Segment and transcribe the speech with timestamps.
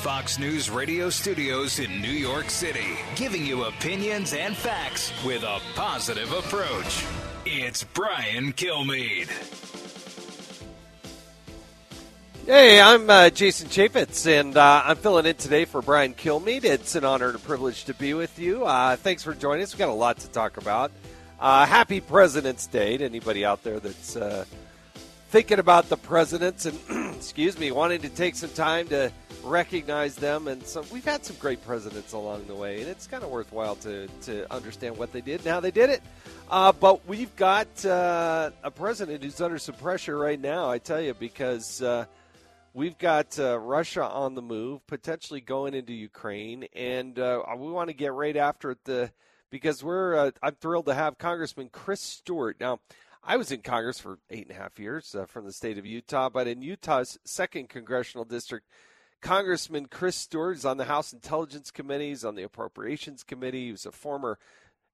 [0.00, 5.60] Fox News radio studios in New York City, giving you opinions and facts with a
[5.74, 7.04] positive approach.
[7.44, 9.28] It's Brian Kilmeade.
[12.46, 16.64] Hey, I'm uh, Jason Chaffetz, and uh, I'm filling in today for Brian Kilmeade.
[16.64, 18.64] It's an honor and a privilege to be with you.
[18.64, 19.74] Uh, thanks for joining us.
[19.74, 20.92] We've got a lot to talk about.
[21.38, 24.46] Uh, happy President's Day to anybody out there that's uh,
[25.28, 26.78] thinking about the presidents and,
[27.14, 29.12] excuse me, wanting to take some time to
[29.42, 30.48] recognize them.
[30.48, 33.76] And so we've had some great presidents along the way, and it's kind of worthwhile
[33.76, 36.02] to, to understand what they did and how they did it.
[36.50, 41.00] Uh, but we've got uh, a president who's under some pressure right now, I tell
[41.00, 42.06] you, because uh,
[42.74, 47.88] we've got uh, Russia on the move, potentially going into Ukraine, and uh, we want
[47.88, 48.78] to get right after it.
[48.84, 49.10] The
[49.50, 52.80] because we're uh, I'm thrilled to have Congressman Chris Stewart now.
[53.22, 56.30] I was in Congress for eight and a half years from the state of Utah,
[56.30, 58.66] but in Utah's second congressional district,
[59.20, 63.66] Congressman Chris Stewart is on the House Intelligence Committees, on the Appropriations Committee.
[63.66, 64.38] He was a former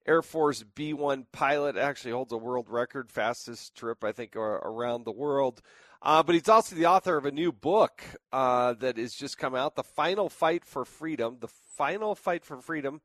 [0.06, 5.04] Air Force B 1 pilot, actually holds a world record, fastest trip, I think, around
[5.04, 5.62] the world.
[6.02, 9.54] Uh, but he's also the author of a new book uh, that has just come
[9.54, 11.38] out The Final Fight for Freedom.
[11.40, 13.00] The Final Fight for Freedom.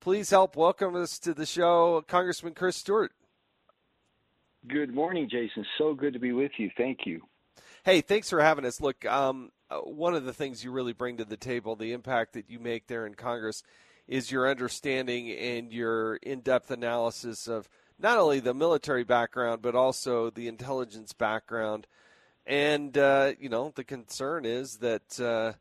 [0.00, 3.12] Please help welcome us to the show, Congressman Chris Stewart.
[4.68, 5.64] Good morning, Jason.
[5.78, 6.70] So good to be with you.
[6.76, 7.22] Thank you.
[7.84, 8.80] Hey, thanks for having us.
[8.80, 12.50] Look, um, one of the things you really bring to the table, the impact that
[12.50, 13.62] you make there in Congress,
[14.08, 19.74] is your understanding and your in depth analysis of not only the military background, but
[19.74, 21.86] also the intelligence background.
[22.46, 25.20] And, uh, you know, the concern is that.
[25.20, 25.54] Uh,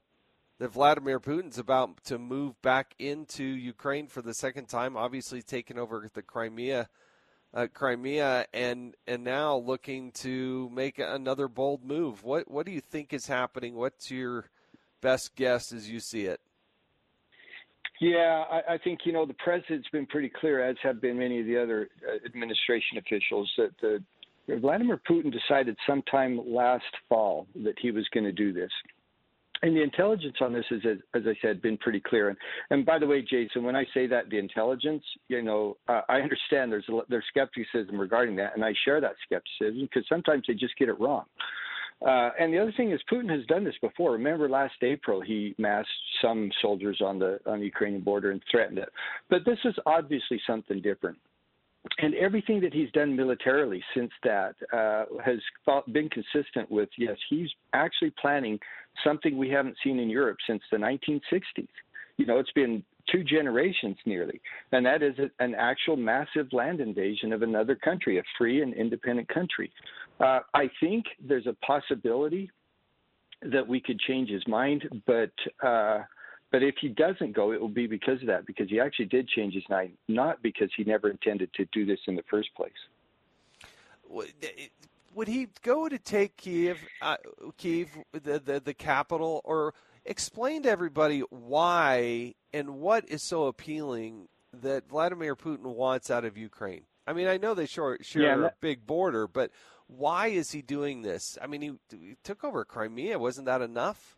[0.59, 5.80] that Vladimir Putin's about to move back into Ukraine for the second time, obviously taking
[5.80, 6.88] over the Crimea
[7.53, 12.23] uh, Crimea, and and now looking to make another bold move.
[12.23, 13.75] What what do you think is happening?
[13.75, 14.50] What's your
[15.01, 16.39] best guess as you see it?
[18.00, 21.39] Yeah, I, I think you know the president's been pretty clear, as have been many
[21.39, 24.03] of the other uh, administration officials, that the
[24.57, 28.72] Vladimir Putin decided sometime last fall that he was going to do this.
[29.64, 30.82] And the intelligence on this is,
[31.14, 32.30] as I said, been pretty clear.
[32.30, 32.38] And,
[32.72, 36.16] and by the way, Jason, when I say that the intelligence, you know, uh, I
[36.22, 40.78] understand there's there's skepticism regarding that, and I share that skepticism because sometimes they just
[40.78, 41.26] get it wrong.
[42.06, 44.14] Uh, and the other thing is, Putin has done this before.
[44.14, 45.88] Remember, last April he massed
[46.22, 48.90] some soldiers on the on the Ukrainian border and threatened it.
[49.30, 51.20] But this is obviously something different
[51.97, 55.40] and everything that he's done militarily since that uh, has
[55.92, 58.59] been consistent with yes, he's actually planning
[59.03, 61.68] something we haven't seen in Europe since the 1960s.
[62.18, 64.40] You know, it's been two generations nearly,
[64.72, 69.28] and that is an actual massive land invasion of another country, a free and independent
[69.30, 69.72] country.
[70.19, 72.52] Uh, I think there's a possibility
[73.42, 75.31] that we could change his mind, but.
[75.66, 76.03] Uh,
[76.51, 79.28] but if he doesn't go, it will be because of that, because he actually did
[79.28, 82.72] change his mind, not because he never intended to do this in the first place.
[85.13, 87.17] Would he go to take Kiev, uh,
[87.57, 89.73] Kiev, the, the the capital, or
[90.06, 96.38] explain to everybody why and what is so appealing that Vladimir Putin wants out of
[96.38, 96.83] Ukraine?
[97.07, 99.51] I mean, I know they share, share yeah, that, a big border, but
[99.88, 101.38] why is he doing this?
[101.41, 103.19] I mean, he, he took over Crimea.
[103.19, 104.18] Wasn't that enough?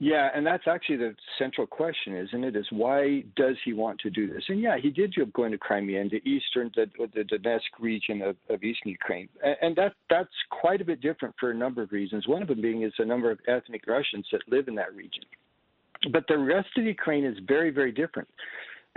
[0.00, 2.54] Yeah, and that's actually the central question, isn't it?
[2.54, 4.44] Is why does he want to do this?
[4.48, 8.22] And yeah, he did go going to Crimea and the eastern, the, the Donetsk region
[8.22, 11.82] of, of eastern Ukraine, and, and that that's quite a bit different for a number
[11.82, 12.28] of reasons.
[12.28, 15.24] One of them being is the number of ethnic Russians that live in that region.
[16.12, 18.28] But the rest of Ukraine is very, very different.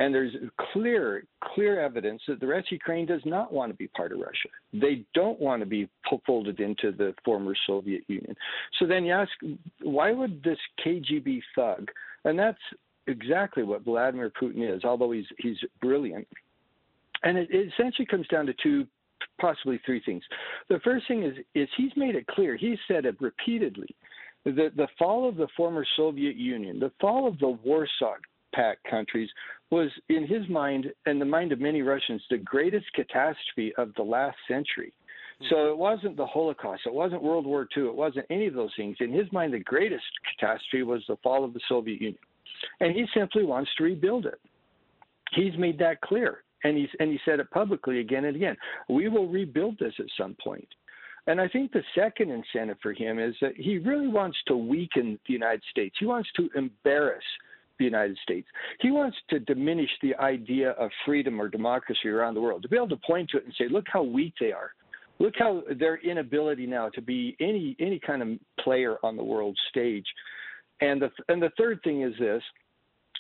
[0.02, 0.34] And there's
[0.74, 4.18] clear, clear evidence that the rest of Ukraine does not want to be part of
[4.18, 4.50] Russia.
[4.74, 5.88] They don't want to be
[6.26, 8.36] folded into the former Soviet Union.
[8.80, 9.30] So then you ask,
[9.84, 11.88] why would this KGB thug,
[12.26, 12.58] and that's
[13.06, 16.28] exactly what Vladimir Putin is, although he's he's brilliant.
[17.22, 18.88] And it, it essentially comes down to two
[19.40, 20.24] possibly three things.
[20.70, 22.58] The first thing is is he's made it clear.
[22.58, 23.96] He said it repeatedly.
[24.46, 28.16] The the fall of the former Soviet Union, the fall of the Warsaw
[28.54, 29.30] Pact countries
[29.72, 34.04] was, in his mind and the mind of many Russians, the greatest catastrophe of the
[34.04, 34.94] last century.
[35.40, 35.46] Hmm.
[35.50, 38.72] So it wasn't the Holocaust, it wasn't World War II, it wasn't any of those
[38.76, 38.98] things.
[39.00, 40.04] In his mind, the greatest
[40.38, 42.20] catastrophe was the fall of the Soviet Union.
[42.80, 44.40] And he simply wants to rebuild it.
[45.34, 46.44] He's made that clear.
[46.64, 48.56] And he's and he said it publicly again and again.
[48.88, 50.68] We will rebuild this at some point.
[51.28, 55.20] And I think the second incentive for him is that he really wants to weaken
[55.28, 55.96] the United States.
[56.00, 57.24] He wants to embarrass
[57.82, 58.48] the United States.
[58.80, 62.76] He wants to diminish the idea of freedom or democracy around the world, to be
[62.76, 64.72] able to point to it and say, look how weak they are.
[65.20, 68.30] Look how their inability now to be any any kind of
[68.64, 70.06] player on the world stage.
[70.80, 72.42] And the and the third thing is this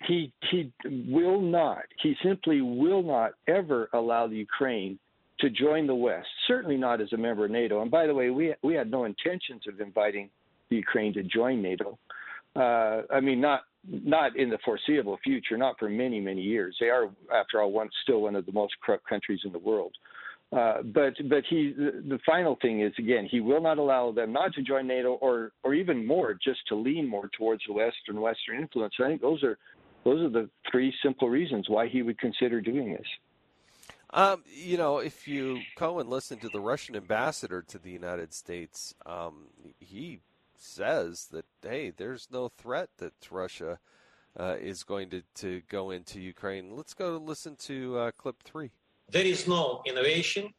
[0.08, 0.72] he he
[1.08, 4.98] will not he simply will not ever allow the Ukraine
[5.42, 7.84] to join the West, certainly not as a member of NATO.
[7.84, 10.30] And by the way, we we had no intentions of inviting
[10.70, 12.00] the Ukraine to join NATO.
[12.56, 16.76] Uh, I mean, not not in the foreseeable future, not for many many years.
[16.80, 19.94] They are, after all, one still one of the most corrupt countries in the world.
[20.52, 24.34] Uh, but but he the, the final thing is again he will not allow them
[24.34, 28.20] not to join NATO or or even more just to lean more towards the Western
[28.20, 28.94] Western influence.
[29.00, 29.58] I think those are
[30.04, 33.08] those are the three simple reasons why he would consider doing this.
[34.14, 38.34] Um, you know, if you go and listen to the Russian ambassador to the United
[38.34, 39.46] States, um,
[39.80, 40.20] he
[40.62, 43.80] says that hey, there's no threat that Russia
[44.40, 46.76] uh, is going to, to go into Ukraine.
[46.76, 48.72] Let's go listen to uh, clip three.
[49.10, 50.54] There is no innovation,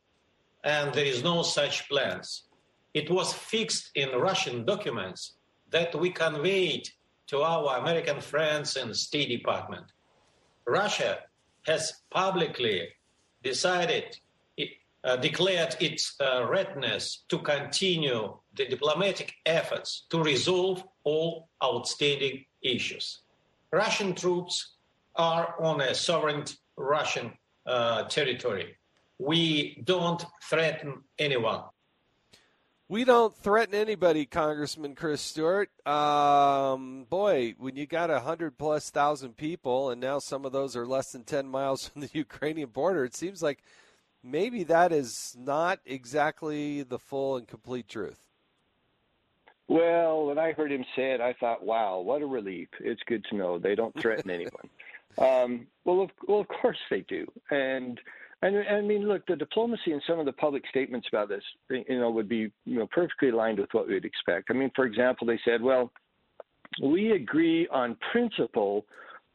[0.64, 2.44] and there is no such plans.
[2.92, 5.34] It was fixed in Russian documents
[5.70, 6.88] that we conveyed
[7.28, 9.86] to our American friends in the State Department.
[10.66, 11.20] Russia
[11.66, 12.88] has publicly
[13.42, 14.18] decided,
[15.04, 23.22] uh, declared its uh, readiness to continue the diplomatic efforts to resolve all outstanding issues.
[23.72, 24.76] Russian troops
[25.16, 26.44] are on a sovereign
[26.76, 27.32] Russian
[27.66, 28.76] uh, territory.
[29.18, 31.62] We don't threaten anyone.
[32.88, 35.70] We don't threaten anybody, Congressman Chris Stewart.
[35.86, 40.76] Um, boy, when you got a hundred plus thousand people, and now some of those
[40.76, 43.62] are less than ten miles from the Ukrainian border, it seems like
[44.22, 48.20] maybe that is not exactly the full and complete truth.
[49.68, 52.68] Well, when I heard him say it, I thought, "Wow, what a relief!
[52.80, 54.68] It's good to know they don't threaten anyone."
[55.18, 58.00] Um, well, of, well, of course they do, and
[58.42, 61.44] and, and I mean, look, the diplomacy and some of the public statements about this,
[61.70, 64.50] you know, would be you know perfectly aligned with what we'd expect.
[64.50, 65.92] I mean, for example, they said, well,
[66.82, 68.84] we agree on principle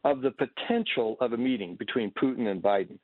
[0.04, 2.98] of the potential of a meeting between Putin and Biden.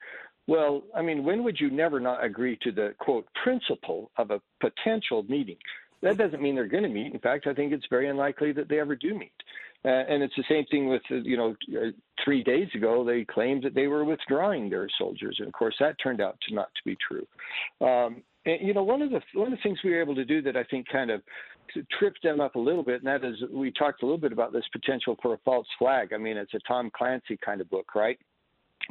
[0.47, 4.41] Well, I mean, when would you never not agree to the quote principle of a
[4.61, 5.57] potential meeting?
[6.03, 7.15] That doesn't mean they're going to meet.
[7.15, 9.33] In fact, I think it's very unlikely that they ever do meet.
[9.87, 11.91] Uh, and it's the same thing with, uh, you know, uh,
[12.25, 15.97] three days ago they claimed that they were withdrawing their soldiers, and of course that
[16.03, 17.27] turned out to not to be true.
[17.87, 20.25] Um, and you know, one of the one of the things we were able to
[20.25, 21.21] do that I think kind of
[21.99, 24.55] tripped them up a little bit, and that is we talked a little bit about
[24.55, 26.13] this potential for a false flag.
[26.15, 28.19] I mean, it's a Tom Clancy kind of book, right?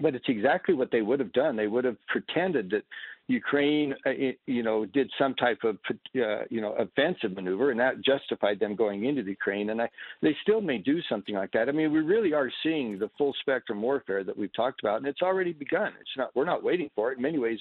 [0.01, 1.55] But it's exactly what they would have done.
[1.55, 2.83] They would have pretended that
[3.27, 4.09] Ukraine, uh,
[4.47, 8.75] you know, did some type of, uh, you know, offensive maneuver, and that justified them
[8.75, 9.69] going into the Ukraine.
[9.69, 9.89] And I,
[10.21, 11.69] they still may do something like that.
[11.69, 15.07] I mean, we really are seeing the full spectrum warfare that we've talked about, and
[15.07, 15.93] it's already begun.
[16.01, 17.17] It's not, we're not waiting for it.
[17.17, 17.59] In many ways,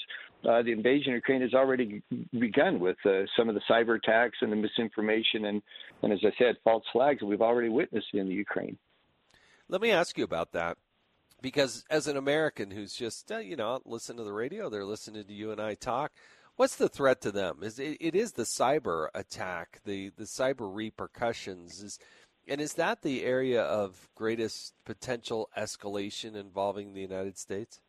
[0.49, 2.02] uh, the invasion of Ukraine has already
[2.32, 5.62] begun with uh, some of the cyber attacks and the misinformation, and,
[6.02, 8.77] and as I said, false flags that we've already witnessed in the Ukraine.
[9.69, 10.77] Let me ask you about that
[11.43, 15.25] because as an American who's just uh, you know listen to the radio, they're listening
[15.25, 16.13] to you and I talk.
[16.56, 17.58] What's the threat to them?
[17.63, 21.99] Is it, it is the cyber attack, the the cyber repercussions is,
[22.49, 27.81] and is that the area of greatest potential escalation involving the United States?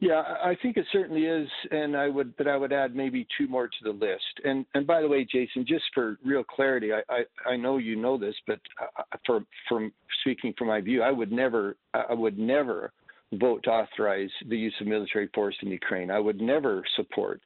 [0.00, 3.46] Yeah, I think it certainly is, and I would, but I would add maybe two
[3.46, 4.40] more to the list.
[4.44, 7.96] And and by the way, Jason, just for real clarity, I I, I know you
[7.96, 12.38] know this, but uh, for from speaking from my view, I would never I would
[12.38, 12.92] never
[13.34, 16.10] vote to authorize the use of military force in Ukraine.
[16.10, 17.40] I would never support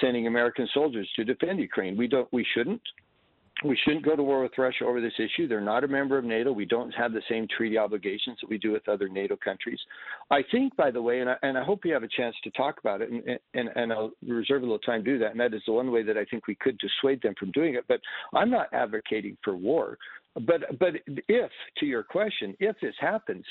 [0.00, 1.96] sending American soldiers to defend Ukraine.
[1.96, 2.82] We don't we shouldn't
[3.64, 5.46] we shouldn't go to war with Russia over this issue.
[5.46, 6.52] They're not a member of NATO.
[6.52, 9.78] We don't have the same treaty obligations that we do with other NATO countries.
[10.30, 12.50] I think, by the way, and I, and I hope you have a chance to
[12.52, 15.30] talk about it, and, and, and I'll reserve a little time to do that.
[15.32, 17.74] And that is the one way that I think we could dissuade them from doing
[17.74, 17.84] it.
[17.88, 18.00] But
[18.34, 19.96] I'm not advocating for war.
[20.34, 23.44] But but if, to your question, if this happens,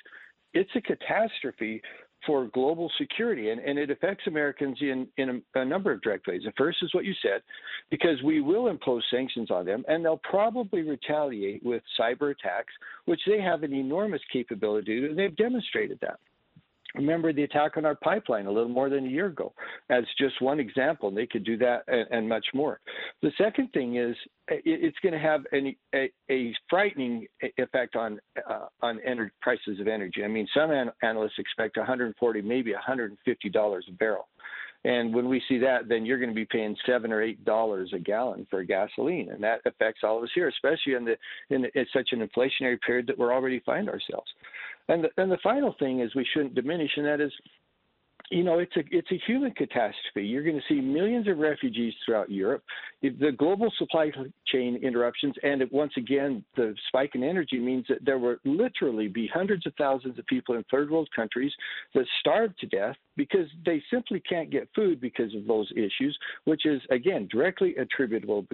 [0.53, 1.81] it's a catastrophe
[2.25, 6.27] for global security, and, and it affects Americans in, in a, a, number of direct
[6.27, 6.41] ways.
[6.45, 7.41] The first is what you said,
[7.89, 12.73] because we will impose sanctions on them, and they'll probably retaliate with cyber attacks,
[13.05, 16.19] which they have an enormous capability to do, and they've demonstrated that.
[16.95, 19.53] Remember the attack on our pipeline a little more than a year ago,
[19.89, 21.09] as just one example.
[21.09, 22.79] and They could do that and, and much more.
[23.21, 24.15] The second thing is
[24.49, 28.19] it's going to have an, a, a, frightening effect on
[28.49, 28.99] uh, on
[29.41, 30.23] prices of energy.
[30.23, 34.27] I mean, some an- analysts expect 140, maybe 150 dollars a barrel.
[34.83, 37.91] And when we see that, then you're going to be paying seven or eight dollars
[37.93, 41.15] a gallon for gasoline, and that affects all of us here, especially in the
[41.51, 44.31] in, the, such an inflationary period that we're already find ourselves.
[44.87, 47.31] And the, and the final thing is we shouldn't diminish, and that is
[48.31, 50.25] you know, it's a it's a human catastrophe.
[50.25, 52.63] You're going to see millions of refugees throughout Europe.
[53.01, 54.09] The global supply
[54.47, 59.27] chain interruptions, and once again, the spike in energy means that there will literally be
[59.27, 61.51] hundreds of thousands of people in third world countries
[61.93, 66.65] that starve to death because they simply can't get food because of those issues, which
[66.65, 68.45] is again directly attributable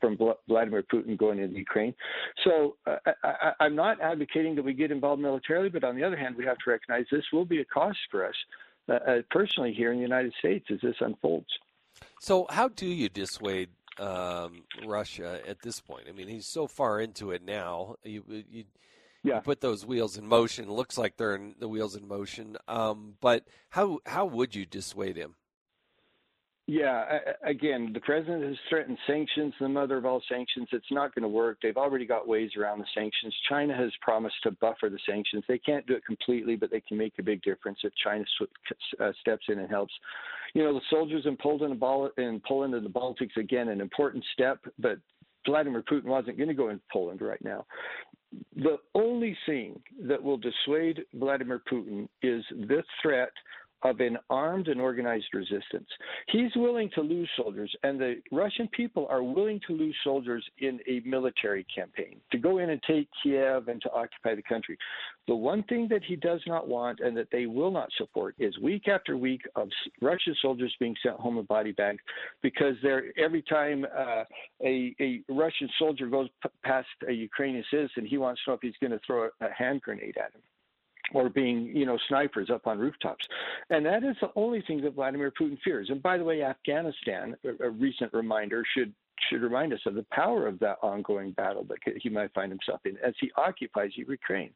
[0.00, 1.94] from Vladimir Putin going into Ukraine.
[2.44, 6.16] So uh, I, am not advocating that we get involved militarily, but on the other
[6.16, 8.34] hand, we have to recognize this will be a cost for us
[8.88, 11.48] uh, uh, personally here in the United States as this unfolds.
[12.20, 16.04] So, how do you dissuade um, Russia at this point?
[16.08, 17.96] I mean, he's so far into it now.
[18.04, 18.64] You, you,
[19.22, 19.36] yeah.
[19.36, 20.66] you put those wheels in motion.
[20.66, 22.56] It looks like they're in the wheels in motion.
[22.68, 25.34] Um, but how how would you dissuade him?
[26.68, 30.66] Yeah, again, the president has threatened sanctions, the mother of all sanctions.
[30.72, 31.58] It's not going to work.
[31.62, 33.32] They've already got ways around the sanctions.
[33.48, 35.44] China has promised to buffer the sanctions.
[35.46, 38.24] They can't do it completely, but they can make a big difference if China
[38.98, 39.94] uh, steps in and helps.
[40.54, 41.80] You know, the soldiers in Poland,
[42.18, 44.98] in Poland and the Baltics, again, an important step, but
[45.46, 47.64] Vladimir Putin wasn't going to go into Poland right now.
[48.56, 53.30] The only thing that will dissuade Vladimir Putin is this threat
[53.82, 55.88] of an armed and organized resistance.
[56.28, 60.80] He's willing to lose soldiers, and the Russian people are willing to lose soldiers in
[60.88, 64.78] a military campaign to go in and take Kiev and to occupy the country.
[65.28, 68.56] The one thing that he does not want and that they will not support is
[68.58, 69.68] week after week of
[70.00, 72.00] Russian soldiers being sent home in body bags
[72.42, 72.76] because
[73.16, 74.24] every time uh,
[74.64, 78.60] a, a Russian soldier goes p- past a Ukrainian citizen, he wants to know if
[78.62, 80.40] he's going to throw a hand grenade at him
[81.12, 83.26] or being, you know, snipers up on rooftops.
[83.70, 85.88] And that is the only thing that Vladimir Putin fears.
[85.90, 88.92] And by the way, Afghanistan, a, a recent reminder, should
[89.30, 92.80] should remind us of the power of that ongoing battle that he might find himself
[92.84, 94.50] in as he occupies Ukraine.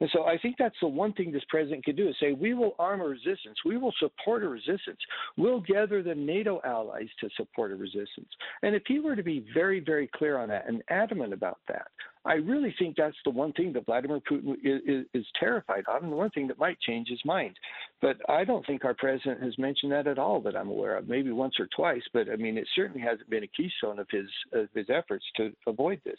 [0.00, 2.54] And so I think that's the one thing this president could do is say, we
[2.54, 3.58] will arm a resistance.
[3.64, 4.98] We will support a resistance.
[5.36, 8.28] We'll gather the NATO allies to support a resistance.
[8.62, 11.88] And if he were to be very, very clear on that and adamant about that,
[12.24, 16.02] I really think that's the one thing that Vladimir Putin is, is, is, terrified of,
[16.02, 17.56] and the one thing that might change his mind.
[18.02, 21.08] But I don't think our president has mentioned that at all that I'm aware of.
[21.08, 24.28] Maybe once or twice, but I mean, it certainly hasn't been a keystone of his
[24.52, 26.18] of his efforts to avoid this.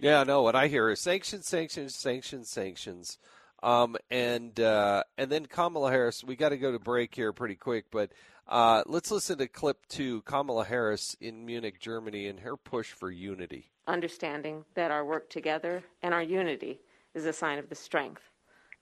[0.00, 0.42] Yeah, no.
[0.42, 3.18] What I hear is sanctions, sanctions, sanctions, sanctions.
[3.62, 6.24] Um, and uh, and then Kamala Harris.
[6.24, 8.10] We got to go to break here pretty quick, but
[8.48, 10.22] uh, let's listen to clip two.
[10.22, 15.82] Kamala Harris in Munich, Germany, and her push for unity understanding that our work together
[16.02, 16.80] and our unity
[17.14, 18.22] is a sign of the strength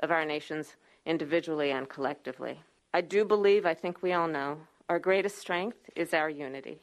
[0.00, 0.76] of our nations
[1.06, 2.60] individually and collectively.
[2.92, 6.80] I do believe, I think we all know, our greatest strength is our unity.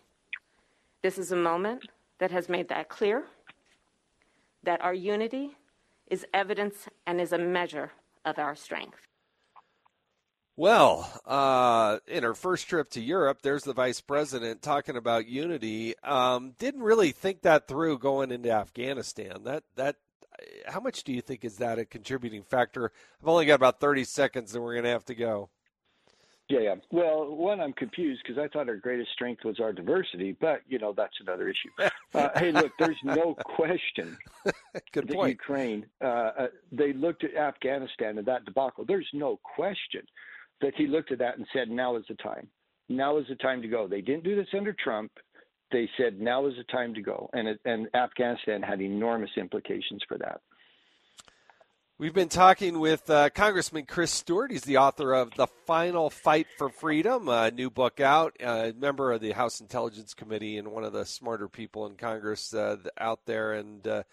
[1.04, 1.84] This is a moment
[2.20, 3.26] that has made that clear
[4.64, 5.52] that our unity
[6.08, 7.92] is evidence and is a measure
[8.26, 9.00] of our strength.
[10.60, 15.94] Well, uh, in her first trip to Europe, there's the vice president talking about unity.
[16.00, 19.44] Um, didn't really think that through going into Afghanistan.
[19.44, 19.98] That that
[20.66, 22.92] how much do you think is that a contributing factor?
[23.22, 25.50] I've only got about 30 seconds, and we're going to have to go.
[26.50, 26.76] Yeah, yeah.
[26.92, 30.80] Well, one, I'm confused because I thought our greatest strength was our diversity, but you
[30.80, 31.70] know that's another issue.
[32.16, 34.18] Uh, hey, look, there's no question
[34.94, 35.32] Good that point.
[35.32, 35.86] Ukraine.
[36.02, 38.86] Uh, uh, they looked at Afghanistan and that debacle.
[38.86, 40.02] There's no question
[40.62, 42.48] that he looked at that and said, now is the time.
[42.90, 43.88] Now is the time to go.
[43.88, 45.12] They didn't do this under Trump.
[45.72, 47.30] They said, now is the time to go.
[47.34, 50.42] And, it, and Afghanistan had enormous implications for that.
[52.00, 54.52] We've been talking with uh, Congressman Chris Stewart.
[54.52, 59.12] He's the author of The Final Fight for Freedom, a new book out, a member
[59.12, 63.26] of the House Intelligence Committee and one of the smarter people in Congress uh, out
[63.26, 63.54] there.
[63.54, 64.04] And uh,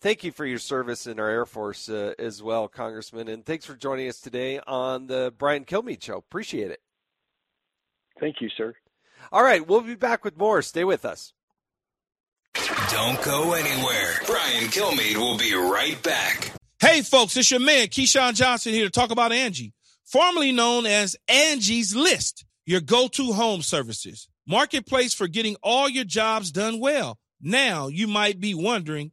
[0.00, 3.28] thank you for your service in our Air Force uh, as well, Congressman.
[3.28, 6.18] And thanks for joining us today on the Brian Kilmeade Show.
[6.18, 6.80] Appreciate it.
[8.20, 8.74] Thank you, sir.
[9.32, 10.62] All right, we'll be back with more.
[10.62, 11.32] Stay with us.
[12.90, 14.14] Don't go anywhere.
[14.26, 16.52] Brian Kilmeade will be right back.
[16.80, 19.72] Hey, folks, it's your man, Keyshawn Johnson, here to talk about Angie,
[20.04, 24.28] formerly known as Angie's List, your go to home services.
[24.46, 27.18] Marketplace for getting all your jobs done well.
[27.40, 29.12] Now, you might be wondering,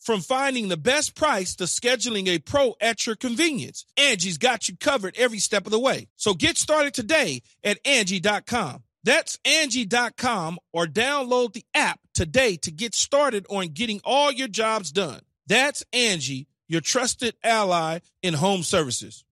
[0.00, 4.76] From finding the best price to scheduling a pro at your convenience, Angie's got you
[4.78, 6.08] covered every step of the way.
[6.16, 8.82] So get started today at Angie.com.
[9.04, 14.90] That's Angie.com or download the app today to get started on getting all your jobs
[14.90, 15.20] done.
[15.46, 19.24] That's Angie, your trusted ally in home services.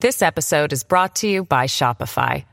[0.00, 2.44] This episode is brought to you by Shopify.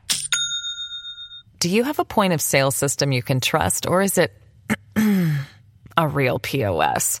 [1.58, 4.34] Do you have a point of sale system you can trust, or is it
[5.96, 7.20] a real POS?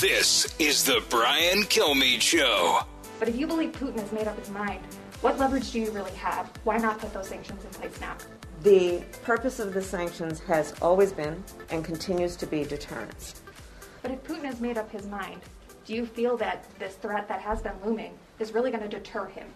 [0.00, 2.80] This is the Brian Kilmeade Show.
[3.18, 4.82] But if you believe Putin has made up his mind,
[5.22, 6.52] what leverage do you really have?
[6.64, 8.14] Why not put those sanctions in place now?
[8.62, 13.40] The purpose of the sanctions has always been and continues to be deterrence.
[14.02, 15.40] But if Putin has made up his mind,
[15.86, 19.24] do you feel that this threat that has been looming is really going to deter
[19.28, 19.46] him?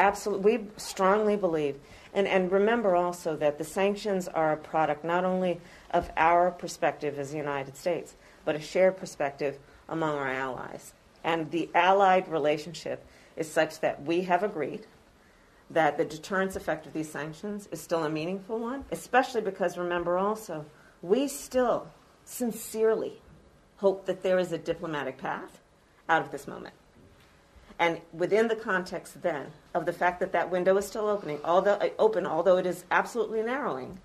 [0.00, 0.56] Absolutely.
[0.58, 1.76] We strongly believe.
[2.12, 5.60] And, and remember also that the sanctions are a product not only
[5.92, 10.92] of our perspective as the United States, but a shared perspective among our allies.
[11.24, 13.04] And the allied relationship
[13.36, 14.86] is such that we have agreed
[15.70, 20.16] that the deterrence effect of these sanctions is still a meaningful one, especially because remember
[20.16, 20.64] also,
[21.02, 21.88] we still
[22.24, 23.20] sincerely
[23.78, 25.60] hope that there is a diplomatic path
[26.08, 26.74] out of this moment.
[27.78, 31.74] And within the context then of the fact that that window is still opening, although
[31.74, 33.98] uh, open, although it is absolutely narrowing,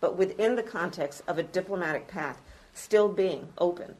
[0.00, 2.40] but within the context of a diplomatic path
[2.74, 3.94] still being open.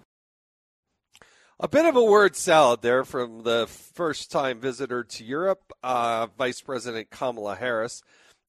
[1.65, 6.27] A bit of a word salad there from the first time visitor to Europe, uh,
[6.37, 8.03] Vice President Kamala Harris.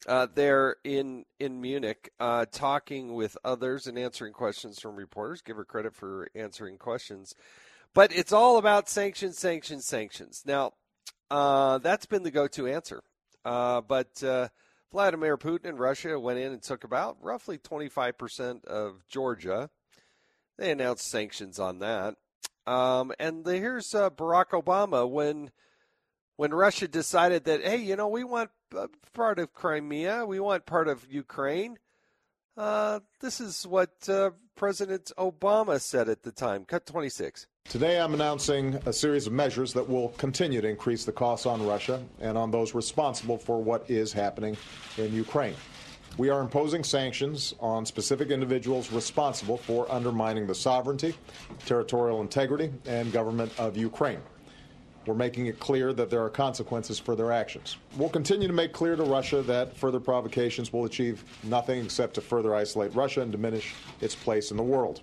[0.08, 5.44] Uh, there in in Munich, uh, talking with others and answering questions from reporters.
[5.44, 7.36] Give her credit for answering questions,
[7.94, 10.42] but it's all about sanctions, sanctions, sanctions.
[10.44, 10.74] Now,
[11.30, 13.04] uh, that's been the go-to answer.
[13.46, 14.48] Uh, but uh,
[14.92, 19.70] Vladimir Putin and Russia went in and took about roughly 25% of Georgia.
[20.58, 22.16] They announced sanctions on that.
[22.66, 25.52] Um, and the, here's uh, Barack Obama when
[26.36, 28.50] when Russia decided that hey, you know, we want
[29.14, 31.78] part of Crimea, we want part of Ukraine.
[32.56, 36.66] Uh, this is what uh, President Obama said at the time.
[36.66, 37.48] Cut 26.
[37.70, 41.66] Today, I'm announcing a series of measures that will continue to increase the costs on
[41.66, 44.56] Russia and on those responsible for what is happening
[44.98, 45.56] in Ukraine.
[46.16, 51.16] We are imposing sanctions on specific individuals responsible for undermining the sovereignty,
[51.66, 54.22] territorial integrity, and government of Ukraine.
[55.08, 57.78] We're making it clear that there are consequences for their actions.
[57.98, 62.22] We'll continue to make clear to Russia that further provocations will achieve nothing except to
[62.22, 65.02] further isolate Russia and diminish its place in the world.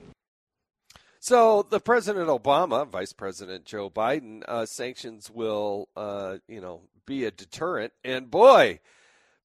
[1.18, 7.25] So the President Obama, Vice President Joe Biden, uh, sanctions will, uh, you know, be
[7.25, 7.92] a deterrent.
[8.05, 8.79] And boy,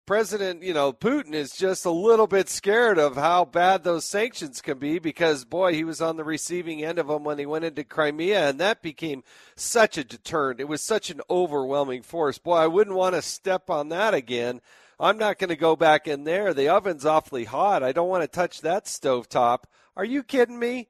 [0.06, 4.62] President, you know, Putin is just a little bit scared of how bad those sanctions
[4.62, 7.66] can be because, boy, he was on the receiving end of them when he went
[7.66, 9.24] into Crimea, and that became
[9.56, 10.60] such a deterrent.
[10.60, 12.38] It was such an overwhelming force.
[12.38, 14.62] Boy, I wouldn't want to step on that again.
[15.00, 16.54] I'm not going to go back in there.
[16.54, 17.82] The oven's awfully hot.
[17.82, 19.66] I don't want to touch that stove top.
[19.98, 20.90] Are you kidding me?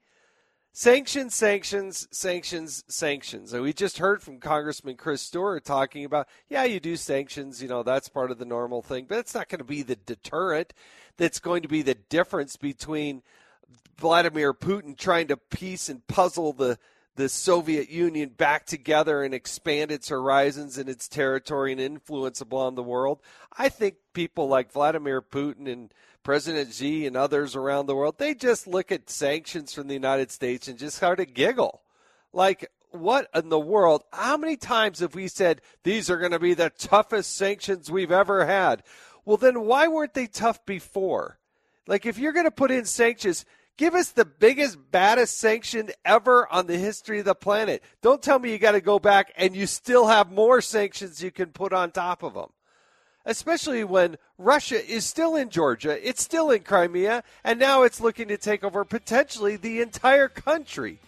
[0.78, 3.54] Sanctions, sanctions, sanctions, sanctions.
[3.54, 7.70] And we just heard from Congressman Chris Stewart talking about, yeah, you do sanctions, you
[7.70, 10.74] know, that's part of the normal thing, but it's not going to be the deterrent
[11.16, 13.24] that's going to be the difference between
[13.98, 16.78] Vladimir Putin trying to piece and puzzle the
[17.16, 22.76] the Soviet Union back together and expand its horizons and its territory and influence upon
[22.76, 23.22] the world.
[23.58, 25.94] I think people like Vladimir Putin and
[26.26, 30.32] President Xi and others around the world, they just look at sanctions from the United
[30.32, 31.84] States and just start to giggle.
[32.34, 34.04] Like, what in the world?
[34.12, 38.12] How many times have we said these are going to be the toughest sanctions we've
[38.12, 38.82] ever had?
[39.24, 41.38] Well, then why weren't they tough before?
[41.86, 43.46] Like, if you're going to put in sanctions,
[43.78, 47.84] Give us the biggest, baddest sanction ever on the history of the planet.
[48.02, 51.30] Don't tell me you got to go back and you still have more sanctions you
[51.30, 52.52] can put on top of them.
[53.26, 58.28] Especially when Russia is still in Georgia, it's still in Crimea, and now it's looking
[58.28, 61.00] to take over potentially the entire country.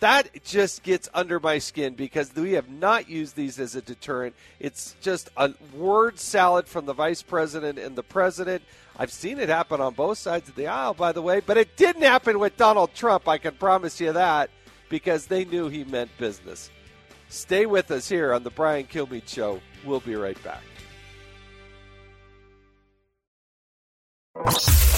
[0.00, 4.36] That just gets under my skin because we have not used these as a deterrent.
[4.60, 8.62] It's just a word salad from the vice president and the president.
[8.96, 11.76] I've seen it happen on both sides of the aisle, by the way, but it
[11.76, 13.28] didn't happen with Donald Trump.
[13.28, 14.50] I can promise you that
[14.88, 16.70] because they knew he meant business.
[17.28, 19.60] Stay with us here on the Brian Kilmeade Show.
[19.84, 20.62] We'll be right back.
[24.46, 24.97] you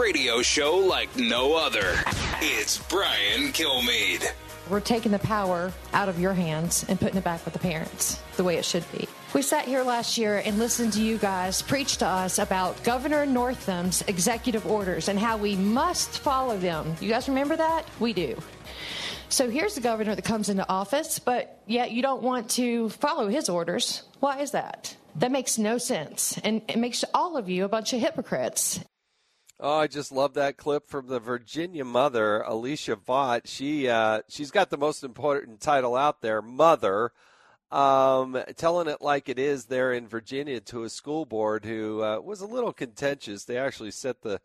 [0.00, 1.94] Radio show like no other.
[2.40, 4.32] It's Brian Kilmeade.
[4.70, 8.18] We're taking the power out of your hands and putting it back with the parents
[8.36, 9.06] the way it should be.
[9.34, 13.26] We sat here last year and listened to you guys preach to us about Governor
[13.26, 16.94] Northam's executive orders and how we must follow them.
[17.00, 17.86] You guys remember that?
[18.00, 18.40] We do.
[19.28, 23.28] So here's the governor that comes into office, but yet you don't want to follow
[23.28, 24.02] his orders.
[24.20, 24.96] Why is that?
[25.16, 26.38] That makes no sense.
[26.42, 28.80] And it makes all of you a bunch of hypocrites.
[29.62, 33.42] Oh, I just love that clip from the Virginia mother, Alicia Vaught.
[33.44, 37.12] She uh, she's got the most important title out there, mother,
[37.70, 42.20] um, telling it like it is there in Virginia to a school board who uh,
[42.20, 43.44] was a little contentious.
[43.44, 44.40] They actually set the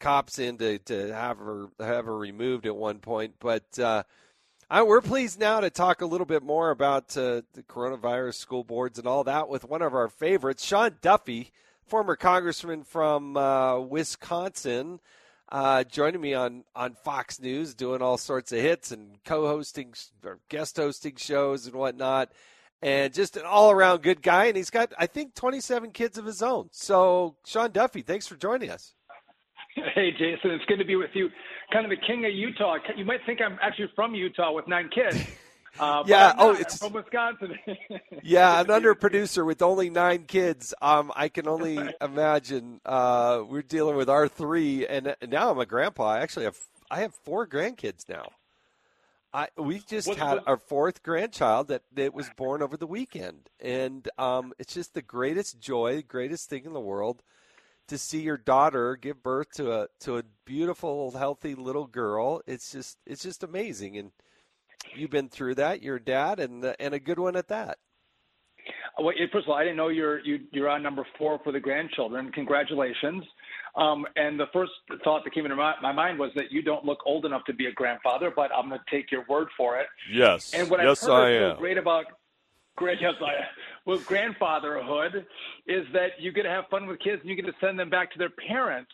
[0.00, 3.78] cops in to, to have her have her removed at one point, but.
[3.78, 4.04] Uh,
[4.70, 8.64] I, we're pleased now to talk a little bit more about uh, the coronavirus, school
[8.64, 11.52] boards, and all that with one of our favorites, Sean Duffy,
[11.86, 15.00] former congressman from uh, Wisconsin,
[15.50, 19.94] uh, joining me on, on Fox News, doing all sorts of hits and co-hosting
[20.24, 22.32] or guest hosting shows and whatnot,
[22.82, 24.46] and just an all-around good guy.
[24.46, 26.68] And he's got, I think, 27 kids of his own.
[26.72, 28.94] So, Sean Duffy, thanks for joining us.
[29.94, 31.28] Hey, Jason, it's good to be with you.
[31.72, 32.76] Kind of the king of Utah.
[32.96, 35.24] You might think I'm actually from Utah with nine kids.
[35.78, 36.34] Uh, yeah.
[36.38, 37.58] Oh, it's from Wisconsin.
[38.22, 40.74] yeah, an under producer with only nine kids.
[40.80, 42.80] Um, I can only imagine.
[42.84, 46.10] Uh, we're dealing with our three, and, and now I'm a grandpa.
[46.10, 46.58] I actually have
[46.90, 48.28] I have four grandkids now.
[49.32, 50.48] I we just what, had what?
[50.48, 55.02] our fourth grandchild that that was born over the weekend, and um, it's just the
[55.02, 57.22] greatest joy, greatest thing in the world
[57.88, 62.42] to see your daughter give birth to a to a beautiful, healthy little girl.
[62.46, 64.12] It's just it's just amazing, and
[64.94, 65.82] you've been through that.
[65.82, 67.78] You're dad, and uh, and a good one at that.
[68.98, 71.40] Well, first of all, I didn't know you're you, are you are on number four
[71.42, 72.30] for the grandchildren.
[72.32, 73.24] Congratulations.
[73.76, 74.70] Um, and the first
[75.02, 77.52] thought that came into my, my, mind was that you don't look old enough to
[77.52, 79.88] be a grandfather, but I'm going to take your word for it.
[80.12, 80.54] Yes.
[80.54, 81.56] And what yes, I've heard I is am.
[81.56, 82.04] So great about
[82.76, 83.32] great yes, I
[83.84, 85.26] well grandfatherhood
[85.66, 87.90] is that you get to have fun with kids and you get to send them
[87.90, 88.92] back to their parents.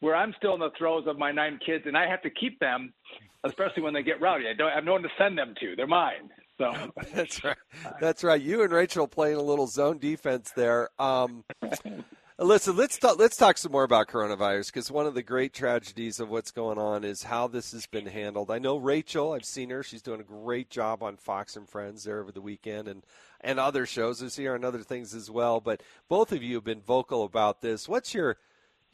[0.00, 2.60] Where I'm still in the throes of my nine kids, and I have to keep
[2.60, 2.92] them
[3.44, 4.48] especially when they get rowdy.
[4.48, 5.76] I don't I have no one to send them to.
[5.76, 6.30] They're mine.
[6.58, 6.72] So
[7.14, 7.56] that's right.
[8.00, 8.40] That's right.
[8.40, 10.88] You and Rachel playing a little zone defense there.
[10.98, 11.44] Um,
[12.38, 13.18] listen, let's talk.
[13.18, 16.78] Let's talk some more about coronavirus because one of the great tragedies of what's going
[16.78, 18.50] on is how this has been handled.
[18.50, 19.32] I know Rachel.
[19.32, 19.84] I've seen her.
[19.84, 23.04] She's doing a great job on Fox and Friends there over the weekend and
[23.40, 24.20] and other shows.
[24.20, 25.60] I see her on other things as well.
[25.60, 27.88] But both of you have been vocal about this.
[27.88, 28.36] What's your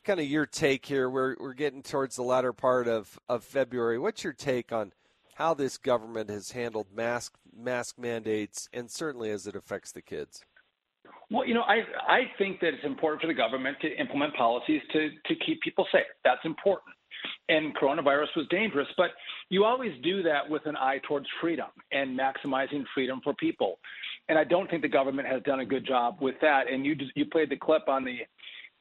[0.04, 1.08] kind of your take here.
[1.08, 3.98] We're we're getting towards the latter part of, of February.
[3.98, 4.92] What's your take on
[5.34, 10.44] how this government has handled mask mask mandates and certainly as it affects the kids?
[11.30, 14.82] Well, you know, I I think that it's important for the government to implement policies
[14.92, 16.04] to to keep people safe.
[16.24, 16.94] That's important.
[17.48, 19.10] And coronavirus was dangerous, but
[19.48, 23.78] you always do that with an eye towards freedom and maximizing freedom for people.
[24.28, 26.70] And I don't think the government has done a good job with that.
[26.70, 28.18] And you just, you played the clip on the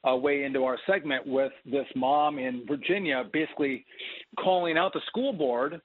[0.08, 3.84] uh, way into our segment with this mom in Virginia basically
[4.38, 5.80] calling out the school board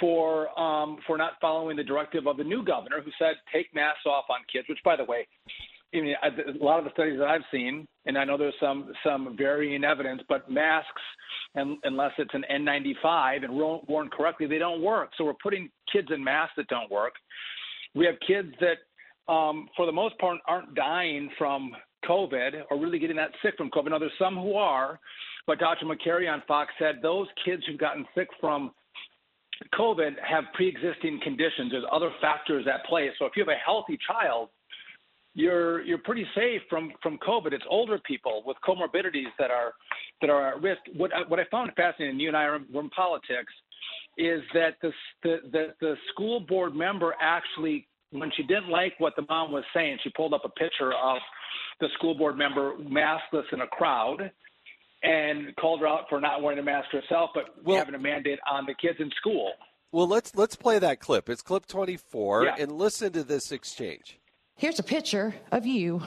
[0.00, 4.06] for um, for not following the directive of the new governor, who said take masks
[4.06, 4.68] off on kids.
[4.68, 5.26] Which, by the way,
[5.94, 8.92] I mean, a lot of the studies that I've seen, and I know there's some
[9.04, 11.02] some varying evidence, but masks,
[11.54, 15.10] and, unless it's an N95 and worn correctly, they don't work.
[15.16, 17.14] So we're putting kids in masks that don't work.
[17.94, 21.72] We have kids that, um, for the most part, aren't dying from
[22.06, 23.90] COVID or really getting that sick from COVID.
[23.90, 25.00] Now, there's some who are,
[25.46, 25.86] but Dr.
[25.86, 28.72] Makary on Fox said those kids who've gotten sick from
[29.74, 31.72] COVID have pre-existing conditions.
[31.72, 33.10] There's other factors at play.
[33.18, 34.50] So if you have a healthy child,
[35.34, 37.52] you're you're pretty safe from from COVID.
[37.52, 39.72] It's older people with comorbidities that are
[40.20, 40.80] that are at risk.
[40.96, 43.52] What I, what I found fascinating, and you and I are in politics,
[44.16, 44.90] is that the
[45.22, 49.98] the, the school board member actually, when she didn't like what the mom was saying,
[50.02, 51.18] she pulled up a picture of
[51.80, 54.30] the school board member maskless in a crowd
[55.02, 58.38] and called her out for not wearing a mask herself, but well, having a mandate
[58.50, 59.52] on the kids in school.
[59.92, 61.28] Well, let's let's play that clip.
[61.28, 62.54] It's clip 24 yeah.
[62.58, 64.18] and listen to this exchange.
[64.56, 66.02] Here's a picture of you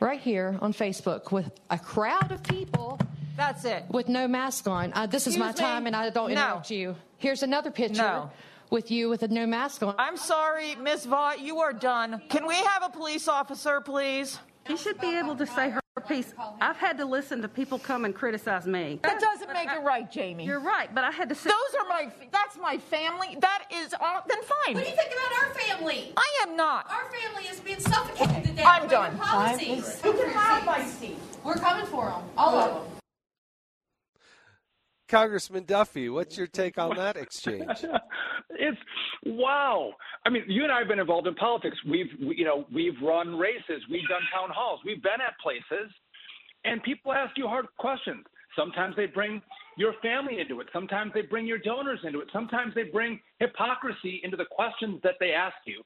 [0.00, 2.98] right here on Facebook with a crowd of people.
[3.36, 3.84] That's it.
[3.88, 4.92] With no mask on.
[4.92, 5.54] Uh, this Excuse is my me?
[5.54, 6.46] time and I don't no.
[6.46, 6.96] interrupt you.
[7.18, 8.02] Here's another picture.
[8.02, 8.30] No.
[8.72, 9.94] With you with a no mask on.
[9.98, 12.22] I'm sorry, Miss Vaught, you are done.
[12.30, 14.38] Can we have a police officer, please?
[14.66, 16.32] You should be able to say her piece.
[16.58, 18.98] I've had to listen to people come and criticize me.
[19.02, 20.46] That doesn't make it right, Jamie.
[20.46, 21.50] You're right, but I had to say.
[21.50, 22.10] Those are my.
[22.32, 23.36] That's my family.
[23.40, 24.22] That is all.
[24.26, 24.74] Then fine.
[24.74, 26.14] What do you think about our family?
[26.16, 26.90] I am not.
[26.90, 28.62] Our family is being suffocated today.
[28.64, 29.14] I'm done.
[29.14, 30.00] your Policies.
[30.00, 31.18] Who can have my seat?
[31.44, 33.01] We're coming for them, all of them.
[35.12, 37.84] Congressman Duffy, what's your take on that exchange?
[38.50, 38.78] it's
[39.26, 39.92] wow.
[40.24, 41.76] I mean, you and I have been involved in politics.
[41.86, 45.92] We've, we, you know, we've run races, we've done town halls, we've been at places,
[46.64, 48.24] and people ask you hard questions.
[48.56, 49.42] Sometimes they bring
[49.76, 50.68] your family into it.
[50.72, 52.28] Sometimes they bring your donors into it.
[52.32, 55.82] Sometimes they bring hypocrisy into the questions that they ask you.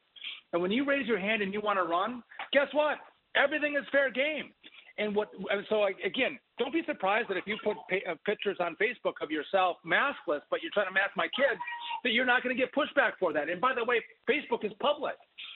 [0.53, 2.99] And when you raise your hand and you want to run, guess what?
[3.35, 4.53] Everything is fair game.
[4.99, 5.29] And what?
[5.51, 9.31] and So again, don't be surprised that if you put uh, pictures on Facebook of
[9.31, 11.61] yourself maskless, but you're trying to mask my kids,
[12.03, 13.49] that you're not going to get pushback for that.
[13.49, 15.15] And by the way, Facebook is public.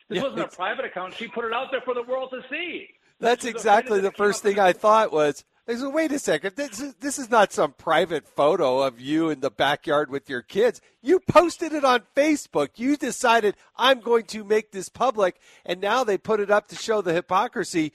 [0.08, 1.14] This yeah, wasn't a private account.
[1.14, 2.88] She put it out there for the world to see.
[3.18, 5.44] That's exactly the first thing I thought was.
[5.68, 6.56] I said, wait a second.
[6.56, 10.42] This is, this is not some private photo of you in the backyard with your
[10.42, 10.80] kids.
[11.00, 12.70] You posted it on Facebook.
[12.76, 15.38] You decided, I'm going to make this public.
[15.64, 17.92] And now they put it up to show the hypocrisy.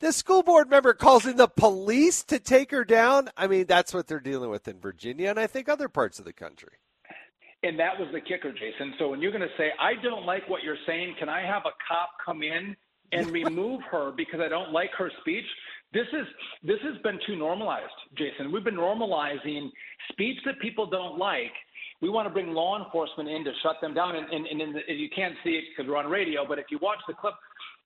[0.00, 3.28] The school board member calls in the police to take her down.
[3.36, 6.24] I mean, that's what they're dealing with in Virginia and I think other parts of
[6.24, 6.72] the country.
[7.62, 8.94] And that was the kicker, Jason.
[8.98, 11.62] So when you're going to say, I don't like what you're saying, can I have
[11.66, 12.74] a cop come in
[13.12, 15.44] and remove her because I don't like her speech?
[15.92, 16.26] This is
[16.62, 18.52] this has been too normalized, Jason.
[18.52, 19.68] We've been normalizing
[20.12, 21.52] speech that people don't like.
[22.00, 24.80] We want to bring law enforcement in to shut them down, and, and, and, the,
[24.88, 26.46] and you can't see it because we're on radio.
[26.48, 27.34] But if you watch the clip,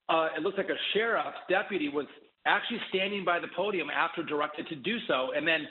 [0.08, 2.06] uh, it looks like a sheriff's deputy was
[2.46, 5.66] actually standing by the podium after directed to do so, and then,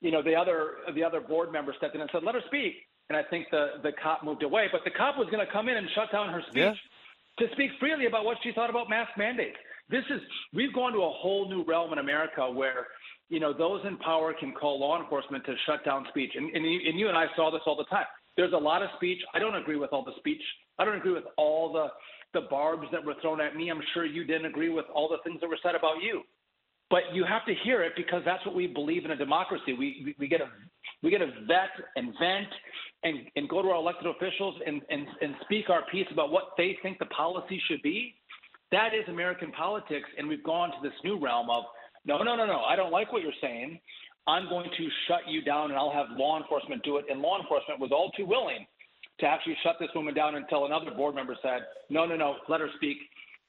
[0.00, 2.74] you know, the other the other board member stepped in and said, "Let her speak."
[3.08, 5.68] And I think the the cop moved away, but the cop was going to come
[5.68, 7.46] in and shut down her speech yeah.
[7.46, 9.56] to speak freely about what she thought about mask mandates.
[9.90, 10.20] This is
[10.54, 12.86] we've gone to a whole new realm in America where
[13.28, 16.64] you know those in power can call law enforcement to shut down speech, and and
[16.64, 18.06] you, and you and I saw this all the time.
[18.36, 19.18] There's a lot of speech.
[19.34, 20.40] I don't agree with all the speech.
[20.78, 21.88] I don't agree with all the
[22.34, 23.70] the barbs that were thrown at me.
[23.70, 26.22] I'm sure you didn't agree with all the things that were said about you.
[26.90, 29.72] But you have to hear it because that's what we believe in a democracy.
[29.72, 30.48] We, we, we get a
[31.02, 32.48] we get to vet and vent
[33.02, 36.50] and, and go to our elected officials and, and, and speak our piece about what
[36.56, 38.14] they think the policy should be.
[38.70, 41.64] That is American politics, and we've gone to this new realm of
[42.04, 42.60] no, no, no, no.
[42.60, 43.80] I don't like what you're saying.
[44.26, 47.06] I'm going to shut you down, and I'll have law enforcement do it.
[47.10, 48.66] And law enforcement was all too willing
[49.22, 52.60] to actually shut this woman down until another board member said, no, no, no, let
[52.60, 52.98] her speak,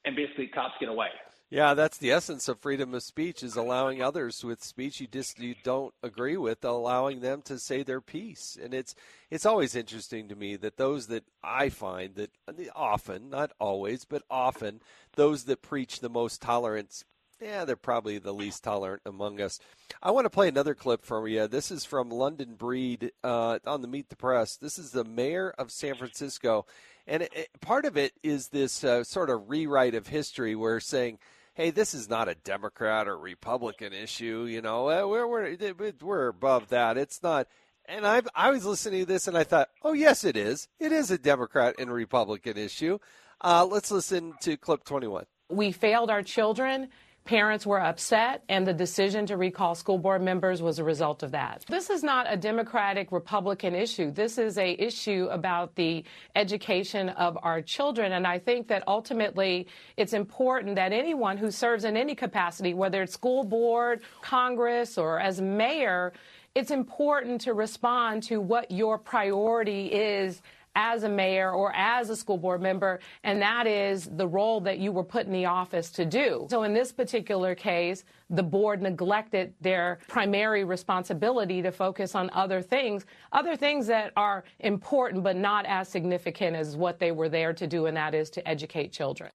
[0.05, 1.07] and basically cops get away.
[1.49, 5.37] Yeah, that's the essence of freedom of speech is allowing others with speech you just
[5.37, 8.57] you don't agree with, allowing them to say their piece.
[8.59, 8.95] And it's
[9.29, 14.03] it's always interesting to me that those that I find that uh, often, not always,
[14.03, 14.81] but often,
[15.15, 17.05] those that preach the most tolerance
[17.41, 19.59] yeah, they're probably the least tolerant among us.
[20.01, 21.47] I want to play another clip from you.
[21.47, 24.55] This is from London Breed uh, on the Meet the Press.
[24.55, 26.65] This is the mayor of San Francisco.
[27.05, 30.79] And it, it, part of it is this uh, sort of rewrite of history where
[30.79, 31.19] saying,
[31.53, 34.45] hey, this is not a Democrat or Republican issue.
[34.49, 36.97] You know, uh, we're, we're, we're above that.
[36.97, 37.47] It's not.
[37.85, 40.69] And I, I was listening to this and I thought, oh, yes, it is.
[40.79, 42.97] It is a Democrat and Republican issue.
[43.41, 45.25] Uh, let's listen to clip 21.
[45.49, 46.89] We failed our children
[47.25, 51.31] Parents were upset, and the decision to recall school board members was a result of
[51.31, 51.63] that.
[51.69, 54.11] This is not a Democratic Republican issue.
[54.11, 56.03] This is a issue about the
[56.35, 61.85] education of our children, and I think that ultimately it's important that anyone who serves
[61.85, 66.11] in any capacity, whether it's school board, Congress, or as mayor,
[66.55, 70.41] it's important to respond to what your priority is
[70.75, 74.79] as a mayor or as a school board member, and that is the role that
[74.79, 76.47] you were put in the office to do.
[76.49, 82.61] So in this particular case, the board neglected their primary responsibility to focus on other
[82.61, 87.53] things, other things that are important but not as significant as what they were there
[87.53, 89.29] to do, and that is to educate children.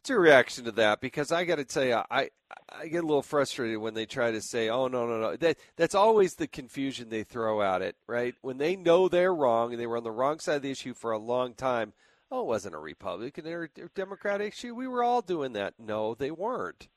[0.00, 1.02] What's your reaction to that?
[1.02, 2.30] Because I got to tell you, I
[2.70, 5.58] I get a little frustrated when they try to say, "Oh no, no, no." That
[5.76, 8.34] that's always the confusion they throw at it, right?
[8.40, 10.94] When they know they're wrong and they were on the wrong side of the issue
[10.94, 11.92] for a long time.
[12.30, 14.74] Oh, it wasn't a Republican or a Democrat issue.
[14.74, 15.74] We were all doing that.
[15.78, 16.88] No, they weren't.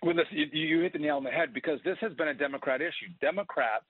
[0.00, 2.34] Well, this, you, you hit the nail on the head because this has been a
[2.34, 3.10] Democrat issue.
[3.20, 3.86] Democrats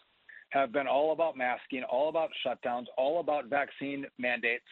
[0.51, 4.65] have been all about masking, all about shutdowns, all about vaccine mandates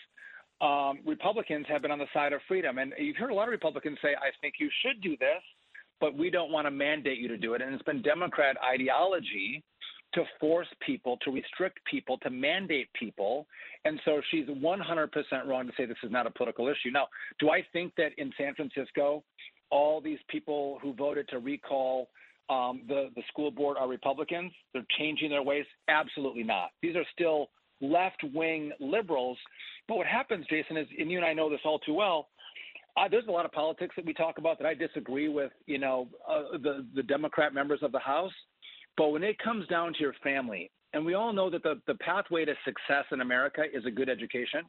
[0.61, 2.79] um, Republicans have been on the side of freedom.
[2.79, 5.43] And you've heard a lot of Republicans say, I think you should do this,
[6.01, 7.63] but we don't want to mandate you to do it.
[7.63, 9.63] And it's been Democrat ideology
[10.15, 13.47] to force people, to restrict people, to mandate people.
[13.85, 16.91] And so she's 100% wrong to say this is not a political issue.
[16.93, 19.25] Now, do I think that in San Francisco,
[19.71, 22.09] all these people who voted to recall
[22.51, 24.53] um, the, the school board are Republicans?
[24.73, 25.65] They're changing their ways?
[25.89, 26.71] Absolutely not.
[26.83, 27.49] These are still
[27.83, 29.37] left wing liberals
[29.89, 32.29] but what happens, Jason, is, and you and I know this all too well,
[32.97, 35.79] uh, there's a lot of politics that we talk about that I disagree with, you
[35.79, 38.33] know, uh, the, the Democrat members of the House.
[38.97, 41.95] But when it comes down to your family, and we all know that the, the
[41.97, 44.61] pathway to success in America is a good education,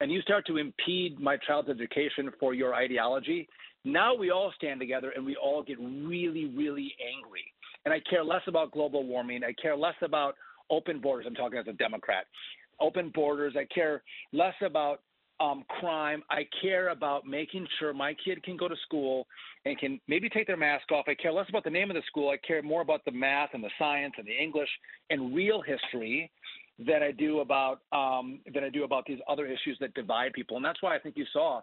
[0.00, 3.48] and you start to impede my child's education for your ideology,
[3.84, 7.44] now we all stand together and we all get really, really angry.
[7.84, 9.42] And I care less about global warming.
[9.44, 10.36] I care less about
[10.70, 11.26] open borders.
[11.28, 12.26] I'm talking as a Democrat
[12.80, 13.54] open borders.
[13.56, 15.00] I care less about
[15.40, 16.22] um, crime.
[16.30, 19.26] I care about making sure my kid can go to school
[19.64, 21.06] and can maybe take their mask off.
[21.08, 22.30] I care less about the name of the school.
[22.30, 24.68] I care more about the math and the science and the English
[25.10, 26.30] and real history
[26.78, 30.56] than I do about um, than I do about these other issues that divide people.
[30.56, 31.60] And that's why I think you saw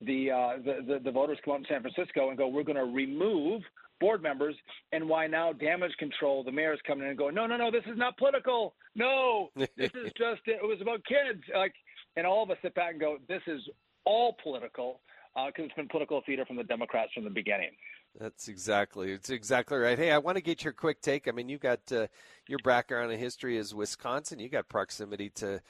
[0.00, 2.76] the uh, the, the, the voters come out in San Francisco and go, we're going
[2.76, 3.62] to remove
[4.00, 4.54] board members,
[4.92, 7.84] and why now damage control, the mayor's coming in and going, no, no, no, this
[7.86, 8.74] is not political.
[8.94, 11.42] No, this is just, it was about kids.
[11.54, 11.74] Like,
[12.16, 13.60] and all of us sit back and go, this is
[14.04, 15.00] all political
[15.34, 17.70] because uh, it's been political theater from the Democrats from the beginning.
[18.18, 19.12] That's exactly.
[19.12, 19.98] It's exactly right.
[19.98, 21.28] Hey, I want to get your quick take.
[21.28, 22.06] I mean, you got uh,
[22.48, 24.38] your background in history as Wisconsin.
[24.38, 25.60] You got proximity to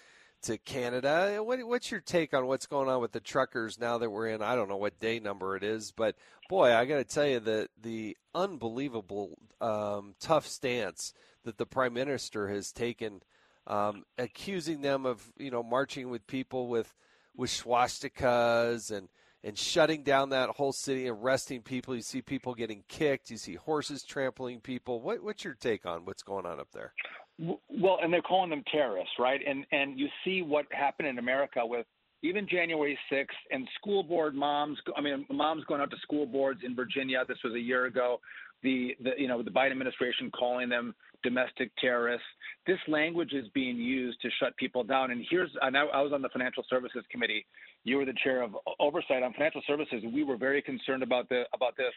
[0.47, 1.41] to Canada.
[1.43, 4.43] What, what's your take on what's going on with the truckers now that we're in?
[4.43, 6.15] I don't know what day number it is, but
[6.49, 11.13] boy, I got to tell you that the unbelievable um, tough stance
[11.45, 13.23] that the prime minister has taken,
[13.67, 16.95] um, accusing them of you know marching with people with
[17.35, 19.09] with swastikas and
[19.43, 21.95] and shutting down that whole city, arresting people.
[21.95, 23.31] You see people getting kicked.
[23.31, 25.01] You see horses trampling people.
[25.01, 26.93] What, what's your take on what's going on up there?
[27.39, 29.41] Well, and they're calling them terrorists, right?
[29.47, 31.87] And and you see what happened in America with
[32.23, 34.79] even January 6th and school board moms.
[34.97, 37.25] I mean, moms going out to school boards in Virginia.
[37.29, 38.21] This was a year ago.
[38.63, 42.27] The, the you know the Biden administration calling them domestic terrorists.
[42.67, 45.11] This language is being used to shut people down.
[45.11, 47.45] And here's and I, I was on the Financial Services Committee.
[47.85, 50.03] You were the chair of oversight on financial services.
[50.13, 51.93] We were very concerned about the about this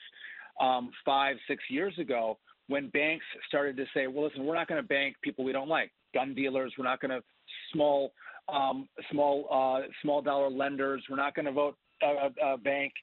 [0.60, 2.38] um, five six years ago
[2.70, 5.68] when banks started to say, well, listen, we're not going to bank people we don't
[5.68, 7.22] like, gun dealers, we're not going to
[7.74, 8.14] small
[8.48, 12.94] um, small uh, small dollar lenders, we're not going to vote uh, uh, bank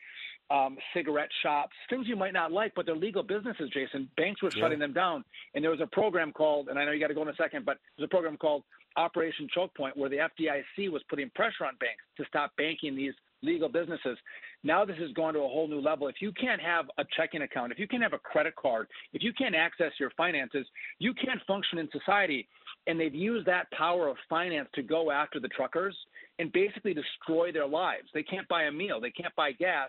[0.50, 4.08] um, cigarette shops, things you might not like, but they're legal businesses, Jason.
[4.16, 4.62] Banks were yeah.
[4.62, 5.24] shutting them down.
[5.54, 7.34] And there was a program called, and I know you got to go in a
[7.34, 8.62] second, but there's a program called
[8.96, 13.14] Operation Choke Point where the FDIC was putting pressure on banks to stop banking these
[13.42, 14.18] legal businesses.
[14.62, 16.08] Now this has gone to a whole new level.
[16.08, 19.22] If you can't have a checking account, if you can't have a credit card, if
[19.22, 20.66] you can't access your finances,
[20.98, 22.48] you can't function in society.
[22.86, 25.96] And they've used that power of finance to go after the truckers
[26.38, 28.08] and basically destroy their lives.
[28.14, 29.88] They can't buy a meal, they can't buy gas.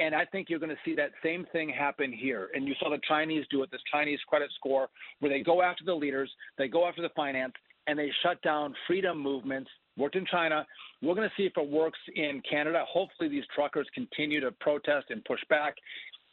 [0.00, 2.50] And I think you're going to see that same thing happen here.
[2.54, 5.84] And you saw the Chinese do it, this Chinese credit score, where they go after
[5.84, 7.54] the leaders, they go after the finance,
[7.88, 10.66] and they shut down freedom movements worked in China.
[11.02, 12.84] We're going to see if it works in Canada.
[12.88, 15.74] Hopefully, these truckers continue to protest and push back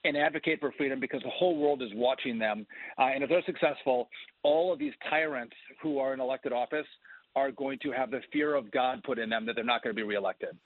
[0.03, 2.65] and advocate for freedom because the whole world is watching them.
[2.97, 4.07] Uh, and if they're successful,
[4.43, 6.85] all of these tyrants who are in elected office
[7.35, 9.95] are going to have the fear of God put in them that they're not going
[9.95, 10.57] to be reelected.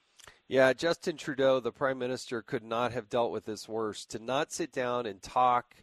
[0.46, 4.04] Yeah, Justin Trudeau, the prime minister, could not have dealt with this worse.
[4.06, 5.76] To not sit down and talk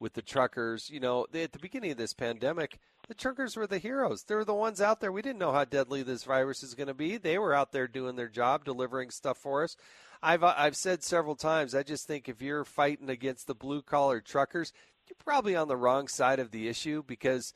[0.00, 2.78] with the truckers, you know, they, at the beginning of this pandemic,
[3.08, 4.24] the truckers were the heroes.
[4.24, 5.12] They were the ones out there.
[5.12, 7.16] We didn't know how deadly this virus is going to be.
[7.16, 9.76] They were out there doing their job, delivering stuff for us.
[10.22, 11.74] I've uh, I've said several times.
[11.74, 14.72] I just think if you're fighting against the blue collar truckers,
[15.08, 17.52] you're probably on the wrong side of the issue because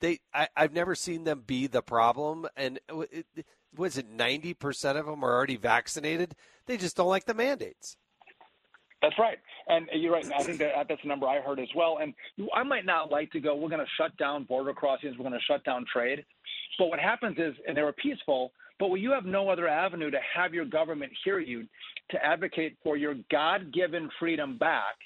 [0.00, 2.48] they I, have never seen them be the problem.
[2.56, 2.80] And
[3.12, 3.26] it,
[3.76, 6.34] was it ninety percent of them are already vaccinated?
[6.66, 7.96] They just don't like the mandates.
[9.00, 9.38] That's right,
[9.68, 10.26] and you're right.
[10.36, 11.98] I think that that's a number I heard as well.
[12.02, 12.12] And
[12.52, 13.54] I might not like to go.
[13.54, 15.16] We're going to shut down border crossings.
[15.16, 16.24] We're going to shut down trade.
[16.78, 18.52] But what happens is, and they were peaceful.
[18.80, 21.66] But when you have no other avenue to have your government hear you,
[22.10, 24.96] to advocate for your God-given freedom back,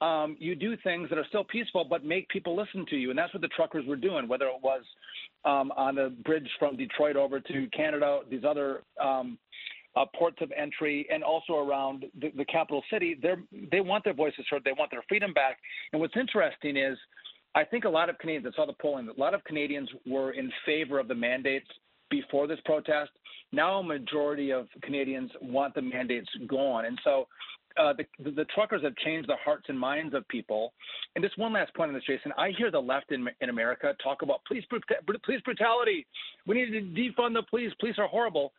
[0.00, 3.10] um, you do things that are still peaceful, but make people listen to you.
[3.10, 4.82] And that's what the truckers were doing, whether it was
[5.44, 9.38] um, on the bridge from Detroit over to Canada, these other um,
[9.96, 13.18] uh, ports of entry, and also around the, the capital city.
[13.70, 14.64] They want their voices heard.
[14.64, 15.58] They want their freedom back.
[15.92, 16.96] And what's interesting is,
[17.54, 18.54] I think a lot of Canadians.
[18.54, 19.08] I saw the polling.
[19.08, 21.68] A lot of Canadians were in favor of the mandates
[22.10, 23.10] before this protest.
[23.52, 27.26] Now a majority of Canadians want the mandates gone, and so
[27.78, 30.72] uh, the, the, the, truckers have changed the hearts and minds of people.
[31.14, 32.32] And just one last point on this, Jason.
[32.36, 34.64] I hear the left in, in America talk about police,
[35.24, 36.06] police brutality.
[36.46, 37.72] We need to defund the police.
[37.80, 38.52] Police are horrible.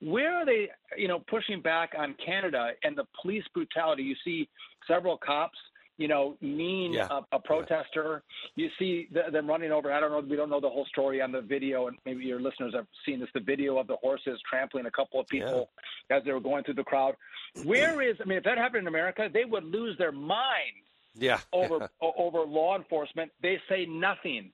[0.00, 4.02] Where are they, you know, pushing back on Canada and the police brutality?
[4.02, 4.48] You see
[4.86, 5.58] several cops
[6.00, 7.08] you know, mean yeah.
[7.10, 8.22] a, a, protester.
[8.56, 8.64] Yeah.
[8.64, 9.92] You see the, them running over.
[9.92, 10.26] I don't know.
[10.26, 13.20] We don't know the whole story on the video, and maybe your listeners have seen
[13.20, 13.28] this.
[13.34, 15.68] The video of the horses trampling a couple of people
[16.08, 16.16] yeah.
[16.16, 17.16] as they were going through the crowd.
[17.64, 18.16] Where is?
[18.18, 20.88] I mean, if that happened in America, they would lose their minds.
[21.14, 21.40] Yeah.
[21.52, 23.30] over over law enforcement.
[23.42, 24.52] They say nothing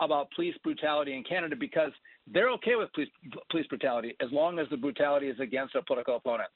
[0.00, 1.92] about police brutality in Canada because
[2.26, 3.08] they're okay with police
[3.50, 6.48] police brutality as long as the brutality is against a political opponent.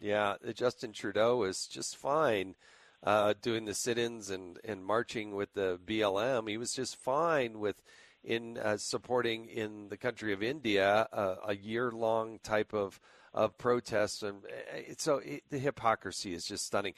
[0.00, 2.56] Yeah, Justin Trudeau is just fine
[3.02, 6.48] uh, doing the sit-ins and, and marching with the BLM.
[6.48, 7.82] He was just fine with
[8.22, 13.00] in uh, supporting in the country of India uh, a year-long type of
[13.34, 16.94] of protests, and uh, so it, the hypocrisy is just stunning.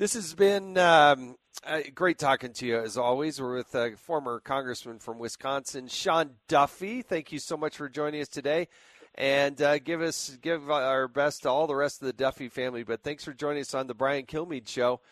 [0.00, 3.38] This has been um, uh, great talking to you as always.
[3.38, 7.02] We're with a former congressman from Wisconsin, Sean Duffy.
[7.02, 8.68] Thank you so much for joining us today
[9.14, 12.82] and uh, give us give our best to all the rest of the Duffy family.
[12.82, 15.02] But thanks for joining us on the Brian Kilmeade Show.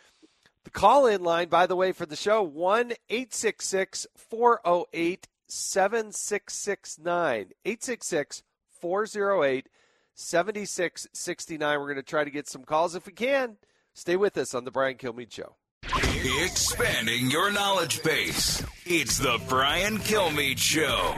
[0.65, 7.51] The call in line, by the way, for the show, 1 866 408 7669.
[7.67, 8.43] 866
[8.81, 9.69] 408
[10.15, 11.79] 7669.
[11.79, 13.59] We're going to try to get some calls if we can.
[13.99, 15.57] Stay with us on The Brian Kilmeade Show.
[16.45, 18.65] Expanding your knowledge base.
[18.87, 21.17] It's The Brian Kilmeade Show.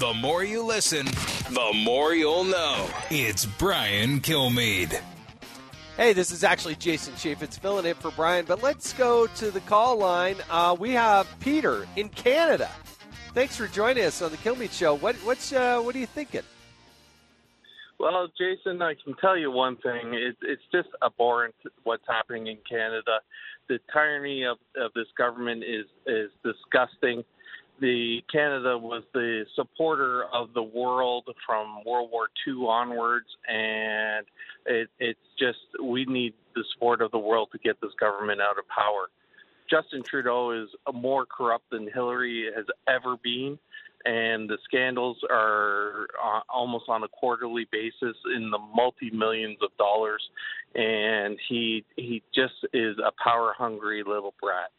[0.00, 2.86] The more you listen, the more you'll know.
[3.10, 5.00] It's Brian Kilmeade.
[5.96, 9.60] Hey, this is actually Jason Chaffetz filling in for Brian, but let's go to the
[9.60, 10.36] call line.
[10.50, 12.70] Uh, we have Peter in Canada.
[13.32, 14.94] Thanks for joining us on the Kilmeade Show.
[14.96, 16.42] What what's uh, what are you thinking?
[18.02, 20.14] Well, Jason, I can tell you one thing.
[20.14, 23.20] It, it's just abhorrent what's happening in Canada.
[23.68, 27.22] The tyranny of, of this government is is disgusting
[27.80, 34.26] the Canada was the supporter of the world from World War II onwards, and
[34.66, 38.58] it, it's just we need the support of the world to get this government out
[38.58, 39.10] of power.
[39.70, 43.60] Justin Trudeau is more corrupt than Hillary has ever been,
[44.04, 49.76] and the scandals are uh, almost on a quarterly basis in the multi millions of
[49.78, 50.22] dollars,
[50.74, 54.70] and he he just is a power hungry little brat.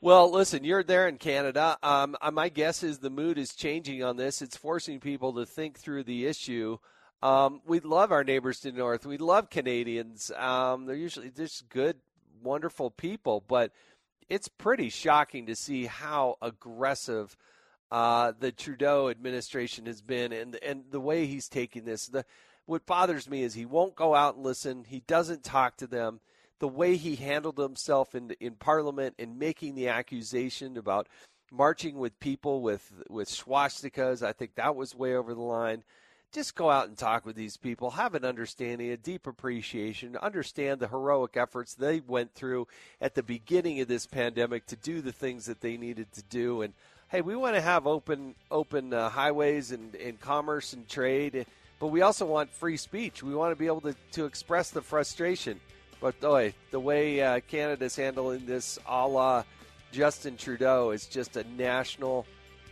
[0.00, 1.78] Well, listen, you're there in Canada.
[1.82, 4.42] Um, uh, my guess is the mood is changing on this.
[4.42, 6.76] It's forcing people to think through the issue.
[7.22, 9.06] Um, we love our neighbors to the north.
[9.06, 10.30] We love Canadians.
[10.36, 11.96] Um, they're usually just good,
[12.42, 13.72] wonderful people, but
[14.28, 17.34] it's pretty shocking to see how aggressive
[17.90, 22.06] uh, the Trudeau administration has been and and the way he's taking this.
[22.06, 22.24] The,
[22.66, 24.84] what bothers me is he won't go out and listen.
[24.84, 26.20] He doesn't talk to them
[26.58, 31.08] the way he handled himself in in Parliament and making the accusation about
[31.52, 35.84] marching with people with with swastikas, I think that was way over the line.
[36.32, 40.80] Just go out and talk with these people, have an understanding, a deep appreciation, understand
[40.80, 42.66] the heroic efforts they went through
[43.00, 46.62] at the beginning of this pandemic to do the things that they needed to do.
[46.62, 46.74] And
[47.14, 51.46] hey, we want to have open open uh, highways and, and commerce and trade,
[51.78, 53.22] but we also want free speech.
[53.22, 55.60] We want to be able to, to express the frustration.
[56.00, 59.44] But boy, the way uh, Canada's handling this, a la
[59.92, 62.26] Justin Trudeau, is just a national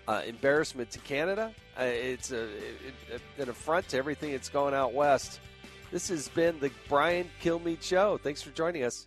[0.08, 1.54] uh, embarrassment to Canada.
[1.78, 5.38] Uh, it's a, it, an affront to everything that's going out west.
[5.92, 8.18] This has been the Brian Kilmeade Show.
[8.18, 9.06] Thanks for joining us.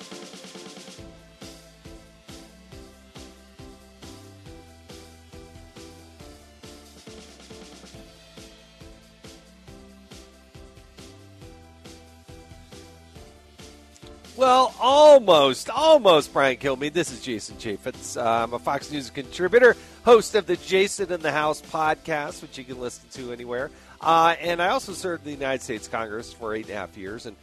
[14.41, 16.93] Well, almost, almost, Brian Kilmeade.
[16.93, 18.19] This is Jason Chaffetz.
[18.19, 22.63] I'm a Fox News contributor, host of the Jason in the House podcast, which you
[22.63, 23.69] can listen to anywhere.
[24.01, 26.97] Uh, and I also served in the United States Congress for eight and a half
[26.97, 27.27] years.
[27.27, 27.35] And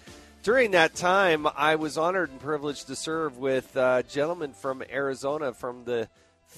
[0.43, 5.55] during that time, I was honored and privileged to serve with a gentleman from Arizona,
[5.55, 6.09] from the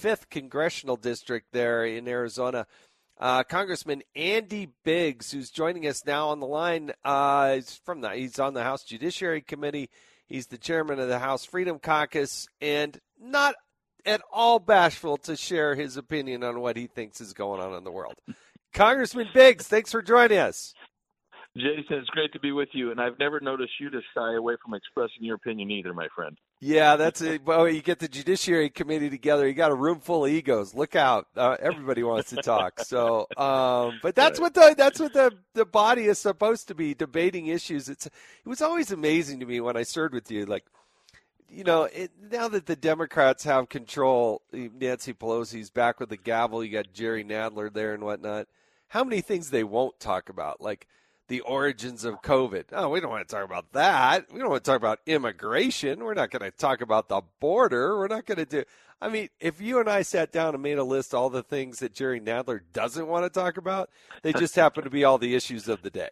[0.01, 2.65] 5th Congressional District there in Arizona.
[3.19, 6.93] Uh, Congressman Andy Biggs, who's joining us now on the line.
[7.05, 9.91] Uh, he's from the he's on the House Judiciary Committee.
[10.31, 13.55] He's the chairman of the House Freedom Caucus, and not
[14.05, 17.83] at all bashful to share his opinion on what he thinks is going on in
[17.83, 18.15] the world.
[18.73, 20.73] Congressman Biggs, thanks for joining us.
[21.57, 24.55] Jason, it's great to be with you, and I've never noticed you to shy away
[24.63, 26.37] from expressing your opinion either, my friend.
[26.63, 27.43] Yeah, that's it.
[27.43, 29.47] Well, you get the Judiciary Committee together.
[29.47, 30.75] You got a room full of egos.
[30.75, 31.25] Look out!
[31.35, 32.81] Uh, everybody wants to talk.
[32.81, 36.93] So, um, but that's what the that's what the the body is supposed to be
[36.93, 37.89] debating issues.
[37.89, 38.11] It's it
[38.45, 40.65] was always amazing to me when I served with you, like.
[41.53, 46.63] You know, it, now that the Democrats have control, Nancy Pelosi's back with the gavel.
[46.63, 48.47] You got Jerry Nadler there and whatnot.
[48.87, 50.87] How many things they won't talk about, like
[51.31, 52.65] the origins of COVID.
[52.73, 54.25] Oh, we don't want to talk about that.
[54.33, 56.03] We don't want to talk about immigration.
[56.03, 57.97] We're not going to talk about the border.
[57.97, 58.63] We're not going to do.
[59.01, 61.41] I mean, if you and I sat down and made a list of all the
[61.41, 63.89] things that Jerry Nadler doesn't want to talk about,
[64.23, 66.09] they just happen to be all the issues of the day.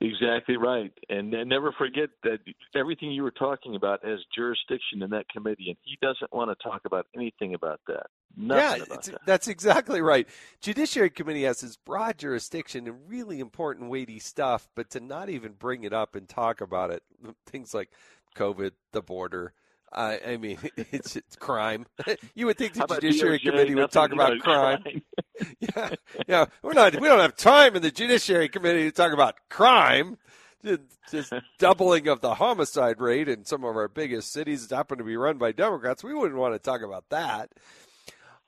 [0.00, 0.92] Exactly right.
[1.08, 2.40] And never forget that
[2.74, 6.62] everything you were talking about has jurisdiction in that committee, and he doesn't want to
[6.62, 8.06] talk about anything about that.
[8.36, 9.20] Nothing yeah, about that.
[9.24, 10.28] that's exactly right.
[10.60, 15.52] Judiciary Committee has this broad jurisdiction and really important, weighty stuff, but to not even
[15.52, 17.02] bring it up and talk about it,
[17.46, 17.90] things like
[18.36, 19.54] COVID, the border,
[19.96, 21.86] uh, I mean, it's, it's crime.
[22.34, 23.42] you would think the Judiciary DOJ?
[23.42, 24.82] Committee would talk about crime.
[24.82, 25.02] crime.
[25.60, 25.90] yeah,
[26.28, 26.44] yeah.
[26.62, 27.00] We're not.
[27.00, 30.18] We don't have time in the Judiciary Committee to talk about crime.
[30.64, 34.98] Just- Just doubling of the homicide rate in some of our biggest cities that happen
[34.98, 36.02] to be run by Democrats.
[36.02, 37.52] We wouldn't want to talk about that.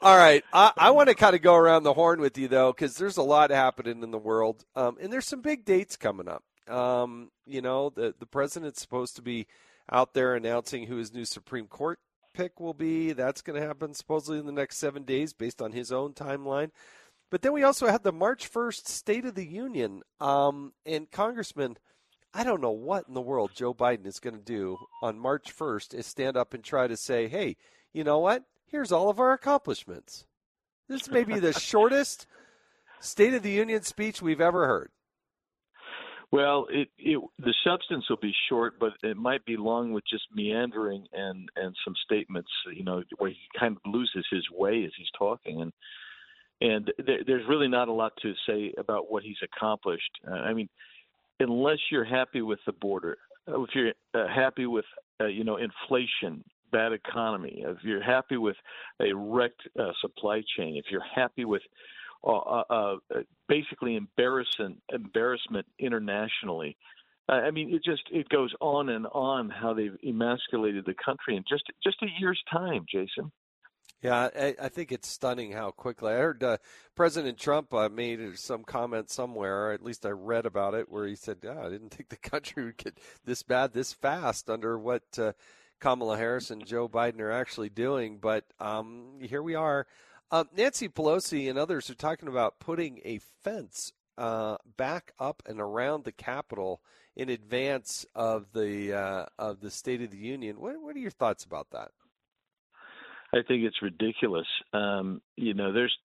[0.01, 2.73] All right, I, I want to kind of go around the horn with you though,
[2.73, 6.29] because there's a lot happening in the world, um, and there's some big dates coming
[6.29, 6.43] up.
[6.69, 9.47] Um, you know, the the president's supposed to be
[9.91, 11.99] out there announcing who his new Supreme Court
[12.35, 13.13] pick will be.
[13.13, 16.71] That's going to happen supposedly in the next seven days, based on his own timeline.
[17.31, 21.77] But then we also had the March 1st State of the Union, um, and Congressman.
[22.33, 25.57] I don't know what in the world Joe Biden is going to do on March
[25.57, 27.57] 1st is stand up and try to say, hey,
[27.93, 28.45] you know what?
[28.67, 30.27] Here's all of our accomplishments.
[30.89, 32.27] This may be the shortest
[33.01, 34.91] State of the Union speech we've ever heard.
[36.31, 40.25] Well, it, it the substance will be short, but it might be long with just
[40.35, 44.91] meandering and and some statements, you know, where he kind of loses his way as
[44.97, 45.73] he's talking, and
[46.61, 50.11] and there, there's really not a lot to say about what he's accomplished.
[50.27, 50.69] Uh, I mean,
[51.41, 53.17] unless you're happy with the border,
[53.49, 54.85] uh, if you're uh, happy with
[55.21, 58.57] uh, you know inflation, bad economy, if you're happy with
[59.01, 61.63] a wrecked uh, supply chain, if you're happy with
[62.25, 62.95] uh, uh, uh,
[63.49, 66.77] basically embarrassment embarrassment internationally.
[67.31, 71.45] I mean, it just it goes on and on how they've emasculated the country in
[71.47, 73.31] just just a year's time, Jason.
[74.01, 76.13] Yeah, I, I think it's stunning how quickly.
[76.13, 76.59] I heard uh,
[76.95, 81.07] President Trump uh, made some comment somewhere, or at least I read about it, where
[81.07, 84.79] he said, oh, "I didn't think the country would get this bad this fast under
[84.79, 85.33] what uh,
[85.81, 89.87] Kamala Harris and Joe Biden are actually doing." But um, here we are.
[90.31, 95.61] Uh, Nancy Pelosi and others are talking about putting a fence uh, back up and
[95.61, 96.83] around the Capitol
[97.17, 100.61] in advance of the uh, of the State of the Union.
[100.61, 101.91] What, what are your thoughts about that?
[103.33, 104.47] I think it's ridiculous.
[104.73, 105.97] Um, you know, there's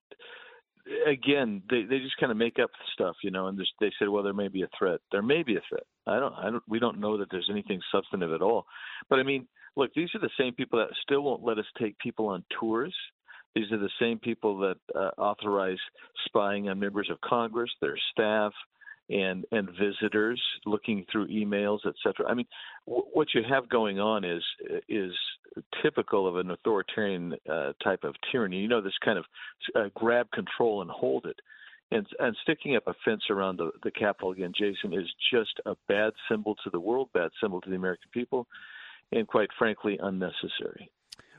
[1.05, 4.24] again, they they just kind of make up stuff, you know, and they say, well,
[4.24, 4.99] there may be a threat.
[5.11, 5.84] There may be a threat.
[6.07, 8.65] I don't, I don't, we don't know that there's anything substantive at all.
[9.09, 11.97] But I mean, look, these are the same people that still won't let us take
[11.99, 12.95] people on tours.
[13.56, 15.78] These are the same people that uh, authorize
[16.26, 18.51] spying on members of Congress, their staff,
[19.10, 22.26] and and visitors looking through emails, etc.
[22.28, 22.47] I mean,
[22.88, 24.43] w- what you have going on is
[24.88, 25.12] is
[25.82, 28.60] typical of an authoritarian uh, type of tyranny.
[28.60, 29.26] You know, this kind of
[29.76, 31.39] uh, grab control and hold it.
[31.91, 35.76] And, and sticking up a fence around the, the Capitol again, Jason, is just a
[35.88, 38.47] bad symbol to the world, bad symbol to the American people,
[39.12, 40.89] and quite frankly, unnecessary.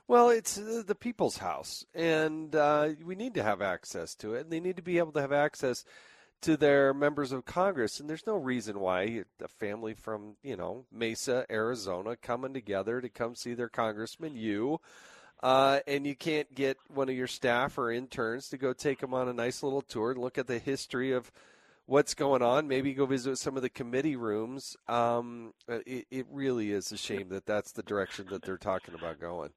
[0.07, 4.43] Well, it's uh, the people's house, and uh, we need to have access to it,
[4.43, 5.85] and they need to be able to have access
[6.43, 8.01] to their members of Congress.
[8.01, 13.09] And there's no reason why a family from, you know, Mesa, Arizona, coming together to
[13.09, 14.79] come see their congressman, you,
[15.43, 19.15] uh, and you can't get one of your staff or interns to go take them
[19.15, 21.33] on a nice little tour and look at the history of
[21.87, 22.69] what's going on.
[22.69, 24.77] Maybe go visit some of the committee rooms.
[24.87, 29.19] Um, it, it really is a shame that that's the direction that they're talking about
[29.19, 29.51] going.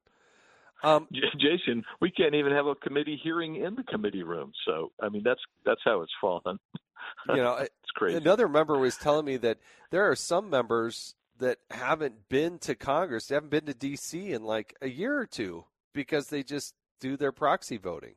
[0.83, 1.07] Um,
[1.39, 4.51] Jason, we can't even have a committee hearing in the committee room.
[4.65, 6.59] So, I mean, that's that's how it's fallen.
[7.29, 8.17] you know, it's crazy.
[8.17, 9.59] Another member was telling me that
[9.91, 14.33] there are some members that haven't been to Congress, they haven't been to D.C.
[14.33, 18.15] in like a year or two because they just do their proxy voting.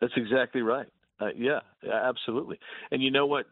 [0.00, 0.86] That's exactly right.
[1.20, 1.60] Uh, yeah,
[1.92, 2.58] absolutely.
[2.90, 3.46] And you know what?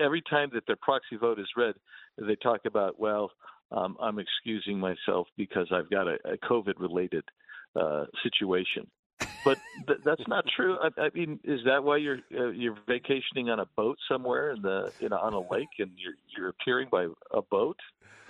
[0.00, 1.74] Every time that their proxy vote is read,
[2.18, 3.30] they talk about, well,
[3.72, 7.24] um, I'm excusing myself because I've got a, a COVID-related
[7.74, 8.86] uh, situation.
[9.44, 10.76] But th- that's not true.
[10.82, 14.62] I, I mean, is that why you're uh, you're vacationing on a boat somewhere in
[14.62, 17.78] the you know on a lake and you're you're appearing by a boat?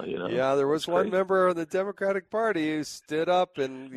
[0.05, 1.17] You know, yeah, there was one crazy.
[1.17, 3.91] member of the Democratic Party who stood up and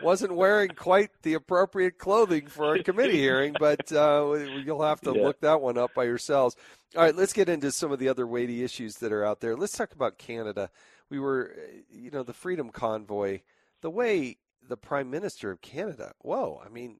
[0.00, 4.34] wasn't wearing quite the appropriate clothing for a committee hearing, but uh,
[4.64, 5.22] you'll have to Yeah.
[5.24, 6.56] look that one up by yourselves.
[6.94, 9.56] All right, let's get into some of the other weighty issues that are out there.
[9.56, 10.70] Let's talk about Canada.
[11.08, 13.40] We were, uh, you know, the Freedom Convoy,
[13.80, 16.98] the way the Prime Minister of Canada, whoa, I mean,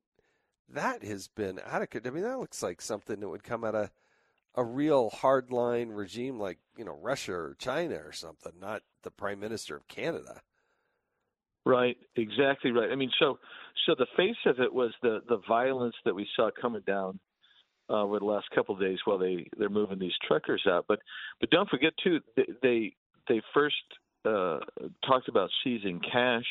[0.69, 2.07] that has been adequate.
[2.07, 3.91] I mean, that looks like something that would come out of
[4.55, 9.39] a real hardline regime like, you know, Russia or China or something, not the Prime
[9.39, 10.41] Minister of Canada.
[11.67, 12.93] Right, exactly right.
[12.93, 13.41] I mean, so
[13.87, 17.19] so the face of it was the the violence that we saw coming down
[17.91, 20.85] uh, over the last couple of days while they they're moving these truckers out.
[20.87, 21.01] But
[21.41, 22.93] but don't forget too, they they,
[23.29, 23.75] they first
[24.25, 24.61] uh,
[25.05, 26.47] talked about seizing cash.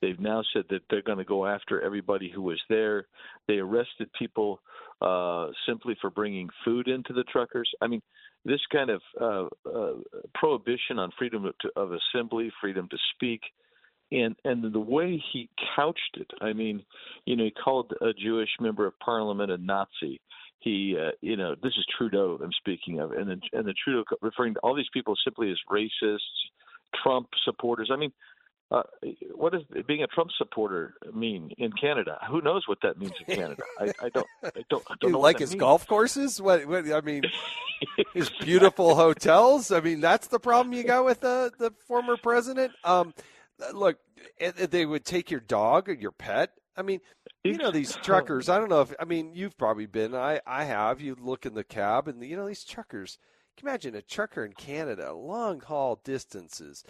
[0.00, 3.08] They've now said that they're going to go after everybody who was there.
[3.48, 4.60] They arrested people
[5.02, 7.68] uh, simply for bringing food into the truckers.
[7.80, 8.02] I mean,
[8.44, 9.94] this kind of uh, uh,
[10.36, 13.40] prohibition on freedom of, to, of assembly, freedom to speak,
[14.10, 16.84] and and the way he couched it, I mean,
[17.24, 20.20] you know, he called a Jewish member of parliament a Nazi.
[20.60, 24.04] He, uh, you know, this is Trudeau I'm speaking of, and then and the Trudeau
[24.20, 26.18] referring to all these people simply as racists,
[27.02, 27.90] Trump supporters.
[27.92, 28.12] I mean,
[28.70, 28.82] uh,
[29.34, 32.18] what does being a Trump supporter mean in Canada?
[32.30, 33.62] Who knows what that means in Canada?
[33.78, 35.60] I, I don't, I don't, I don't like his means.
[35.60, 36.40] golf courses?
[36.40, 36.90] What, what?
[36.90, 37.22] I mean,
[38.14, 39.72] his beautiful hotels.
[39.72, 42.72] I mean, that's the problem you got with the the former president.
[42.84, 43.14] Um,
[43.72, 43.98] look,
[44.40, 46.52] eh, eh, they would take your dog or your pet.
[46.76, 47.00] I mean,
[47.44, 48.48] you know these truckers.
[48.48, 50.14] I don't know if I mean you've probably been.
[50.14, 51.00] I I have.
[51.00, 53.18] You look in the cab, and you know these truckers.
[53.56, 56.84] Can imagine a trucker in Canada, long haul distances.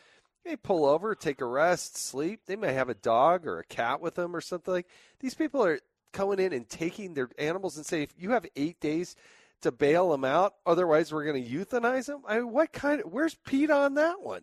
[0.45, 2.41] They pull over, take a rest, sleep.
[2.47, 4.87] They may have a dog or a cat with them or something like.
[5.21, 5.81] These people are
[6.13, 9.17] coming in and taking their animals and say, if you have eight days
[9.63, 12.23] to bail them out, otherwise we're going to euthanize them.
[12.27, 13.13] I mean, what kind of?
[13.13, 14.43] Where's PETA on that one?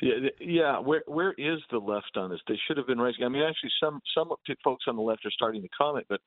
[0.00, 0.78] Yeah, yeah.
[0.78, 2.40] Where where is the left on this?
[2.48, 3.24] They should have been rising.
[3.24, 4.30] I mean, actually, some some
[4.64, 6.20] folks on the left are starting to comment, but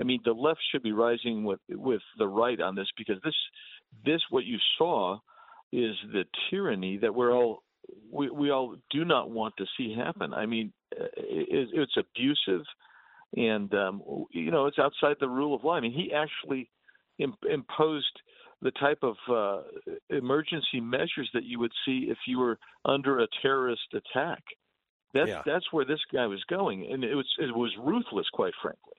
[0.00, 3.34] I mean, the left should be rising with with the right on this because this
[4.04, 5.18] this what you saw
[5.72, 7.62] is the tyranny that we're all
[8.10, 10.34] we we all do not want to see happen.
[10.34, 12.64] I mean, it, it's abusive,
[13.36, 15.74] and um, you know, it's outside the rule of law.
[15.74, 16.70] I mean, he actually
[17.18, 18.20] Im- imposed
[18.64, 19.62] the type of uh,
[20.10, 24.42] emergency measures that you would see if you were under a terrorist attack.
[25.12, 25.42] That's Yeah.
[25.46, 28.94] that's where this guy was going, and it was it was ruthless, quite frankly.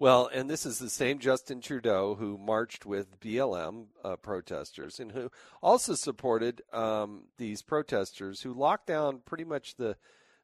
[0.00, 5.12] Well, and this is the same Justin Trudeau who marched with BLM uh, protesters and
[5.12, 5.30] who
[5.60, 9.96] also supported um, these protesters who locked down pretty much the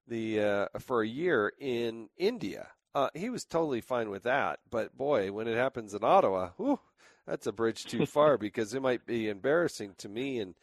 [0.06, 2.68] the uh, for a year in India.
[2.94, 6.78] Uh, he was totally fine with that, but boy, when it happens in Ottawa, whew,
[7.26, 10.54] that's a bridge too far because it might be embarrassing to me and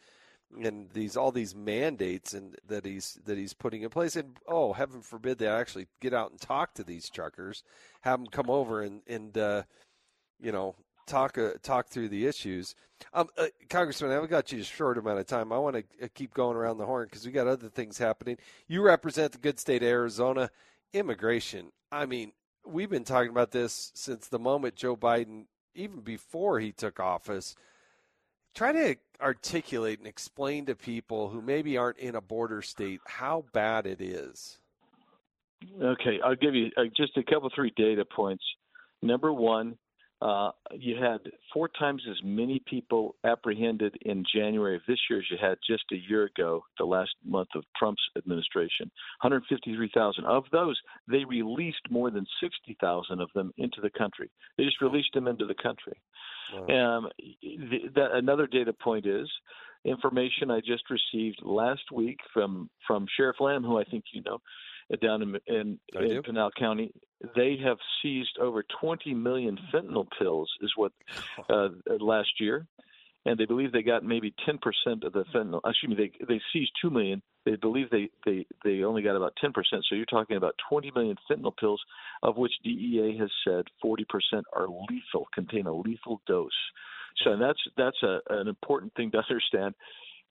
[0.62, 4.16] and these all these mandates and that he's that he's putting in place.
[4.16, 7.62] And oh heaven forbid they actually get out and talk to these truckers
[8.02, 9.62] have them come over and and uh,
[10.40, 10.74] you know
[11.06, 12.74] talk uh, talk through the issues.
[13.12, 15.52] Um, uh, congressman i've got you a short amount of time.
[15.52, 18.36] I want to uh, keep going around the horn because we got other things happening.
[18.68, 20.50] You represent the good state of arizona.
[20.92, 21.72] Immigration.
[21.90, 22.32] I mean
[22.64, 27.54] we've been talking about this since the moment joe biden even before he took office.
[28.54, 33.44] Try to articulate and explain to people who maybe aren't in a border state how
[33.52, 34.58] bad it is.
[35.80, 38.44] Okay, I'll give you uh, just a couple, three data points.
[39.00, 39.78] Number one,
[40.22, 41.18] uh, you had
[41.52, 45.82] four times as many people apprehended in January of this year as you had just
[45.90, 48.90] a year ago, the last month of Trump's administration.
[49.22, 50.24] 153,000.
[50.24, 50.78] Of those,
[51.10, 54.30] they released more than 60,000 of them into the country.
[54.56, 56.00] They just released them into the country.
[56.54, 56.98] Wow.
[56.98, 57.08] Um,
[57.42, 59.28] the, the, another data point is
[59.84, 64.38] information I just received last week from from Sheriff Lamb, who I think you know,
[65.00, 66.92] down in, in, in Pinal County.
[67.36, 70.92] They have seized over 20 million fentanyl pills, is what
[71.50, 71.68] uh,
[72.00, 72.66] last year,
[73.24, 74.58] and they believe they got maybe 10%
[75.04, 75.60] of the fentanyl.
[75.64, 77.22] Excuse me, they they seized two million.
[77.44, 79.52] They believe they they they only got about 10%.
[79.70, 81.80] So you're talking about 20 million fentanyl pills,
[82.22, 84.04] of which DEA has said 40%
[84.52, 86.50] are lethal, contain a lethal dose.
[87.24, 89.74] So that's that's a, an important thing to understand.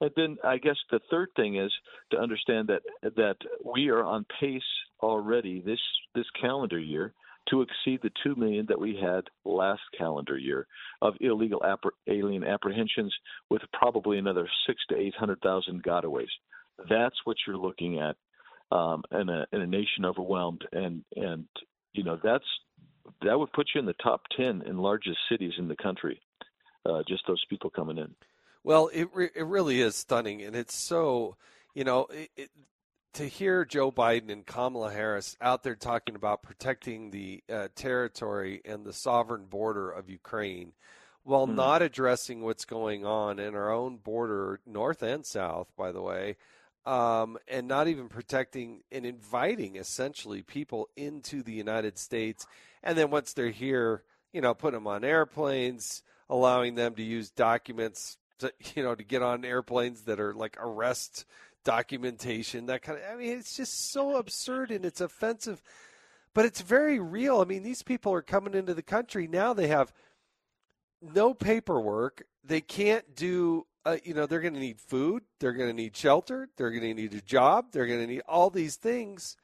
[0.02, 1.72] And then I guess the third thing is
[2.10, 2.82] to understand that
[3.16, 4.62] that we are on pace
[5.02, 5.80] already this
[6.16, 7.14] this calendar year
[7.50, 10.68] to exceed the two million that we had last calendar year
[11.02, 11.62] of illegal
[12.08, 13.14] alien apprehensions,
[13.50, 16.30] with probably another six to eight hundred thousand gotaways.
[16.90, 18.16] That's what you're looking at
[18.72, 21.46] um, in a in a nation overwhelmed, and and
[21.94, 22.46] you know that's
[23.24, 26.20] that would put you in the top ten in largest cities in the country.
[26.84, 28.16] Uh, just those people coming in.
[28.64, 31.36] Well, it re- it really is stunning, and it's so
[31.74, 32.50] you know it, it,
[33.14, 38.62] to hear Joe Biden and Kamala Harris out there talking about protecting the uh, territory
[38.64, 40.74] and the sovereign border of Ukraine,
[41.24, 45.92] while mm not addressing what's going on in our own border, north and south, by
[45.92, 46.38] the way.
[46.84, 52.48] Um, and not even protecting and inviting essentially people into the United States.
[52.82, 54.02] And then once they're here,
[54.34, 59.04] you know, put them on airplanes, allowing them to use documents to, you know, to
[59.04, 61.26] get on airplanes that are like arrest
[61.64, 63.04] documentation, that kind of.
[63.12, 65.62] I mean, it's just so absurd and it's offensive,
[66.34, 67.42] but it's very real.
[67.42, 69.54] I mean, these people are coming into the country now.
[69.54, 69.94] They have
[71.02, 72.24] no paperwork.
[72.44, 73.66] They can't do.
[73.84, 75.24] Uh, you know, they're going to need food.
[75.40, 76.50] They're going to need shelter.
[76.56, 77.72] They're going to need a job.
[77.72, 79.38] They're going to need all these things.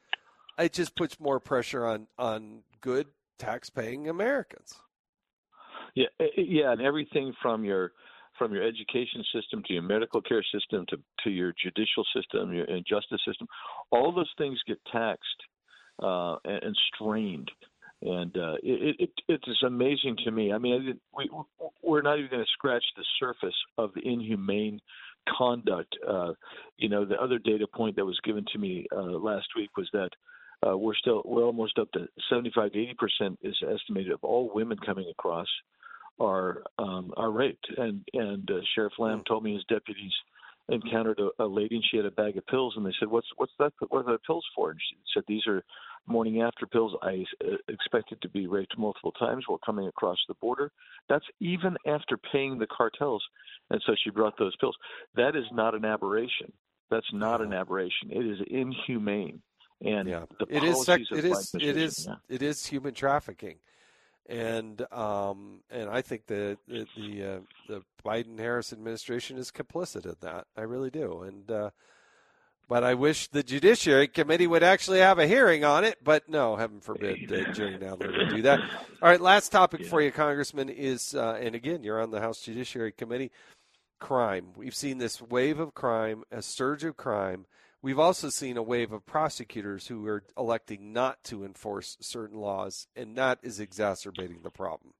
[0.56, 4.74] It just puts more pressure on on good tax-paying Americans.
[5.94, 7.92] Yeah, yeah, and everything from your
[8.38, 12.66] from your education system to your medical care system to, to your judicial system your
[12.88, 13.46] justice system,
[13.90, 15.42] all those things get taxed
[16.02, 17.50] uh, and, and strained.
[18.00, 20.52] And uh, it, it, it is amazing to me.
[20.52, 21.28] I mean, we,
[21.82, 24.80] we're not even going to scratch the surface of the inhumane
[25.36, 25.96] conduct.
[26.08, 26.32] Uh,
[26.76, 29.88] you know, the other data point that was given to me uh, last week was
[29.92, 30.10] that
[30.66, 34.50] uh, we're still we're almost up to 75 to 80 percent is estimated of all
[34.52, 35.46] women coming across
[36.20, 37.66] are um, are raped.
[37.76, 40.12] And and uh, Sheriff Lamb told me his deputies
[40.70, 43.26] encountered a, a lady and she had a bag of pills and they said what's
[43.36, 44.70] what's that what are the pills for?
[44.70, 45.64] And she said these are
[46.06, 46.94] morning after pills.
[47.02, 50.70] I uh, expected to be raped multiple times while coming across the border.
[51.08, 53.22] That's even after paying the cartels.
[53.70, 54.76] And so she brought those pills.
[55.16, 56.52] That is not an aberration.
[56.90, 58.10] That's not an aberration.
[58.10, 59.42] It is inhumane.
[59.84, 60.24] And yeah.
[60.40, 62.16] the it is sec- it is it is yeah.
[62.28, 63.58] it is human trafficking
[64.28, 70.04] and um, and I think the the the, uh, the Biden Harris administration is complicit
[70.04, 70.46] in that.
[70.56, 71.70] I really do, and uh,
[72.68, 75.98] but I wish the Judiciary Committee would actually have a hearing on it.
[76.04, 78.60] But no, heaven forbid uh, Jerry Nadler would do that.
[79.00, 82.42] All right, last topic for you, Congressman, is uh, and again you're on the House
[82.42, 83.30] Judiciary Committee.
[84.00, 84.50] Crime.
[84.54, 87.46] We've seen this wave of crime, a surge of crime
[87.80, 92.88] We've also seen a wave of prosecutors who are electing not to enforce certain laws,
[92.96, 94.94] and that is exacerbating the problem.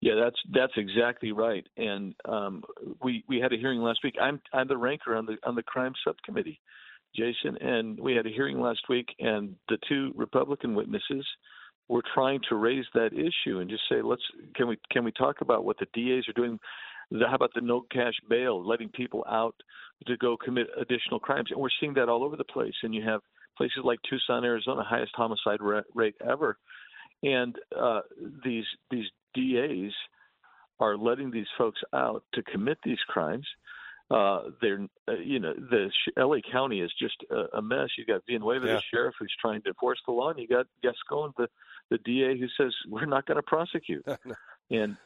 [0.00, 1.66] Yeah, that's that's exactly right.
[1.76, 2.62] And um,
[3.02, 4.14] we we had a hearing last week.
[4.20, 6.60] I'm I'm the ranker on the on the crime subcommittee,
[7.16, 11.26] Jason, and we had a hearing last week, and the two Republican witnesses
[11.88, 14.22] were trying to raise that issue and just say, let's
[14.54, 16.60] can we can we talk about what the DAs are doing?
[17.12, 19.54] How about the no cash bail, letting people out
[20.06, 21.48] to go commit additional crimes?
[21.50, 22.74] And we're seeing that all over the place.
[22.82, 23.20] And you have
[23.56, 25.60] places like Tucson, Arizona, highest homicide
[25.94, 26.58] rate ever,
[27.22, 28.00] and uh,
[28.44, 29.92] these these DAs
[30.80, 33.46] are letting these folks out to commit these crimes.
[34.10, 37.88] Uh, they're, uh, you know, the LA County is just a, a mess.
[37.98, 38.74] You got Villanueva, Yeah.
[38.74, 41.48] the sheriff, who's trying to enforce the law, and you got Gascon, the
[41.90, 44.06] the DA, who says we're not going to prosecute.
[44.70, 44.96] and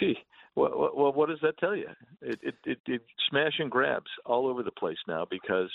[0.00, 0.16] gee,
[0.58, 1.88] well, well, what does that tell you?
[2.20, 5.70] It, it it it smash and grabs all over the place now because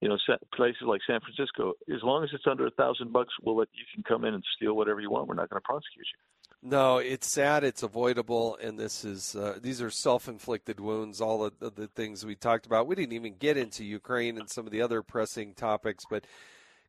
[0.00, 0.16] you know
[0.54, 3.84] places like San Francisco, as long as it's under a thousand bucks, we'll let you
[3.94, 5.28] can come in and steal whatever you want.
[5.28, 6.18] We're not going to prosecute you.
[6.64, 7.64] No, it's sad.
[7.64, 11.20] It's avoidable, and this is uh, these are self-inflicted wounds.
[11.20, 12.86] All of the, things we talked about.
[12.86, 16.24] We didn't even get into Ukraine and some of the other pressing topics, but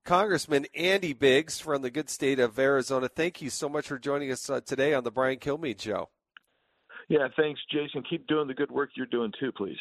[0.03, 3.07] Congressman Andy Biggs from the good state of Arizona.
[3.07, 6.09] Thank you so much for joining us uh, today on the Brian Kilmeade Show.
[7.09, 8.03] Yeah, thanks, Jason.
[8.09, 9.77] Keep doing the good work you're doing too, please.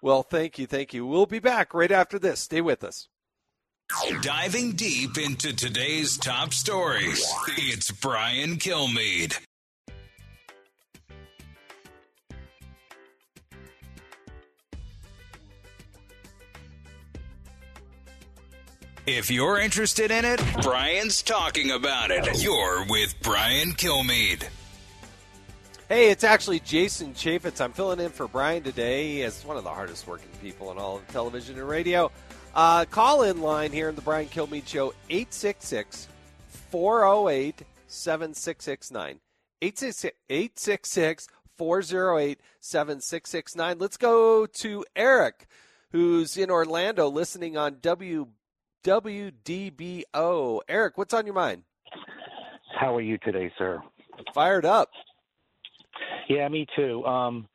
[0.00, 1.06] Well, thank you, thank you.
[1.06, 2.40] We'll be back right after this.
[2.40, 3.08] Stay with us.
[4.20, 7.24] Diving deep into today's top stories,
[7.56, 9.38] it's Brian Kilmeade.
[19.06, 22.42] If you're interested in it, Brian's talking about it.
[22.42, 24.48] You're with Brian Kilmeade.
[25.88, 27.60] Hey, it's actually Jason Chaffetz.
[27.60, 29.06] I'm filling in for Brian today.
[29.06, 32.10] He is one of the hardest working people in all of television and radio.
[32.56, 36.08] Uh, call in line here in the Brian Kilmeade Show 866
[36.72, 39.20] 408 7669.
[39.62, 43.78] 866 408 7669.
[43.78, 45.46] Let's go to Eric,
[45.92, 48.26] who's in Orlando listening on W
[48.82, 50.60] WDBO.
[50.68, 51.62] Eric, what's on your mind?
[52.76, 53.80] How are you today, sir?
[54.34, 54.90] Fired up.
[56.28, 57.04] Yeah, me too.
[57.04, 57.48] Um,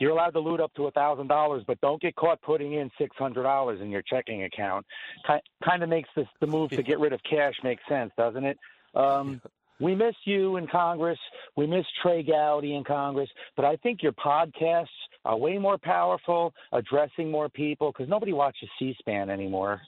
[0.00, 2.90] you're allowed to loot up to a thousand dollars, but don't get caught putting in
[2.98, 4.86] six hundred dollars in your checking account.
[5.26, 8.58] Kind of makes this the move to get rid of cash make sense, doesn't it?
[8.94, 9.40] Um,
[9.80, 11.18] we miss you in Congress.
[11.56, 14.86] We miss Trey Gowdy in Congress, but I think your podcasts
[15.24, 19.80] are way more powerful, addressing more people because nobody watches C-SPAN anymore.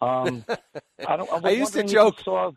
[0.00, 0.44] Um,
[1.06, 1.30] I don't.
[1.32, 2.20] I, I used to joke.
[2.20, 2.52] Saw...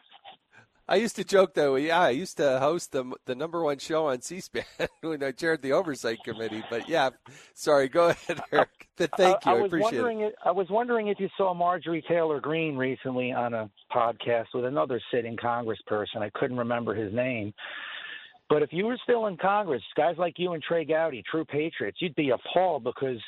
[0.87, 1.75] I used to joke though.
[1.75, 4.63] Yeah, I used to host the the number one show on C-SPAN
[5.01, 6.63] when I chaired the oversight committee.
[6.69, 7.09] But yeah,
[7.53, 7.89] sorry.
[7.89, 8.69] Go ahead, Eric.
[8.97, 9.51] Thank you.
[9.51, 10.35] I, I, I appreciate wondering it.
[10.45, 15.01] I was wondering if you saw Marjorie Taylor Greene recently on a podcast with another
[15.11, 16.17] sitting Congressperson.
[16.17, 17.53] I couldn't remember his name.
[18.47, 21.97] But if you were still in Congress, guys like you and Trey Gowdy, true patriots,
[21.99, 23.19] you'd be appalled because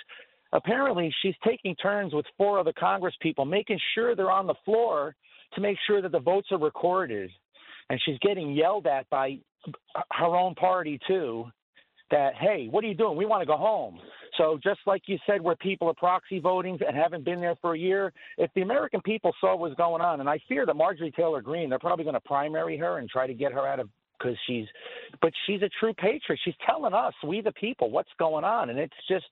[0.53, 5.15] apparently she's taking turns with four other Congress people, making sure they're on the floor
[5.55, 7.31] to make sure that the votes are recorded.
[7.89, 9.39] And she's getting yelled at by
[10.11, 11.45] her own party, too,
[12.11, 13.17] that, hey, what are you doing?
[13.17, 13.99] We want to go home.
[14.37, 17.73] So, just like you said, where people are proxy voting and haven't been there for
[17.73, 20.75] a year, if the American people saw what was going on, and I fear that
[20.75, 23.79] Marjorie Taylor Greene, they're probably going to primary her and try to get her out
[23.79, 24.65] of because she's,
[25.21, 26.39] but she's a true patriot.
[26.43, 28.69] She's telling us, we the people, what's going on.
[28.69, 29.25] And it's just,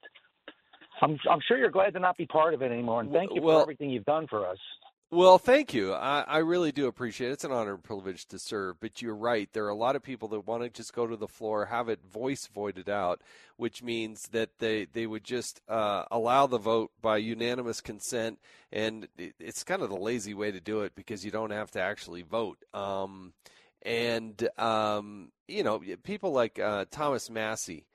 [1.01, 3.41] I'm, I'm sure you're glad to not be part of it anymore, and thank you
[3.41, 4.57] well, for everything you've done for us.
[5.11, 5.93] Well, thank you.
[5.93, 7.33] I, I, really do appreciate it.
[7.33, 8.79] It's an honor and privilege to serve.
[8.79, 9.47] But you're right.
[9.53, 11.89] There are a lot of people that want to just go to the floor, have
[11.89, 13.21] it voice voided out,
[13.55, 18.39] which means that they, they would just uh, allow the vote by unanimous consent.
[18.71, 21.81] And it's kind of the lazy way to do it because you don't have to
[21.81, 22.57] actually vote.
[22.73, 23.33] Um,
[23.83, 27.85] and, um, you know, people like uh, Thomas Massie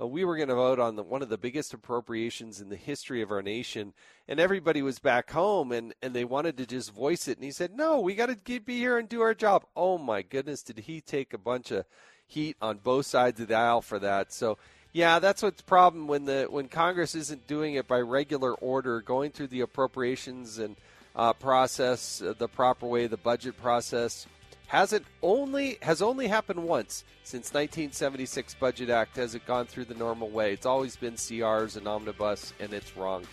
[0.00, 2.76] uh, we were going to vote on the, one of the biggest appropriations in the
[2.76, 3.92] history of our nation,
[4.28, 7.36] and everybody was back home, and, and they wanted to just voice it.
[7.36, 10.22] And he said, "No, we got to be here and do our job." Oh my
[10.22, 11.84] goodness, did he take a bunch of
[12.26, 14.32] heat on both sides of the aisle for that?
[14.32, 14.58] So.
[14.92, 19.00] Yeah, that's what's the problem when the when Congress isn't doing it by regular order,
[19.00, 20.74] going through the appropriations and
[21.14, 24.26] uh, process uh, the proper way, the budget process
[24.70, 29.94] hasn't only has only happened once since 1976 Budget Act has it gone through the
[29.94, 30.52] normal way.
[30.52, 33.24] It's always been CRs and omnibus, and it's wrong.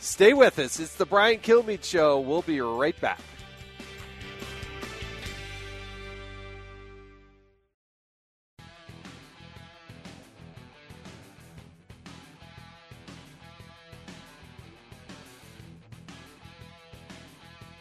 [0.00, 0.78] Stay with us.
[0.78, 2.20] It's the Brian Kilmeade Show.
[2.20, 3.20] We'll be right back.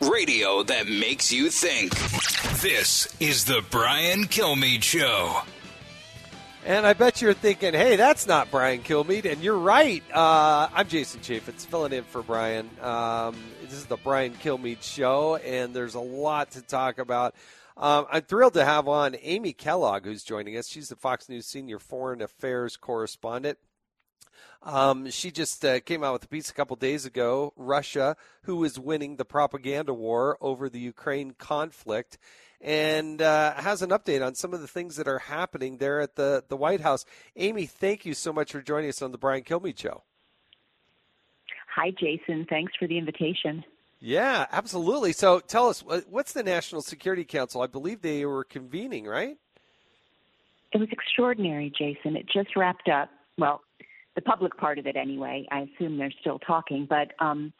[0.09, 1.95] Radio that makes you think.
[2.61, 5.41] This is the Brian Kilmeade Show.
[6.65, 9.31] And I bet you're thinking, hey, that's not Brian Kilmeade.
[9.31, 10.03] And you're right.
[10.13, 12.69] Uh, I'm Jason Chaffetz, filling in for Brian.
[12.81, 17.35] Um, this is the Brian Kilmeade Show, and there's a lot to talk about.
[17.77, 20.67] Um, I'm thrilled to have on Amy Kellogg, who's joining us.
[20.67, 23.57] She's the Fox News senior foreign affairs correspondent.
[24.61, 27.53] Um, she just uh, came out with a piece a couple days ago.
[27.55, 32.17] Russia, who is winning the propaganda war over the Ukraine conflict,
[32.59, 36.15] and uh, has an update on some of the things that are happening there at
[36.15, 37.05] the, the White House.
[37.37, 40.03] Amy, thank you so much for joining us on the Brian Kilmeade Show.
[41.73, 42.45] Hi, Jason.
[42.49, 43.63] Thanks for the invitation.
[44.01, 45.13] Yeah, absolutely.
[45.13, 47.61] So tell us, what's the National Security Council?
[47.61, 49.37] I believe they were convening, right?
[50.73, 52.15] It was extraordinary, Jason.
[52.15, 53.09] It just wrapped up.
[53.37, 53.61] Well,
[54.19, 55.47] the public part of it anyway.
[55.49, 57.53] I assume they're still talking, but um,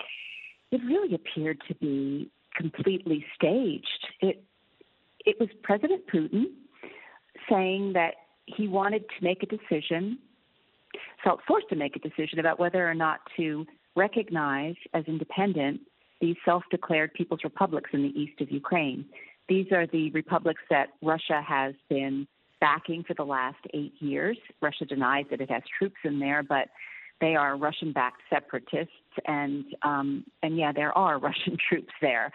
[0.72, 4.08] it really appeared to be completely staged.
[4.20, 4.44] It
[5.26, 6.48] it was President Putin
[7.50, 10.20] saying that he wanted to make a decision,
[11.24, 15.80] felt forced to make a decision about whether or not to recognize as independent
[16.20, 19.06] these self declared People's Republics in the east of Ukraine.
[19.48, 22.28] These are the republics that Russia has been
[22.60, 24.38] backing for the last eight years.
[24.62, 26.68] Russia denies that it has troops in there, but
[27.22, 28.94] they are Russian-backed separatists,
[29.26, 32.32] and um, and yeah, there are Russian troops there.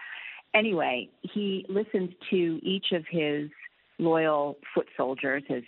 [0.53, 3.49] Anyway, he listened to each of his
[3.99, 5.63] loyal foot soldiers, his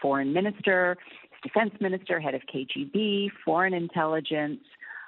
[0.00, 4.60] foreign minister, his defense minister, head of KGB, foreign intelligence,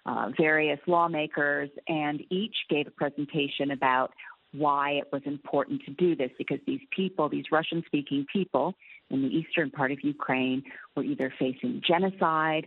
[0.07, 4.12] uh, various lawmakers, and each gave a presentation about
[4.53, 8.75] why it was important to do this because these people, these Russian speaking people
[9.11, 10.63] in the eastern part of Ukraine,
[10.97, 12.67] were either facing genocide,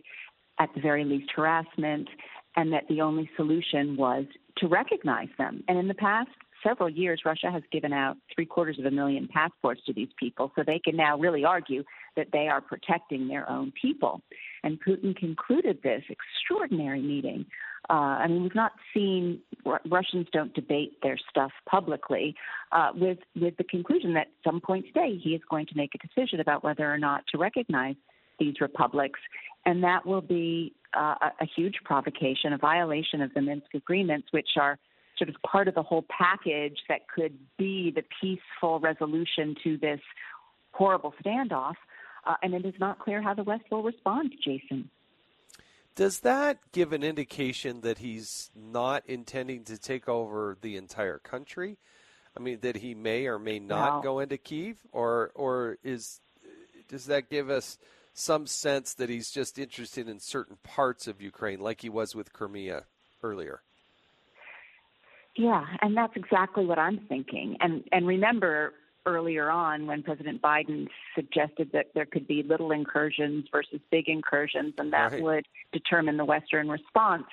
[0.60, 2.08] at the very least harassment,
[2.56, 4.26] and that the only solution was
[4.58, 5.64] to recognize them.
[5.68, 6.30] And in the past
[6.64, 10.52] several years, Russia has given out three quarters of a million passports to these people,
[10.56, 11.84] so they can now really argue
[12.16, 14.22] that they are protecting their own people.
[14.64, 17.46] And Putin concluded this extraordinary meeting
[17.90, 19.40] uh, I mean, we've not seen
[19.89, 22.36] Russians don't debate their stuff publicly,
[22.72, 25.91] uh, with with the conclusion that at some point today he is going to make
[25.95, 27.95] a decision about whether or not to recognize
[28.39, 29.20] these republics,
[29.66, 34.28] and that will be uh, a, a huge provocation, a violation of the Minsk agreements,
[34.32, 34.78] which are
[35.18, 39.99] sort of part of the whole package that could be the peaceful resolution to this
[40.72, 41.76] horrible standoff.
[42.26, 44.89] Uh, and it is not clear how the West will respond, Jason.
[45.96, 51.78] Does that give an indication that he's not intending to take over the entire country?
[52.36, 54.02] I mean, that he may or may not no.
[54.02, 56.22] go into Kiev, or or is
[56.88, 57.78] does that give us
[58.14, 62.32] some sense that he's just interested in certain parts of Ukraine, like he was with
[62.32, 62.86] Crimea
[63.24, 63.62] earlier?
[65.36, 67.58] Yeah, and that's exactly what I'm thinking.
[67.60, 68.74] And and remember,
[69.06, 74.74] earlier on when President Biden suggested that there could be little incursions versus big incursions,
[74.78, 75.22] and that right.
[75.22, 77.26] would determine the Western response.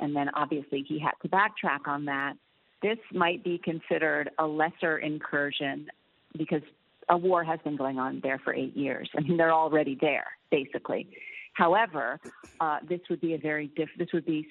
[0.00, 2.34] And then obviously he had to backtrack on that.
[2.82, 5.88] This might be considered a lesser incursion
[6.36, 6.62] because
[7.08, 9.08] a war has been going on there for eight years.
[9.16, 11.08] I mean, they're already there, basically.
[11.54, 12.20] However,
[12.60, 14.46] uh, this would be a very diff- this would be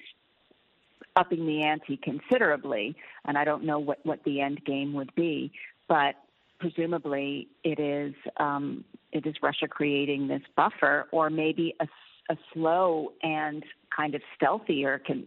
[1.14, 5.52] upping the ante considerably, and I don't know what, what the end game would be.
[5.88, 6.16] But
[6.58, 11.86] presumably it is um, it is Russia creating this buffer, or maybe a,
[12.30, 13.64] a slow and
[13.96, 15.26] kind of stealthier con-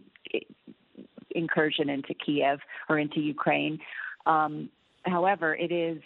[1.34, 3.78] incursion into Kiev or into Ukraine.
[4.26, 4.68] Um,
[5.04, 6.02] however, it is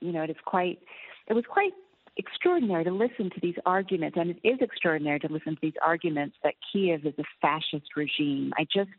[0.00, 0.78] you know it is quite
[1.26, 1.72] it was quite
[2.16, 6.36] extraordinary to listen to these arguments, and it is extraordinary to listen to these arguments
[6.42, 8.52] that Kiev is a fascist regime.
[8.58, 8.90] I just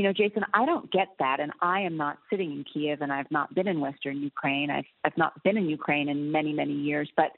[0.00, 3.12] you know, Jason, I don't get that, and I am not sitting in Kiev, and
[3.12, 4.70] I've not been in Western Ukraine.
[4.70, 7.32] I've I've not been in Ukraine in many many years, but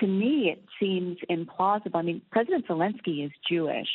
[0.00, 1.94] to me, it seems implausible.
[1.94, 3.88] I mean, President Zelensky is Jewish.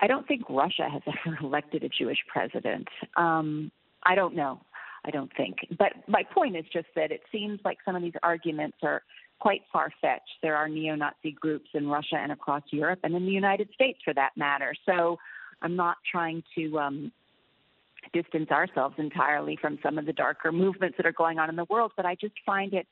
[0.00, 2.88] I don't think Russia has ever elected a Jewish president.
[3.16, 3.70] Um,
[4.02, 4.60] I don't know.
[5.04, 5.58] I don't think.
[5.78, 9.02] But my point is just that it seems like some of these arguments are
[9.38, 10.34] quite far fetched.
[10.42, 14.00] There are neo Nazi groups in Russia and across Europe and in the United States
[14.04, 14.74] for that matter.
[14.84, 15.16] So
[15.62, 17.12] I'm not trying to um,
[18.12, 21.66] distance ourselves entirely from some of the darker movements that are going on in the
[21.66, 22.86] world, but I just find it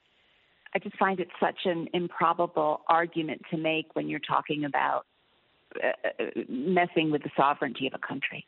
[0.74, 5.06] I just find it such an improbable argument to make when you're talking about
[5.82, 5.88] uh,
[6.20, 8.46] uh messing with the sovereignty of a country.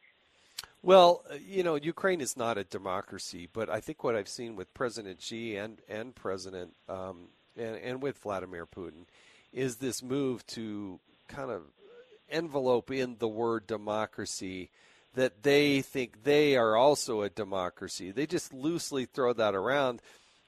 [0.82, 4.56] Well, uh, you know, Ukraine is not a democracy, but I think what I've seen
[4.56, 9.06] with President Xi and and President um, and, and with Vladimir Putin
[9.52, 11.62] is this move to kind of
[12.30, 14.70] envelope in the word democracy
[15.14, 18.10] that they think they are also a democracy.
[18.10, 20.00] They just loosely throw that around.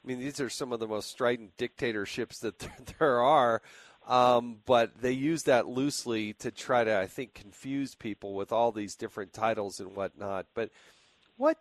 [0.03, 2.59] I mean, these are some of the most strident dictatorships that
[2.99, 3.61] there are,
[4.07, 8.71] um, but they use that loosely to try to, I think, confuse people with all
[8.71, 10.45] these different titles and whatnot.
[10.53, 10.71] But
[11.37, 11.57] what,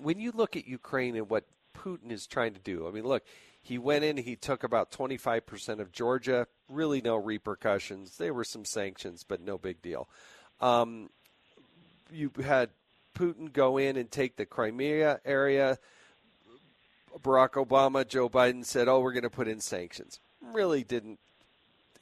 [0.00, 1.44] when you look at Ukraine and what
[1.76, 3.24] Putin is trying to do, I mean, look,
[3.62, 8.16] he went in, he took about 25% of Georgia, really no repercussions.
[8.16, 10.08] There were some sanctions, but no big deal.
[10.60, 11.10] Um,
[12.12, 12.70] you had
[13.14, 15.78] Putin go in and take the Crimea area.
[17.22, 21.18] Barack Obama, Joe Biden said, "Oh, we're going to put in sanctions." Really didn't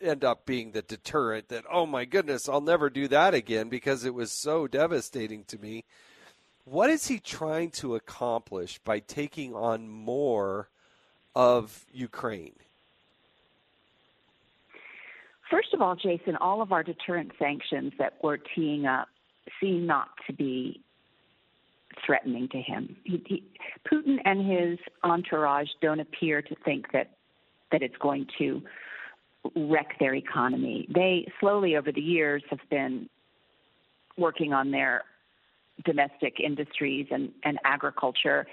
[0.01, 4.05] end up being the deterrent that, "Oh my goodness, I'll never do that again" because
[4.05, 5.85] it was so devastating to me.
[6.65, 10.69] What is he trying to accomplish by taking on more
[11.35, 12.57] of Ukraine?
[15.51, 19.09] First of all, Jason, all of our deterrent sanctions that we're teeing up
[19.61, 20.81] seem not to be
[22.05, 22.97] threatening to him.
[23.05, 23.45] He, he,
[23.91, 27.11] Putin and his entourage don't appear to think that
[27.71, 28.63] that it's going to
[29.55, 30.89] wreck their economy.
[30.93, 33.09] They slowly over the years have been
[34.17, 35.05] working on their
[35.85, 38.47] domestic industries and, and agriculture.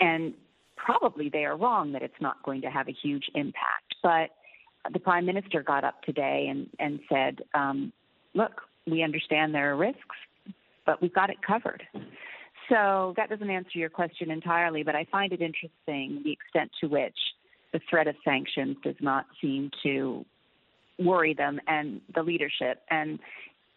[0.00, 0.32] And
[0.76, 3.96] probably they are wrong that it's not going to have a huge impact.
[4.02, 4.30] But
[4.92, 7.92] the prime minister got up today and, and said, um,
[8.34, 10.16] look, we understand there are risks,
[10.86, 11.82] but we've got it covered.
[12.68, 16.86] So that doesn't answer your question entirely, but I find it interesting the extent to
[16.86, 17.16] which
[17.72, 20.24] the threat of sanctions does not seem to
[20.98, 22.82] worry them and the leadership.
[22.90, 23.18] And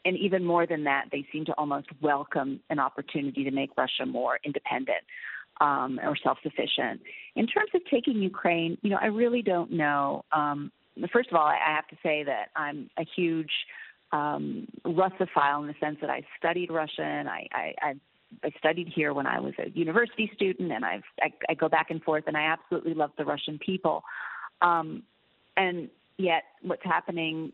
[0.05, 4.05] and even more than that, they seem to almost welcome an opportunity to make Russia
[4.05, 4.99] more independent
[5.61, 6.99] um, or self-sufficient.
[7.37, 10.25] In terms of taking Ukraine, you know, I really don't know.
[10.33, 10.73] Um,
[11.11, 13.51] first of all, I have to say that I'm a huge
[14.13, 17.27] um, Russophile in the sense that I studied Russian.
[17.27, 17.93] I, I, I
[18.43, 21.91] I studied here when I was a university student, and I've I, I go back
[21.91, 24.03] and forth, and I absolutely love the Russian people.
[24.61, 25.03] Um,
[25.57, 27.51] and yet, what's happening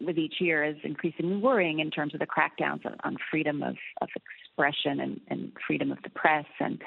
[0.00, 3.76] with each year is increasingly worrying in terms of the crackdowns on, on freedom of,
[4.02, 4.08] of
[4.44, 6.80] expression and, and freedom of the press and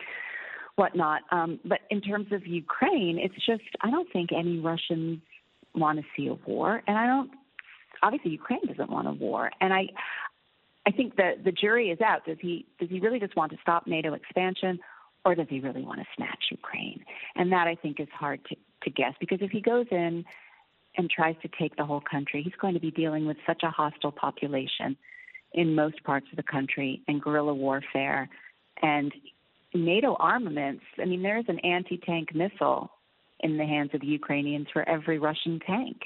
[0.76, 1.24] whatnot.
[1.32, 5.20] Um, but in terms of Ukraine, it's just I don't think any Russians
[5.76, 7.32] want to see a war, and I don't.
[8.02, 9.89] Obviously, Ukraine doesn't want a war, and I,
[10.86, 12.26] I think the the jury is out.
[12.26, 14.80] Does he does he really just want to stop NATO expansion,
[15.26, 17.04] or does he really want to snatch Ukraine?
[17.36, 20.24] And that I think is hard to to guess because if he goes in
[20.97, 23.70] and tries to take the whole country, he's going to be dealing with such a
[23.70, 24.97] hostile population
[25.54, 28.30] in most parts of the country and guerrilla warfare
[28.82, 29.14] and
[29.74, 30.84] NATO armaments.
[31.02, 32.91] I mean, there is an anti tank missile
[33.41, 35.97] in the hands of the Ukrainians for every Russian tank.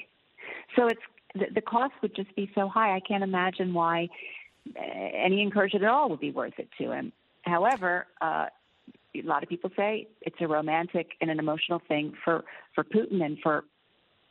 [0.76, 1.00] So it's
[1.34, 2.94] the, the cost would just be so high.
[2.94, 4.08] I can't imagine why
[4.76, 7.12] uh, any incursion at all would be worth it to him.
[7.42, 8.46] However, uh,
[9.14, 13.22] a lot of people say it's a romantic and an emotional thing for for Putin
[13.22, 13.64] and for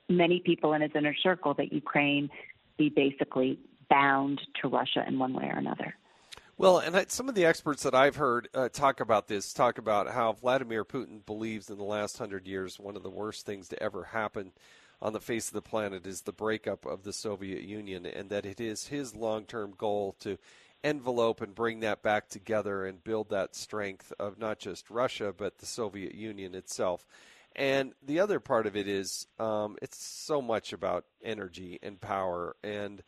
[0.09, 2.29] many people in his inner circle that Ukraine
[2.77, 5.95] be basically bound to Russia in one way or another.
[6.57, 10.11] Well, and some of the experts that I've heard uh, talk about this talk about
[10.11, 13.81] how Vladimir Putin believes in the last hundred years one of the worst things to
[13.81, 14.51] ever happen
[15.03, 18.45] on the face of the planet is the breakup of the Soviet Union, and that
[18.45, 20.37] it is his long term goal to
[20.81, 25.57] envelope and bring that back together and build that strength of not just Russia, but
[25.57, 27.05] the Soviet Union itself.
[27.53, 32.55] And the other part of it is um, it's so much about energy and power
[32.63, 33.03] and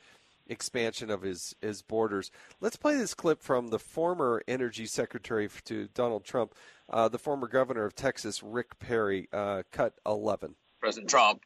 [0.48, 2.30] expansion of his, his borders.
[2.60, 6.54] Let's play this clip from the former energy secretary to Donald Trump,
[6.90, 10.56] uh, the former governor of Texas, Rick Perry, uh, cut 11.
[10.82, 11.42] President Trump,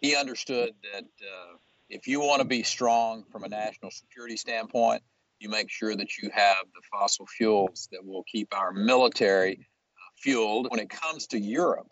[0.00, 1.56] he understood that uh,
[1.88, 5.02] if you want to be strong from a national security standpoint,
[5.40, 10.10] you make sure that you have the fossil fuels that will keep our military uh,
[10.16, 10.68] fueled.
[10.70, 11.88] When it comes to Europe,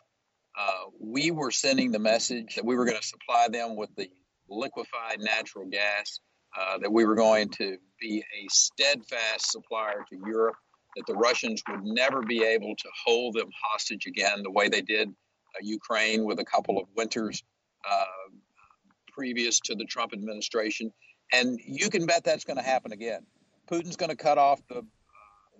[0.59, 4.11] uh, we were sending the message that we were going to supply them with the
[4.48, 6.20] liquefied natural gas,
[6.59, 10.56] uh, that we were going to be a steadfast supplier to Europe,
[10.96, 14.80] that the Russians would never be able to hold them hostage again the way they
[14.80, 17.42] did uh, Ukraine with a couple of winters
[17.88, 18.04] uh,
[19.12, 20.92] previous to the Trump administration.
[21.32, 23.26] And you can bet that's going to happen again.
[23.70, 24.82] Putin's going to cut off the,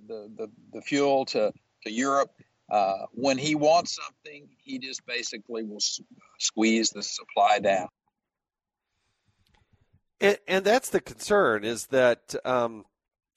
[0.07, 1.53] the, the, the fuel to,
[1.85, 2.31] to Europe.
[2.71, 6.01] Uh, when he wants something, he just basically will s-
[6.39, 7.89] squeeze the supply down.
[10.21, 12.85] And, and that's the concern is that um,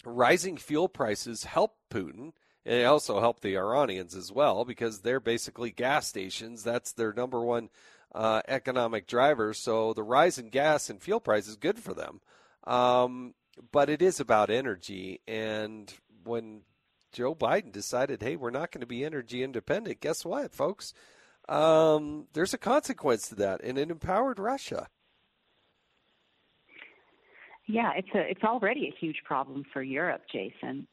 [0.05, 2.31] rising fuel prices help Putin.
[2.65, 6.63] It also help the Iranians as well because they're basically gas stations.
[6.63, 7.69] That's their number one
[8.13, 9.57] uh, economic drivers.
[9.59, 12.21] So the rise in gas and fuel prices is good for them.
[12.65, 13.33] Um,
[13.71, 15.21] but it is about energy.
[15.27, 15.93] And
[16.23, 16.61] when
[17.11, 20.01] Joe Biden decided, hey, we're not going to be energy independent.
[20.01, 20.93] Guess what, folks?
[21.49, 24.87] Um, there's a consequence to that, and it empowered Russia.
[27.67, 30.87] Yeah, it's a it's already a huge problem for Europe, Jason.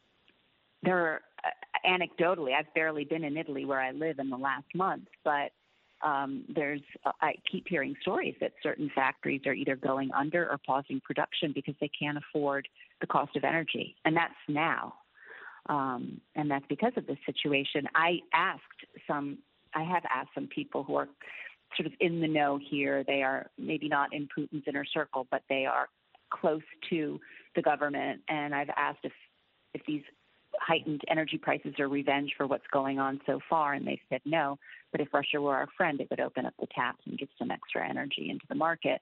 [0.82, 4.66] There are uh, anecdotally, I've barely been in Italy where I live in the last
[4.74, 5.53] month, but
[6.03, 6.81] um, there's
[7.20, 11.75] I keep hearing stories that certain factories are either going under or pausing production because
[11.81, 12.69] they can't afford
[13.01, 14.95] the cost of energy, and that's now.
[15.69, 17.87] Um, and that's because of this situation.
[17.95, 18.62] I asked
[19.07, 19.39] some,
[19.75, 21.09] I have asked some people who are
[21.77, 23.05] sort of in the know here.
[23.05, 25.89] They are maybe not in Putin's inner circle, but they are
[26.31, 27.20] close to
[27.55, 28.23] the government.
[28.29, 29.12] And I've asked if
[29.75, 30.03] if these
[30.60, 34.59] heightened energy prices are revenge for what's going on so far, and they said no.
[34.93, 37.51] But if Russia were our friend, it would open up the taps and get some
[37.51, 39.01] extra energy into the market.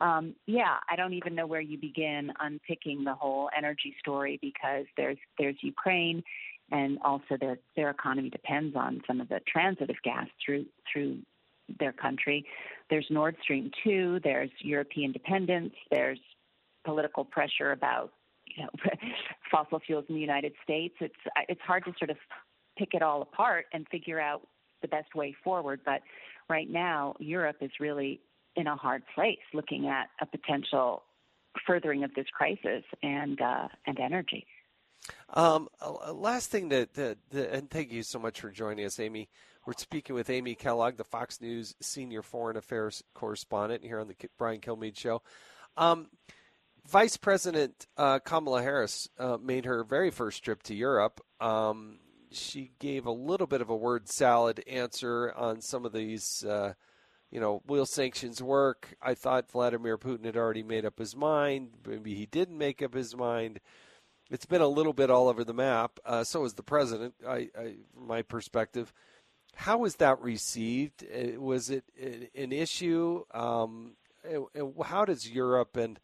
[0.00, 4.86] Um, yeah, I don't even know where you begin unpicking the whole energy story because
[4.96, 6.22] there's there's Ukraine,
[6.70, 11.18] and also their their economy depends on some of the transit of gas through through
[11.78, 12.44] their country.
[12.90, 16.18] There's Nord Stream 2, there's European dependence, there's
[16.84, 18.12] political pressure about
[18.54, 18.70] you know
[19.50, 20.94] fossil fuels in the United States.
[21.00, 21.14] It's
[21.48, 22.16] it's hard to sort of
[22.78, 24.46] pick it all apart and figure out
[24.82, 25.80] the best way forward.
[25.84, 26.02] But
[26.48, 28.20] right now, Europe is really
[28.56, 31.02] in a hard place, looking at a potential
[31.66, 34.46] furthering of this crisis and uh, and energy.
[35.34, 35.68] Um,
[36.12, 39.28] last thing that, and thank you so much for joining us, Amy.
[39.66, 44.14] We're speaking with Amy Kellogg, the Fox News senior foreign affairs correspondent here on the
[44.38, 45.22] Brian Kilmeade show.
[45.76, 46.08] Um,
[46.86, 51.20] Vice President uh, Kamala Harris uh, made her very first trip to Europe.
[51.40, 51.98] Um,
[52.30, 56.74] she gave a little bit of a word salad answer on some of these, uh,
[57.30, 58.94] you know, will sanctions work?
[59.00, 61.70] I thought Vladimir Putin had already made up his mind.
[61.86, 63.60] Maybe he didn't make up his mind.
[64.30, 65.98] It's been a little bit all over the map.
[66.04, 68.92] Uh, so is the president, I, I, from my perspective.
[69.54, 71.04] How was that received?
[71.04, 71.84] Uh, was it
[72.34, 73.24] an issue?
[73.32, 73.92] Um,
[74.84, 75.98] how does Europe and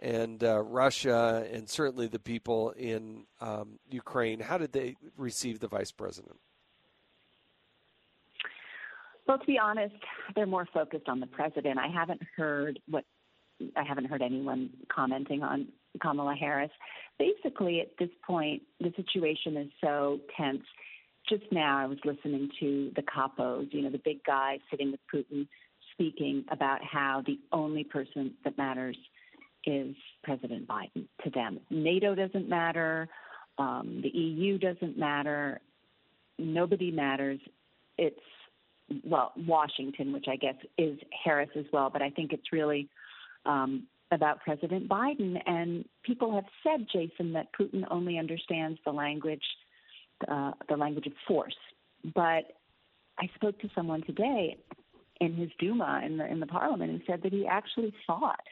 [0.00, 4.40] and uh, Russia and certainly the people in um, Ukraine.
[4.40, 6.36] How did they receive the vice president?
[9.26, 9.94] Well, to be honest,
[10.34, 11.78] they're more focused on the president.
[11.78, 13.04] I haven't heard what
[13.76, 15.68] I haven't heard anyone commenting on
[16.00, 16.72] Kamala Harris.
[17.18, 20.64] Basically, at this point, the situation is so tense.
[21.28, 25.00] Just now, I was listening to the capos, you know, the big guy sitting with
[25.12, 25.46] Putin,
[25.92, 28.96] speaking about how the only person that matters
[29.66, 31.60] is President Biden to them.
[31.70, 33.08] NATO doesn't matter.
[33.58, 35.60] Um, the EU doesn't matter.
[36.38, 37.40] Nobody matters.
[37.98, 38.18] It's,
[39.04, 42.88] well, Washington, which I guess is Harris as well, but I think it's really
[43.46, 45.40] um, about President Biden.
[45.46, 49.44] And people have said, Jason, that Putin only understands the language,
[50.28, 51.56] uh, the language of force.
[52.14, 52.44] But
[53.18, 54.58] I spoke to someone today
[55.20, 58.44] in his Duma in the in the Parliament who said that he actually thought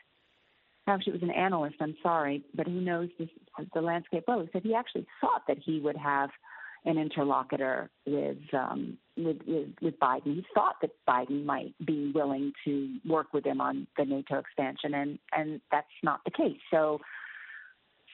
[0.87, 3.29] actually it was an analyst, I'm sorry, but who knows this,
[3.75, 6.31] the landscape well, he said he actually thought that he would have
[6.85, 10.35] an interlocutor with, um, with, with, with Biden.
[10.35, 14.95] He thought that Biden might be willing to work with him on the NATO expansion,
[14.95, 16.59] and, and that's not the case.
[16.73, 16.99] So,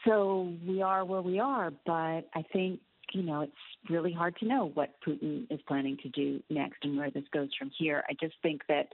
[0.07, 2.81] so we are where we are, but I think
[3.13, 3.53] you know, it's
[3.89, 7.49] really hard to know what Putin is planning to do next and where this goes
[7.59, 8.05] from here.
[8.09, 8.89] I just think that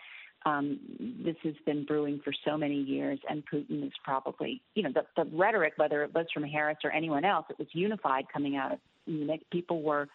[0.46, 0.78] um,
[1.24, 5.04] this has been brewing for so many years, and Putin is probably, you know, the,
[5.16, 8.72] the rhetoric, whether it was from Harris or anyone else, it was unified coming out
[8.72, 9.42] of Munich.
[9.50, 10.08] People were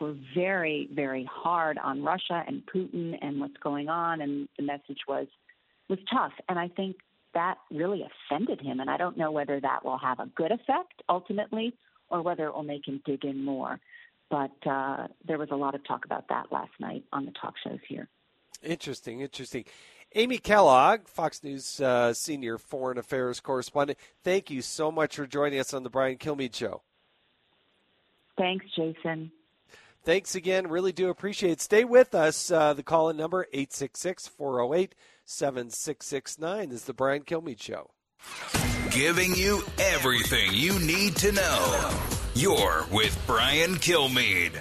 [0.00, 5.00] were very, very hard on Russia and Putin and what's going on, and the message
[5.06, 5.26] was
[5.88, 6.32] was tough.
[6.48, 6.96] And I think
[7.34, 11.02] that really offended him, and I don't know whether that will have a good effect
[11.08, 11.74] ultimately,
[12.08, 13.78] or whether it will make him dig in more.
[14.30, 17.54] But uh, there was a lot of talk about that last night on the talk
[17.62, 18.08] shows here.
[18.62, 19.64] Interesting, interesting.
[20.14, 23.98] Amy Kellogg, Fox News uh, senior foreign affairs correspondent.
[24.24, 26.82] Thank you so much for joining us on the Brian Kilmeade Show.
[28.36, 29.30] Thanks, Jason.
[30.02, 30.68] Thanks again.
[30.68, 31.60] Really do appreciate it.
[31.60, 32.50] Stay with us.
[32.50, 37.90] Uh, the call in number 866 408 7669 is the Brian Kilmeade Show.
[38.90, 41.90] Giving you everything you need to know.
[42.34, 44.60] You're with Brian Kilmeade.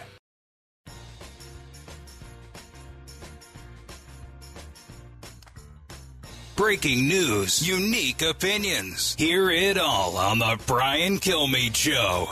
[6.60, 9.16] Breaking news, unique opinions.
[9.18, 12.28] Hear it all on the Brian Kilmeade Show.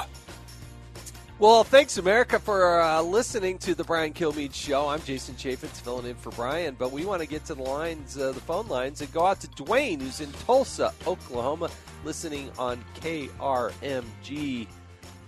[1.40, 4.90] Well, thanks, America, for uh, listening to the Brian Kilmeade Show.
[4.90, 8.18] I'm Jason Chaffetz filling in for Brian, but we want to get to the lines,
[8.18, 11.70] uh, the phone lines, and go out to Dwayne, who's in Tulsa, Oklahoma,
[12.04, 14.68] listening on KRMG.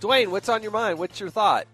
[0.00, 0.98] Dwayne, what's on your mind?
[0.98, 1.66] What's your thought?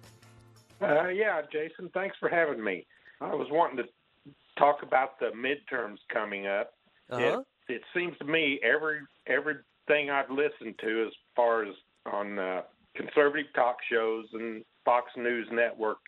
[0.81, 2.87] Uh, yeah, Jason, thanks for having me.
[3.21, 6.73] I was wanting to talk about the midterms coming up.
[7.11, 7.43] Uh-huh.
[7.69, 11.75] It, it seems to me every everything I've listened to, as far as
[12.13, 12.63] on uh,
[12.95, 15.99] conservative talk shows and Fox News Network,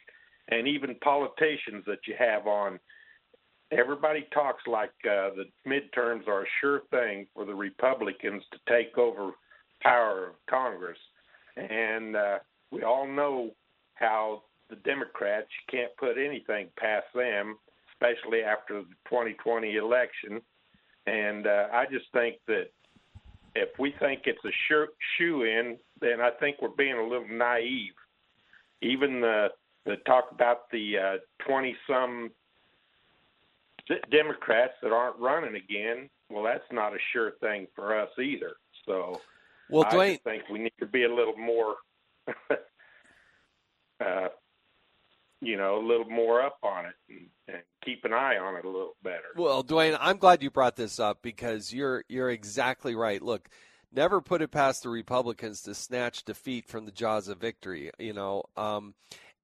[0.48, 2.78] and even politicians that you have on,
[3.70, 8.96] everybody talks like uh, the midterms are a sure thing for the Republicans to take
[8.96, 9.32] over
[9.82, 10.98] power of Congress,
[11.56, 12.38] and uh,
[12.70, 13.50] we all know
[13.94, 17.56] how the Democrats you can't put anything past them,
[17.92, 20.40] especially after the 2020 election
[21.08, 22.66] and uh, I just think that
[23.54, 27.28] if we think it's a sure, shoe in, then I think we're being a little
[27.28, 27.94] naive.
[28.82, 29.48] Even the
[29.84, 32.30] the talk about the twenty uh, some
[34.10, 36.08] Democrats that aren't running again.
[36.30, 38.52] Well, that's not a sure thing for us either.
[38.86, 39.20] So,
[39.70, 41.76] well, I Dwayne, think we need to be a little more
[44.00, 44.28] uh,
[45.40, 48.64] you know, a little more up on it and, and keep an eye on it
[48.64, 49.28] a little better.
[49.36, 53.22] Well, Dwayne, I'm glad you brought this up because you're you're exactly right.
[53.22, 53.48] Look,
[53.92, 57.90] never put it past the Republicans to snatch defeat from the jaws of victory.
[57.98, 58.94] You know, um,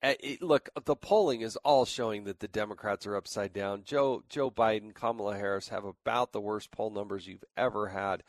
[0.03, 3.83] eh, it, look, the polling is all showing that the Democrats are upside down.
[3.85, 8.23] Joe Joe Biden, Kamala Harris have about the worst poll numbers you've ever had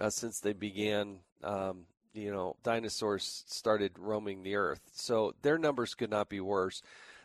[0.00, 1.18] uh, since they began.
[1.42, 4.80] Um, you know, dinosaurs started roaming the earth.
[4.92, 6.82] So their numbers could not be worse.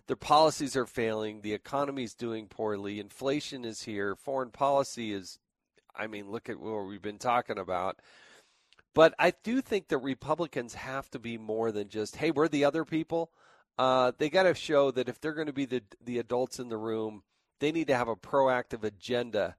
[0.07, 1.41] Their policies are failing.
[1.41, 2.99] The economy is doing poorly.
[2.99, 4.15] Inflation is here.
[4.15, 5.39] Foreign policy is,
[5.95, 7.99] I mean, look at what we've been talking about.
[8.93, 12.65] But I do think that Republicans have to be more than just, hey, we're the
[12.65, 13.31] other people.
[13.77, 16.69] Uh, they got to show that if they're going to be the the adults in
[16.69, 17.23] the room,
[17.59, 19.55] they need to have a proactive agenda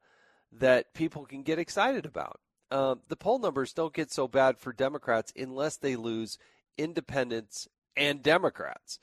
[0.52, 2.40] that people can get excited about.
[2.70, 6.38] Uh, the poll numbers don't get so bad for Democrats unless they lose
[6.76, 8.98] independents and Democrats.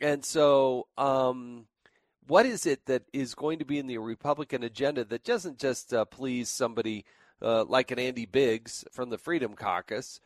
[0.00, 1.66] And so, um,
[2.26, 5.92] what is it that is going to be in the Republican agenda that doesn't just
[5.92, 7.04] uh, please somebody
[7.42, 10.20] uh, like an Andy Biggs from the Freedom Caucus.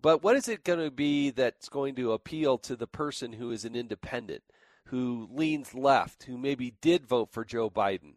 [0.00, 3.50] But what is it going to be that's going to appeal to the person who
[3.50, 4.42] is an independent,
[4.86, 8.14] who leans left, who maybe did vote for Joe Biden?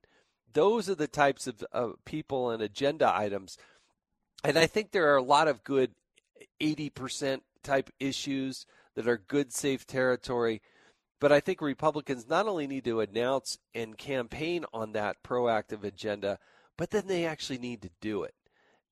[0.52, 3.58] Those are the types of uh, people and agenda items.
[4.44, 5.92] And I think there are a lot of good
[6.62, 10.62] 80% type issues that are good, safe territory.
[11.20, 16.40] But I think Republicans not only need to announce and campaign on that proactive agenda,
[16.78, 18.34] but then they actually need to do it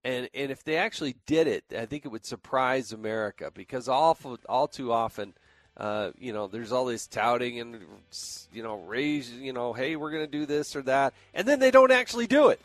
[0.08, 4.18] and and if they actually did it, I think it would surprise America because all
[4.48, 5.34] all too often,
[5.76, 7.82] uh, you know, there's all this touting and
[8.54, 11.60] you know raise you know, hey, we're going to do this or that, and then
[11.60, 12.62] they don't actually do it,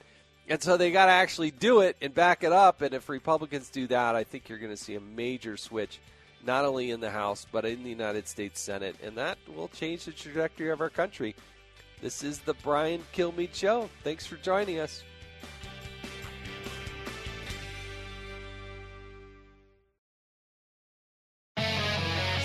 [0.53, 2.83] and so they got to actually do it and back it up.
[2.83, 5.99] And if Republicans do that, I think you're going to see a major switch.
[6.45, 10.05] Not only in the House, but in the United States Senate, and that will change
[10.05, 11.35] the trajectory of our country.
[12.03, 13.89] This is the Brian Kilmeade Show.
[14.05, 15.03] Thanks for joining us.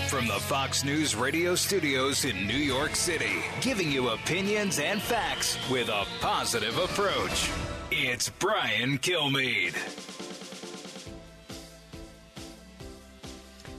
[0.07, 5.57] From the Fox News radio studios in New York City, giving you opinions and facts
[5.69, 7.49] with a positive approach.
[7.89, 9.73] It's Brian Kilmeade.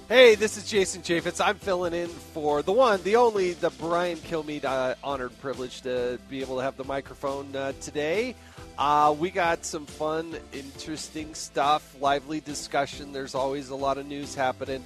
[0.08, 1.44] Hey, this is Jason Chaffetz.
[1.44, 6.18] I'm filling in for the one, the only, the Brian Kilmeade uh, honored privilege to
[6.30, 8.34] be able to have the microphone uh, today.
[8.78, 13.12] Uh, we got some fun, interesting stuff, lively discussion.
[13.12, 14.82] There's always a lot of news happening.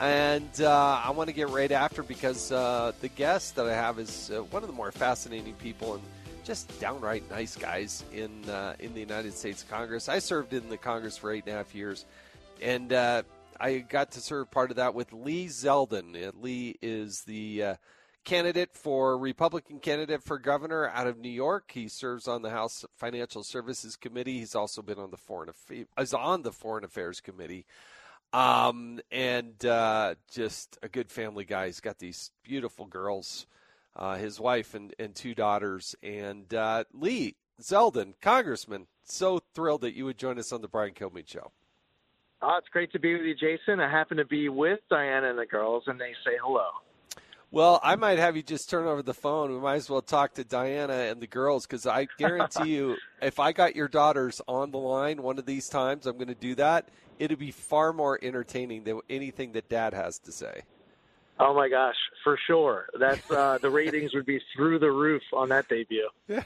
[0.00, 3.98] And uh, I want to get right after because uh, the guest that I have
[3.98, 6.02] is uh, one of the more fascinating people and
[6.44, 10.08] just downright nice guys in uh, in the United States Congress.
[10.08, 12.04] I served in the Congress for eight and a half years,
[12.60, 13.22] and uh,
[13.60, 16.28] I got to serve part of that with Lee Zeldin.
[16.28, 17.76] Uh, Lee is the
[18.24, 21.70] candidate for Republican candidate for governor out of New York.
[21.72, 24.38] He serves on the House Financial Services Committee.
[24.38, 25.50] He's also been on the foreign
[25.98, 27.66] is on the Foreign Affairs Committee.
[28.32, 31.66] Um, and uh, just a good family guy.
[31.66, 33.46] He's got these beautiful girls,
[33.96, 35.94] uh, his wife and, and two daughters.
[36.02, 40.94] And uh, Lee Zeldin, Congressman, so thrilled that you would join us on the Brian
[40.94, 41.50] Kilmeade Show.
[42.40, 43.78] Oh, it's great to be with you, Jason.
[43.78, 46.66] I happen to be with Diana and the girls, and they say hello.
[47.52, 49.52] Well, I might have you just turn over the phone.
[49.52, 53.38] We might as well talk to Diana and the girls because I guarantee you, if
[53.38, 56.54] I got your daughters on the line one of these times, I'm going to do
[56.54, 56.88] that.
[57.18, 60.62] It'd be far more entertaining than anything that Dad has to say.
[61.44, 62.86] Oh my gosh, for sure.
[62.96, 66.08] That's uh, the ratings would be through the roof on that debut.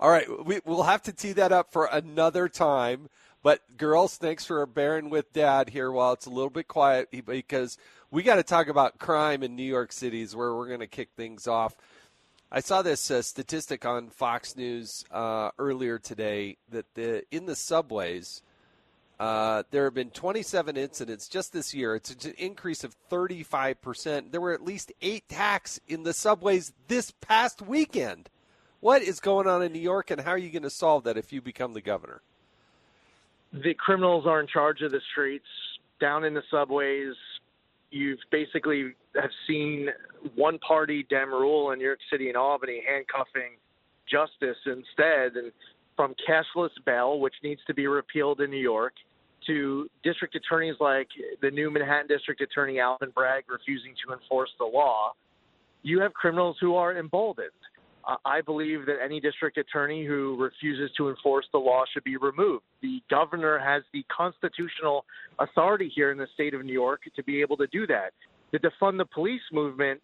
[0.00, 3.08] All right, we, we'll have to tee that up for another time.
[3.42, 7.78] But girls, thanks for bearing with Dad here while it's a little bit quiet because
[8.10, 10.86] we got to talk about crime in New York City is where we're going to
[10.86, 11.74] kick things off.
[12.52, 17.56] I saw this uh, statistic on Fox News uh, earlier today that the in the
[17.56, 18.42] subways
[19.18, 21.96] uh, there have been 27 incidents just this year.
[21.96, 24.32] It's an increase of 35 percent.
[24.32, 28.30] There were at least eight attacks in the subways this past weekend.
[28.80, 31.16] What is going on in New York, and how are you going to solve that
[31.16, 32.22] if you become the governor?
[33.52, 35.46] The criminals are in charge of the streets,
[36.00, 37.14] down in the subways
[37.90, 39.88] you've basically have seen
[40.34, 43.56] one party Dem rule in New York City and Albany handcuffing
[44.10, 45.52] justice instead, and
[45.96, 48.94] from cashless bail, which needs to be repealed in New York,
[49.48, 51.08] to district attorneys like
[51.42, 55.12] the new Manhattan District Attorney Alvin Bragg refusing to enforce the law,
[55.82, 57.50] you have criminals who are emboldened.
[58.24, 62.64] I believe that any district attorney who refuses to enforce the law should be removed.
[62.80, 65.04] The governor has the constitutional
[65.38, 68.12] authority here in the state of New York to be able to do that.
[68.52, 70.00] The defund the police movement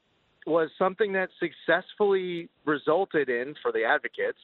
[0.47, 4.39] was something that successfully resulted in for the advocates.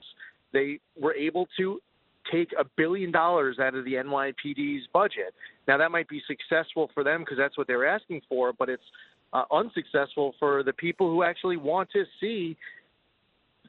[0.53, 1.79] They were able to
[2.31, 5.33] take a billion dollars out of the NYPD's budget.
[5.67, 8.83] Now that might be successful for them because that's what they're asking for, but it's
[9.33, 12.57] uh, unsuccessful for the people who actually want to see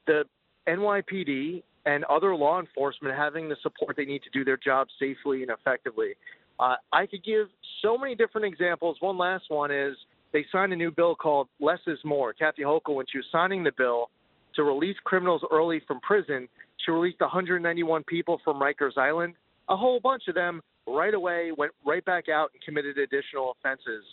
[0.06, 0.24] the
[0.66, 5.42] NYPD and other law enforcement having the support they need to do their job safely
[5.42, 6.14] and effectively.
[6.60, 7.48] Uh, I could give
[7.80, 8.96] so many different examples.
[9.00, 9.96] One last one is
[10.32, 12.32] they signed a new bill called Less is More.
[12.32, 14.10] Kathy Hochul, when she was signing the bill
[14.56, 16.48] to release criminals early from prison,
[16.84, 19.34] she released 191 people from Rikers Island.
[19.68, 24.04] A whole bunch of them right away went right back out and committed additional offenses.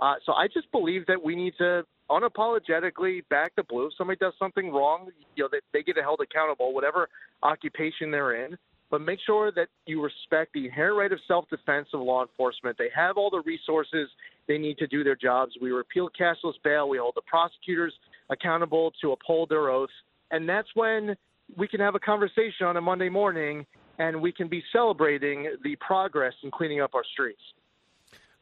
[0.00, 3.86] Uh, so I just believe that we need to unapologetically back the blue.
[3.86, 7.08] If somebody does something wrong, you know, they, they get held accountable, whatever
[7.42, 8.56] occupation they're in.
[8.90, 12.78] But make sure that you respect the inherent right of self-defense of law enforcement.
[12.78, 14.08] They have all the resources
[14.46, 15.52] they need to do their jobs.
[15.60, 16.88] We repeal cashless bail.
[16.88, 17.92] We hold the prosecutors
[18.30, 19.92] accountable to uphold their oaths,
[20.30, 21.16] and that's when
[21.56, 23.66] we can have a conversation on a Monday morning,
[23.98, 27.42] and we can be celebrating the progress in cleaning up our streets.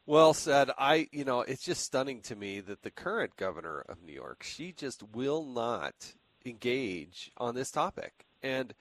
[0.07, 0.69] Well said.
[0.77, 4.43] I, you know, it's just stunning to me that the current governor of New York,
[4.43, 6.13] she just will not
[6.45, 8.25] engage on this topic.
[8.43, 8.73] And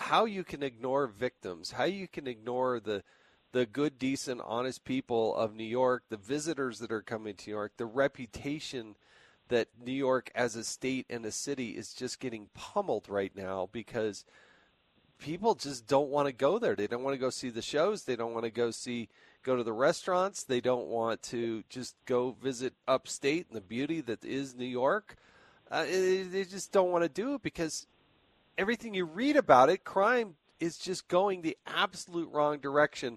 [0.00, 3.02] how you can ignore victims, how you can ignore the
[3.52, 7.56] the good, decent, honest people of New York, the visitors that are coming to New
[7.56, 8.94] York, the reputation
[9.48, 13.68] that New York as a state and a city is just getting pummeled right now
[13.72, 14.24] because
[15.18, 16.76] people just don't want to go there.
[16.76, 18.04] They don't want to go see the shows.
[18.04, 19.08] They don't want to go see
[19.42, 20.44] go to the restaurants.
[20.44, 25.16] They don't want to just go visit upstate and the beauty that is New York.
[25.70, 27.86] Uh, they just don't want to do it because
[28.60, 33.16] everything you read about it, crime is just going the absolute wrong direction.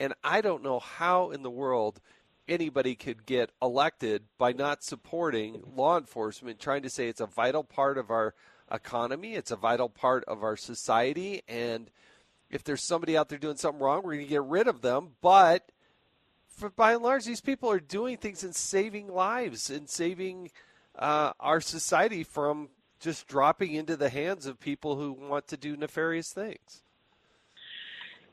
[0.00, 2.00] And I don't know how in the world
[2.48, 7.62] anybody could get elected by not supporting law enforcement, trying to say it's a vital
[7.62, 8.34] part of our
[8.72, 11.88] economy, it's a vital part of our society, and
[12.50, 15.10] if there's somebody out there doing something wrong, we're going to get rid of them.
[15.22, 15.70] But
[16.48, 20.50] for, by and large, these people are doing things and saving lives and saving
[20.98, 22.70] uh, our society from
[23.00, 26.82] just dropping into the hands of people who want to do nefarious things.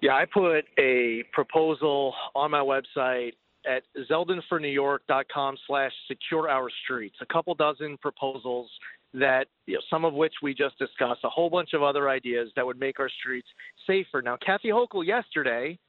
[0.02, 3.34] Yeah, I put a proposal on my website
[3.66, 7.16] at zeldinfornewyork.com slash secure our streets.
[7.22, 8.70] A couple dozen proposals
[9.14, 12.50] that you know, some of which we just discussed, a whole bunch of other ideas
[12.56, 13.48] that would make our streets
[13.88, 14.22] safer.
[14.22, 15.80] Now, Kathy Hochul yesterday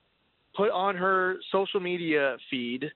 [0.57, 2.91] put on her social media feed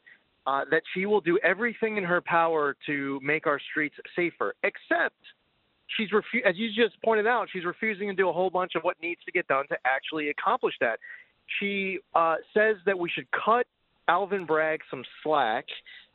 [0.46, 5.16] uh, that she will do everything in her power to make our streets safer, except
[5.96, 8.82] she's refu- as you just pointed out, she's refusing to do a whole bunch of
[8.82, 10.98] what needs to get done to actually accomplish that.
[11.60, 13.66] She uh, says that we should cut
[14.08, 15.66] Alvin Bragg some slack,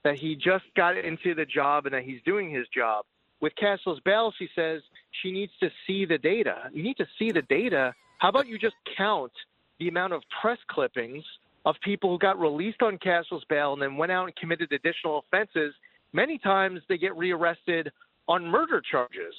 [0.03, 3.05] that he just got into the job and that he's doing his job.
[3.39, 4.81] With cashless bail, she says
[5.21, 6.69] she needs to see the data.
[6.73, 7.93] You need to see the data.
[8.19, 9.31] How about you just count
[9.79, 11.23] the amount of press clippings
[11.65, 15.19] of people who got released on cashless bail and then went out and committed additional
[15.19, 15.73] offenses?
[16.13, 17.91] Many times they get rearrested
[18.27, 19.35] on murder charges.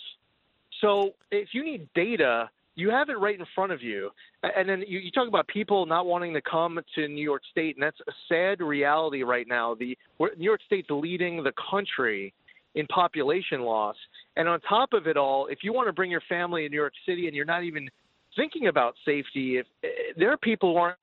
[0.80, 4.10] So if you need data, you have it right in front of you.
[4.42, 7.76] And then you, you talk about people not wanting to come to New York State,
[7.76, 9.74] and that's a sad reality right now.
[9.74, 12.32] The New York State's leading the country
[12.76, 13.96] in population loss.
[14.36, 16.76] And on top of it all, if you want to bring your family to New
[16.76, 17.88] York City and you're not even
[18.36, 20.98] thinking about safety, if eh, there are people who aren't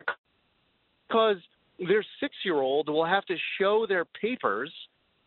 [1.07, 1.37] because
[1.77, 4.71] their six-year-old will have to show their papers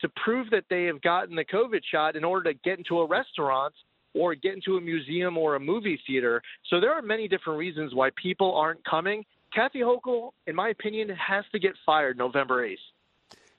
[0.01, 3.07] to prove that they have gotten the COVID shot in order to get into a
[3.07, 3.75] restaurant
[4.19, 6.43] or get into a museum or a movie theater.
[6.69, 9.24] So there are many different reasons why people aren't coming.
[9.55, 12.77] Kathy Hochul, in my opinion, has to get fired November 8th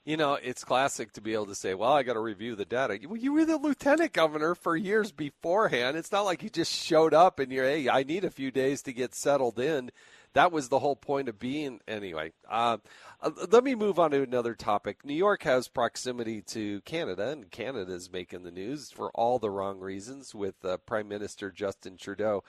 [0.04, 2.64] you know, it's classic to be able to say, well, I got to review the
[2.64, 2.98] data.
[3.06, 5.96] Well, you were the lieutenant governor for years beforehand.
[5.96, 8.82] It's not like you just showed up and you're, hey, I need a few days
[8.82, 9.90] to get settled in.
[10.32, 11.80] That was the whole point of being.
[11.88, 12.78] Anyway, uh,
[13.20, 15.04] uh, let me move on to another topic.
[15.04, 19.50] New York has proximity to Canada, and Canada is making the news for all the
[19.50, 22.44] wrong reasons with uh, Prime Minister Justin Trudeau.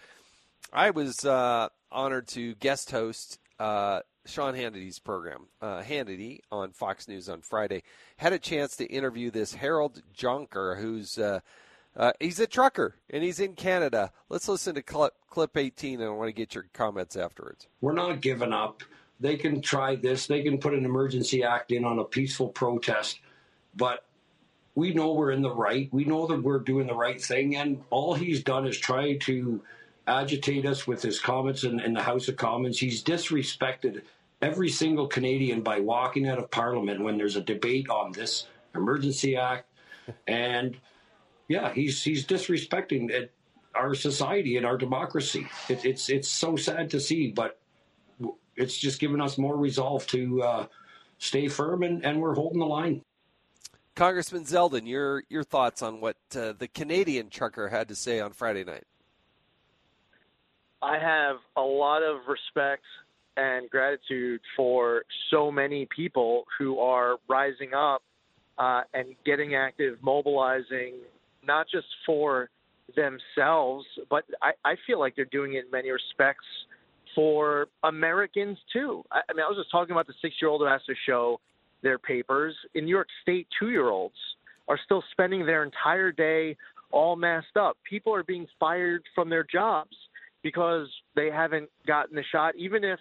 [0.71, 7.07] I was uh, honored to guest host uh, Sean Hannity's program, uh, Hannity on Fox
[7.07, 7.81] News on Friday,
[8.17, 11.17] had a chance to interview this Harold Jonker, who's
[11.95, 14.11] uh, he's a trucker and he's in Canada.
[14.29, 17.67] Let's listen to clip, clip 18, and I want to get your comments afterwards.
[17.81, 18.83] We're not giving up.
[19.19, 20.27] They can try this.
[20.27, 23.19] They can put an emergency act in on a peaceful protest,
[23.75, 24.05] but
[24.73, 25.89] we know we're in the right.
[25.91, 29.61] We know that we're doing the right thing, and all he's done is try to
[30.07, 32.79] agitate us with his comments in, in the House of Commons.
[32.79, 34.01] He's disrespected
[34.41, 39.35] every single Canadian by walking out of Parliament when there's a debate on this Emergency
[39.35, 39.67] Act
[40.27, 40.77] and
[41.51, 43.33] yeah, he's he's disrespecting it,
[43.75, 45.47] our society and our democracy.
[45.67, 47.59] It, it's it's so sad to see, but
[48.55, 50.65] it's just given us more resolve to uh,
[51.17, 53.01] stay firm, and, and we're holding the line.
[53.95, 58.31] Congressman Zeldin, your your thoughts on what uh, the Canadian trucker had to say on
[58.31, 58.85] Friday night?
[60.81, 62.83] I have a lot of respect
[63.37, 68.01] and gratitude for so many people who are rising up
[68.57, 70.95] uh, and getting active, mobilizing,
[71.45, 72.49] not just for
[72.95, 76.45] themselves, but I, I feel like they're doing it in many respects
[77.15, 79.03] for Americans too.
[79.11, 80.93] I, I mean, I was just talking about the six year old who has to
[81.05, 81.39] show
[81.83, 82.55] their papers.
[82.75, 84.15] In New York State, two year olds
[84.67, 86.55] are still spending their entire day
[86.91, 87.77] all masked up.
[87.89, 89.95] People are being fired from their jobs
[90.43, 92.99] because they haven't gotten the shot, even if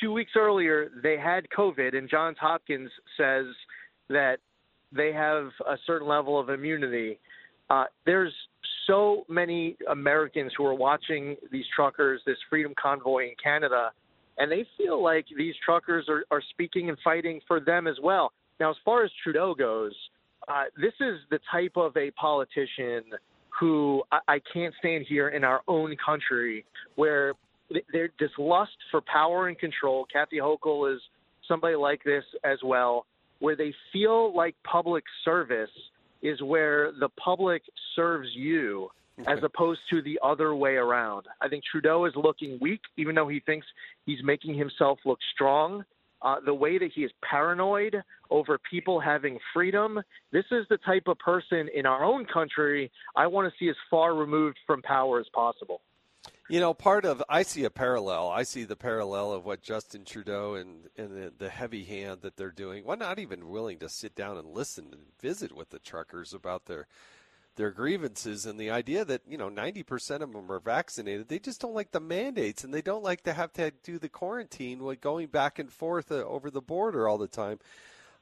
[0.00, 3.46] two weeks earlier they had COVID, and Johns Hopkins says
[4.08, 4.38] that
[4.92, 7.18] they have a certain level of immunity.
[7.70, 8.32] Uh, there's
[8.86, 13.90] so many Americans who are watching these truckers, this freedom convoy in Canada,
[14.38, 18.32] and they feel like these truckers are, are speaking and fighting for them as well.
[18.60, 19.92] Now, as far as Trudeau goes,
[20.48, 23.02] uh, this is the type of a politician
[23.58, 26.64] who I, I can't stand here in our own country
[26.96, 27.34] where
[27.92, 30.06] there's this lust for power and control.
[30.12, 31.00] Kathy Hochul is
[31.48, 33.06] somebody like this as well,
[33.38, 35.70] where they feel like public service
[36.24, 37.62] is where the public
[37.94, 38.88] serves you
[39.20, 39.30] okay.
[39.30, 41.26] as opposed to the other way around.
[41.40, 43.66] I think Trudeau is looking weak, even though he thinks
[44.06, 45.84] he's making himself look strong.
[46.22, 50.00] Uh, the way that he is paranoid over people having freedom.
[50.32, 53.76] This is the type of person in our own country I want to see as
[53.90, 55.82] far removed from power as possible.
[56.48, 58.28] You know, part of I see a parallel.
[58.28, 62.36] I see the parallel of what Justin Trudeau and and the, the heavy hand that
[62.36, 62.84] they're doing.
[62.84, 66.66] Why not even willing to sit down and listen and visit with the truckers about
[66.66, 66.86] their
[67.56, 71.60] their grievances and the idea that you know 90% of them are vaccinated they just
[71.60, 75.00] don't like the mandates and they don't like to have to do the quarantine with
[75.00, 77.58] going back and forth uh, over the border all the time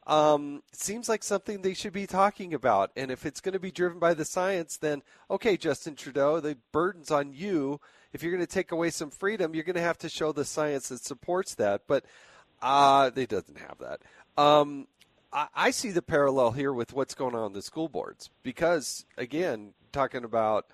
[0.07, 3.71] um, seems like something they should be talking about and if it's going to be
[3.71, 7.81] driven by the science then okay justin trudeau the burden's on you
[8.13, 10.45] if you're going to take away some freedom you're going to have to show the
[10.45, 12.05] science that supports that but
[12.63, 14.01] uh, they doesn't have that
[14.41, 14.87] um,
[15.33, 19.73] I, see the parallel here with what's going on in the school boards because, again,
[19.91, 20.67] talking about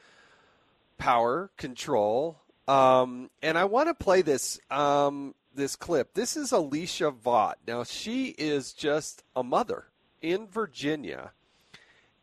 [0.98, 6.14] power, control, um, and I want to play this um, this clip.
[6.14, 7.54] This is Alicia Vaught.
[7.66, 9.86] Now she is just a mother
[10.20, 11.32] in Virginia,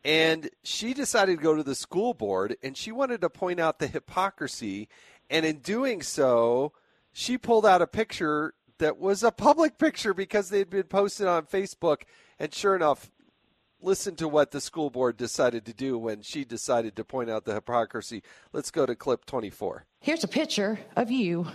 [0.06, 3.80] and she decided to go to the school board and she wanted to point out
[3.80, 4.88] the hypocrisy,
[5.28, 6.72] and in doing so,
[7.12, 11.26] she pulled out a picture that was a public picture because they had been posted
[11.26, 12.02] on Facebook
[12.38, 13.10] and sure enough,
[13.82, 17.44] listen to what the school board decided to do when she decided to point out
[17.44, 18.22] the hypocrisy.
[18.52, 19.86] Let's go to clip 24.
[19.98, 21.48] Here's a picture of you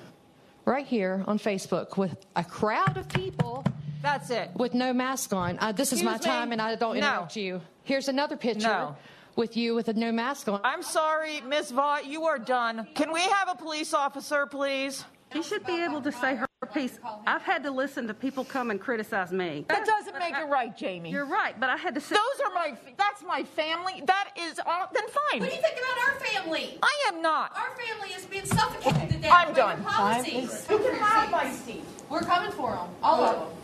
[0.65, 3.63] right here on Facebook with a crowd of people.
[4.01, 4.51] That's it.
[4.55, 5.57] With no mask on.
[5.59, 6.19] Uh, this Excuse is my me?
[6.19, 7.07] time, and I don't No.
[7.07, 7.61] interrupt you.
[7.83, 8.95] Here's another picture No.
[9.35, 10.61] with you with a no mask on.
[10.63, 12.87] I'm sorry, Miss Vaught, you are done.
[12.95, 15.05] Can we have a police officer, please?
[15.33, 16.99] She should be able to say her piece.
[17.25, 19.65] I've had to listen to people come and criticize me.
[19.69, 21.09] That doesn't make it right, Jamie.
[21.09, 22.17] You're right, but I had to sit.
[22.17, 22.77] Those are my.
[22.97, 24.03] That's my family.
[24.05, 24.89] That is all.
[24.93, 25.39] Then fine.
[25.41, 26.77] What do you think about our family?
[26.83, 27.55] I am not.
[27.55, 29.81] Our family is being suffocated to death I'm by done.
[29.81, 30.67] your policies.
[30.69, 31.83] You can have my seat.
[32.09, 33.60] We're coming for them, all of them.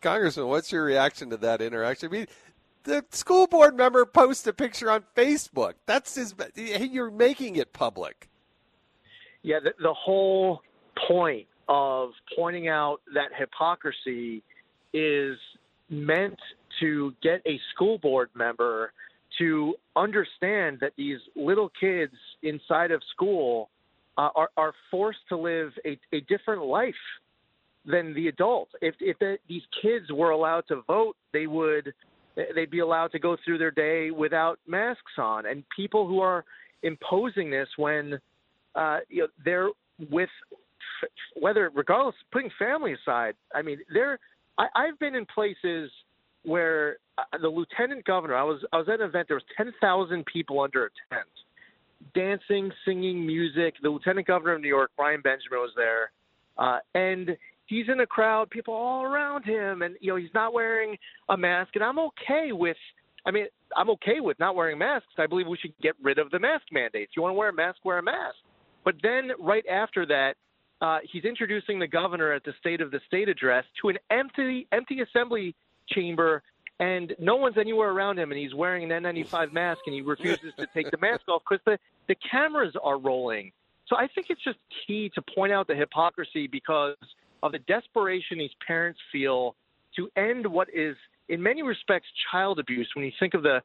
[0.00, 2.08] Congressman, what's your reaction to that interaction?
[2.08, 2.26] I mean,
[2.84, 5.74] the school board member posts a picture on Facebook.
[5.86, 6.34] That's his.
[6.56, 8.28] You're making it public.
[9.42, 10.62] Yeah, the, the whole
[11.08, 14.42] point of pointing out that hypocrisy
[14.92, 15.36] is
[15.88, 16.38] meant
[16.80, 18.92] to get a school board member
[19.38, 23.70] to understand that these little kids inside of school
[24.18, 26.94] uh, are, are forced to live a, a different life
[27.84, 28.72] than the adults.
[28.80, 31.92] If, if the, these kids were allowed to vote, they would
[32.54, 35.46] they'd be allowed to go through their day without masks on.
[35.46, 36.44] And people who are
[36.82, 38.18] imposing this when
[38.74, 39.68] uh, you know, they're
[40.10, 40.30] with
[41.38, 43.34] whether regardless putting family aside.
[43.54, 44.18] I mean, they're
[44.58, 45.90] I, I've been in places
[46.44, 48.34] where uh, the lieutenant governor.
[48.34, 49.28] I was I was at an event.
[49.28, 51.28] There was ten thousand people under a tent,
[52.14, 53.74] dancing, singing, music.
[53.82, 56.12] The lieutenant governor of New York, Brian Benjamin, was there,
[56.58, 60.52] uh, and he's in a crowd, people all around him, and you know he's not
[60.52, 60.96] wearing
[61.28, 61.70] a mask.
[61.74, 62.76] And I'm okay with.
[63.24, 65.12] I mean, I'm okay with not wearing masks.
[65.18, 67.12] I believe we should get rid of the mask mandates.
[67.14, 68.36] You want to wear a mask, wear a mask.
[68.84, 70.34] But then right after that,
[70.80, 74.66] uh, he's introducing the governor at the State of the State address to an empty
[74.72, 75.54] empty assembly
[75.88, 76.42] chamber
[76.80, 80.52] and no one's anywhere around him, and he's wearing an N95 mask, and he refuses
[80.58, 81.78] to take the mask off because the
[82.08, 83.52] the cameras are rolling.
[83.86, 86.96] So I think it's just key to point out the hypocrisy because
[87.42, 89.54] of the desperation these parents feel
[89.96, 90.96] to end what is,
[91.28, 92.88] in many respects, child abuse.
[92.94, 93.60] When you think of the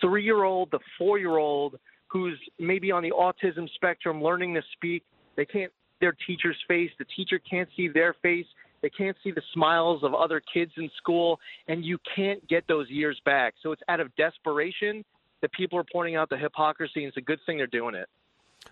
[0.00, 1.78] three year old, the four year old
[2.08, 5.04] who's maybe on the autism spectrum learning to speak,
[5.36, 8.46] they can't their teacher's face, the teacher can't see their face,
[8.82, 11.38] they can't see the smiles of other kids in school,
[11.68, 13.54] and you can't get those years back.
[13.62, 15.04] So it's out of desperation
[15.42, 18.08] that people are pointing out the hypocrisy, and it's a good thing they're doing it.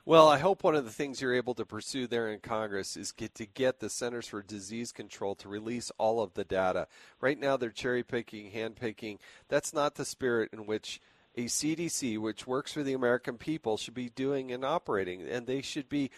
[0.08, 3.12] Well, I hope one of the things you're able to pursue there in Congress is
[3.12, 6.88] get to get the Centers for Disease Control to release all of the data.
[7.20, 9.18] Right now, they're cherry picking, hand picking.
[9.48, 11.02] That's not the spirit in which
[11.36, 15.60] a CDC, which works for the American people, should be doing and operating, and they
[15.60, 16.10] should be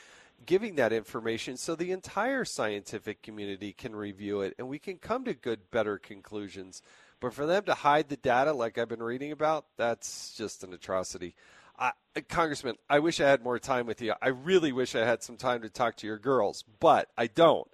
[0.46, 5.24] giving that information so the entire scientific community can review it and we can come
[5.24, 6.80] to good, better conclusions.
[7.18, 10.72] But for them to hide the data, like I've been reading about, that's just an
[10.72, 11.34] atrocity.
[11.80, 11.92] I,
[12.28, 14.12] Congressman, I wish I had more time with you.
[14.20, 17.68] I really wish I had some time to talk to your girls, but I don't.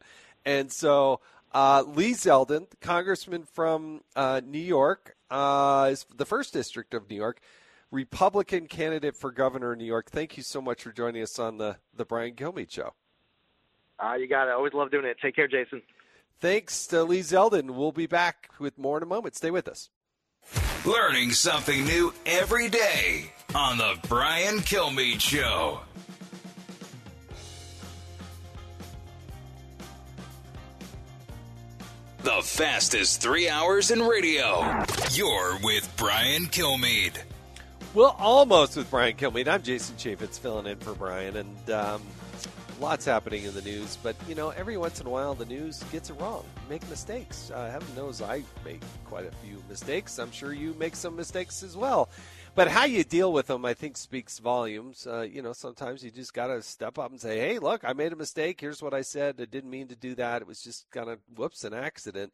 [0.44, 1.20] And so,
[1.52, 7.16] uh, Lee Zeldin, Congressman from uh, New York, uh, is the first district of New
[7.16, 7.40] York,
[7.90, 10.10] Republican candidate for governor in New York.
[10.10, 12.94] Thank you so much for joining us on the the Brian Kilmeade Show.
[13.98, 14.52] Uh, you got it.
[14.52, 15.16] Always love doing it.
[15.20, 15.82] Take care, Jason.
[16.38, 17.70] Thanks to Lee Zeldin.
[17.70, 19.34] We'll be back with more in a moment.
[19.34, 19.88] Stay with us.
[20.86, 25.80] Learning something new every day on the Brian Kilmeade Show.
[32.22, 34.84] The fastest three hours in radio.
[35.10, 37.18] You're with Brian Kilmeade.
[37.92, 39.48] Well, almost with Brian Kilmeade.
[39.48, 42.02] I'm Jason Chaffetz filling in for Brian, and um,
[42.80, 43.96] lots happening in the news.
[44.02, 47.50] But you know, every once in a while, the news gets it wrong, make mistakes.
[47.50, 50.18] Uh, heaven knows I make quite a few mistakes.
[50.18, 52.08] I'm sure you make some mistakes as well.
[52.54, 55.06] But how you deal with them, I think, speaks volumes.
[55.06, 57.92] Uh, you know, sometimes you just got to step up and say, "Hey, look, I
[57.92, 58.60] made a mistake.
[58.60, 59.36] Here's what I said.
[59.40, 60.42] I didn't mean to do that.
[60.42, 62.32] It was just kind of whoops, an accident."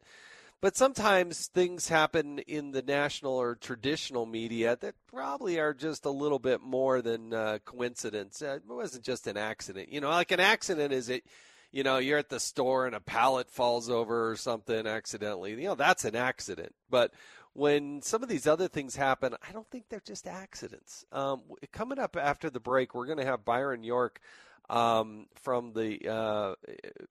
[0.63, 6.09] But sometimes things happen in the national or traditional media that probably are just a
[6.09, 8.41] little bit more than uh, coincidence.
[8.41, 9.91] Uh, it wasn't just an accident.
[9.91, 11.25] You know, like an accident is it
[11.73, 15.51] you know, you're at the store and a pallet falls over or something accidentally.
[15.51, 16.73] You know, that's an accident.
[16.89, 17.11] But
[17.51, 21.03] when some of these other things happen, I don't think they're just accidents.
[21.11, 21.41] Um,
[21.73, 24.21] coming up after the break, we're going to have Byron York
[24.69, 26.55] um, from the uh,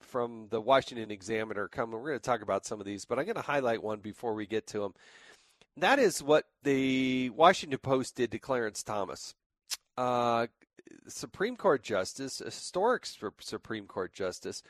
[0.01, 1.95] from the Washington Examiner coming.
[1.95, 4.35] We're going to talk about some of these, but I'm going to highlight one before
[4.35, 4.95] we get to them.
[5.77, 9.35] That is what the Washington Post did to Clarence Thomas.
[9.97, 10.49] Uh,
[11.09, 13.07] Supreme Court justice, historic
[13.41, 14.63] Supreme Court justice.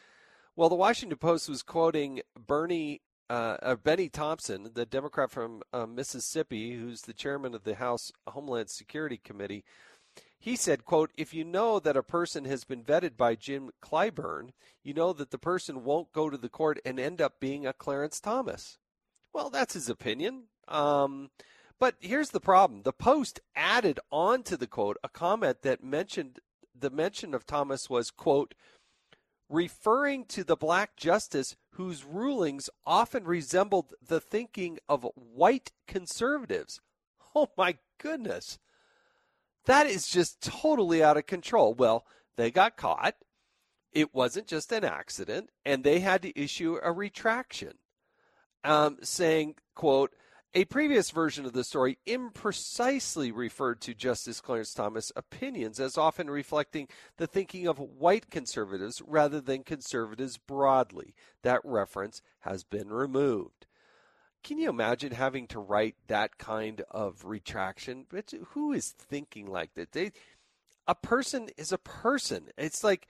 [0.54, 3.00] Well, the Washington Post was quoting Bernie
[3.32, 8.12] uh, uh, Bennie Thompson, the Democrat from uh, Mississippi, who's the chairman of the House
[8.26, 9.64] Homeland Security Committee.
[10.42, 14.50] He said, quote, if you know that a person has been vetted by Jim Clyburn,
[14.82, 17.72] you know that the person won't go to the court and end up being a
[17.72, 18.76] Clarence Thomas.
[19.32, 20.48] Well, that's his opinion.
[20.66, 21.30] Um,
[21.78, 22.82] but here's the problem.
[22.82, 26.40] The Post added on to the quote a comment that mentioned
[26.76, 28.56] the mention of Thomas was, quote,
[29.48, 36.80] referring to the black justice whose rulings often resembled the thinking of white conservatives.
[37.34, 38.58] Oh my goodness.
[39.66, 41.74] That is just totally out of control.
[41.74, 42.04] Well,
[42.36, 43.14] they got caught.
[43.92, 47.74] It wasn't just an accident, and they had to issue a retraction
[48.64, 50.14] um, saying, quote,
[50.54, 56.28] a previous version of the story imprecisely referred to Justice Clarence Thomas' opinions as often
[56.28, 61.14] reflecting the thinking of white conservatives rather than conservatives broadly.
[61.42, 63.66] That reference has been removed.
[64.42, 68.06] Can you imagine having to write that kind of retraction?
[68.08, 69.92] But who is thinking like that?
[69.92, 70.12] They,
[70.86, 72.48] a person is a person.
[72.58, 73.08] It's like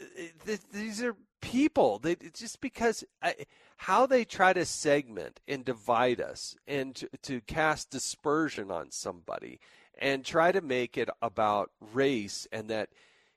[0.00, 1.98] uh, these are people.
[1.98, 3.34] They just because I,
[3.76, 9.60] how they try to segment and divide us and to, to cast dispersion on somebody
[9.98, 12.90] and try to make it about race and that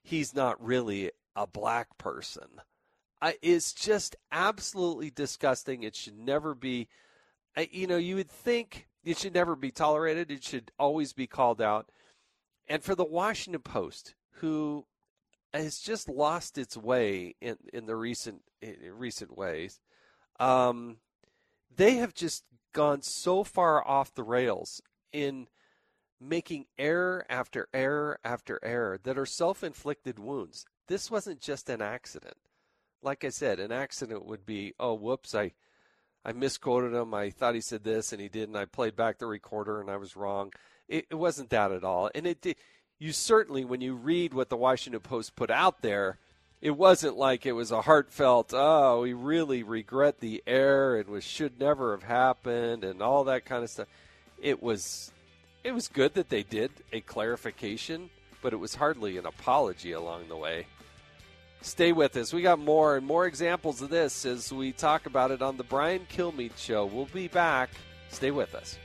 [0.04, 2.62] he's not really a black person
[3.22, 5.84] I, is just absolutely disgusting.
[5.84, 6.88] It should never be.
[7.58, 10.32] You know, you would think it should never be tolerated.
[10.32, 11.90] It should always be called out.
[12.68, 14.86] And for the Washington Post, who
[15.54, 19.80] has just lost its way in, in the recent in recent ways.
[20.40, 20.98] Um,
[21.76, 24.82] they have just gone so far off the rails
[25.14, 25.48] in
[26.20, 30.66] making error after error after error that are self-inflicted wounds.
[30.88, 32.38] This wasn't just an accident.
[33.02, 35.52] Like I said, an accident would be, oh, whoops, I
[36.26, 37.14] I misquoted him.
[37.14, 38.56] I thought he said this and he didn't.
[38.56, 40.52] I played back the recorder and I was wrong.
[40.90, 42.10] It, it wasn't that at all.
[42.16, 42.56] And it did,
[42.98, 46.18] you certainly, when you read what the Washington Post put out there,
[46.62, 51.24] it wasn't like it was a heartfelt, oh, we really regret the error and was
[51.24, 53.88] should never have happened and all that kind of stuff.
[54.42, 55.12] It was
[55.64, 58.10] it was good that they did a clarification,
[58.42, 60.68] but it was hardly an apology along the way.
[61.66, 62.32] Stay with us.
[62.32, 65.64] We got more and more examples of this as we talk about it on the
[65.64, 66.86] Brian Kilmeade show.
[66.86, 67.72] We'll be back.
[68.10, 68.78] Stay with us.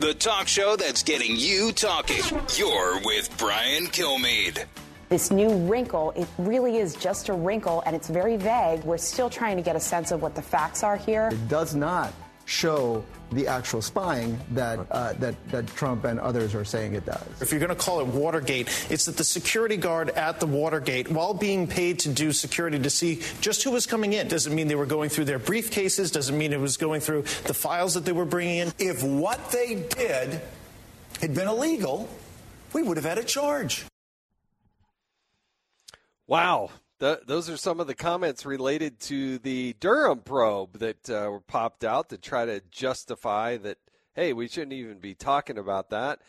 [0.00, 2.22] The talk show that's getting you talking.
[2.58, 4.66] You're with Brian Kilmeade.
[5.10, 8.84] This new wrinkle, it really is just a wrinkle and it's very vague.
[8.84, 11.30] We're still trying to get a sense of what the facts are here.
[11.32, 12.14] It does not
[12.44, 17.42] show the actual spying that, uh, that, that Trump and others are saying it does.
[17.42, 21.10] If you're going to call it Watergate, it's that the security guard at the Watergate,
[21.10, 24.68] while being paid to do security to see just who was coming in, doesn't mean
[24.68, 28.04] they were going through their briefcases, doesn't mean it was going through the files that
[28.04, 28.72] they were bringing in.
[28.78, 30.40] If what they did
[31.20, 32.08] had been illegal,
[32.72, 33.86] we would have had a charge.
[36.30, 36.70] Wow.
[37.00, 41.40] The, those are some of the comments related to the Durham probe that uh, were
[41.40, 43.78] popped out to try to justify that,
[44.14, 46.20] hey, we shouldn't even be talking about that.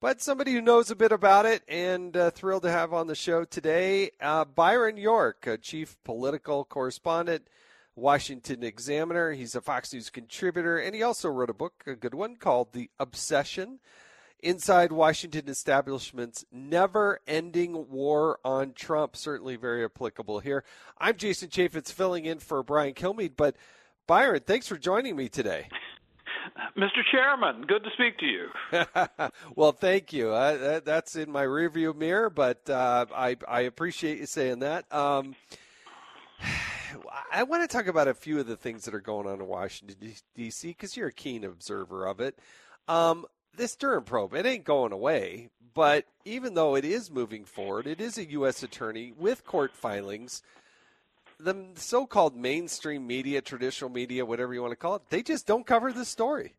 [0.00, 3.14] But somebody who knows a bit about it and uh, thrilled to have on the
[3.14, 7.46] show today, uh, Byron York, chief political correspondent,
[7.94, 9.32] Washington Examiner.
[9.32, 12.72] He's a Fox News contributor, and he also wrote a book, a good one, called
[12.72, 13.80] The Obsession
[14.42, 19.16] inside Washington establishment's never ending war on Trump.
[19.16, 20.64] Certainly very applicable here.
[20.98, 23.56] I'm Jason Chaffetz filling in for Brian Kilmeade, but
[24.06, 25.68] Byron, thanks for joining me today.
[26.76, 27.02] Mr.
[27.10, 28.48] Chairman, good to speak to you.
[29.56, 30.30] well, thank you.
[30.30, 34.92] Uh, that's in my rearview mirror, but uh, I, I, appreciate you saying that.
[34.92, 35.34] Um,
[37.32, 39.46] I want to talk about a few of the things that are going on in
[39.46, 39.96] Washington,
[40.34, 42.38] D.C., because you're a keen observer of it.
[42.88, 45.50] Um, this Durham probe, it ain't going away.
[45.74, 48.62] But even though it is moving forward, it is a U.S.
[48.62, 50.42] attorney with court filings.
[51.38, 55.66] The so-called mainstream media, traditional media, whatever you want to call it, they just don't
[55.66, 56.54] cover this story.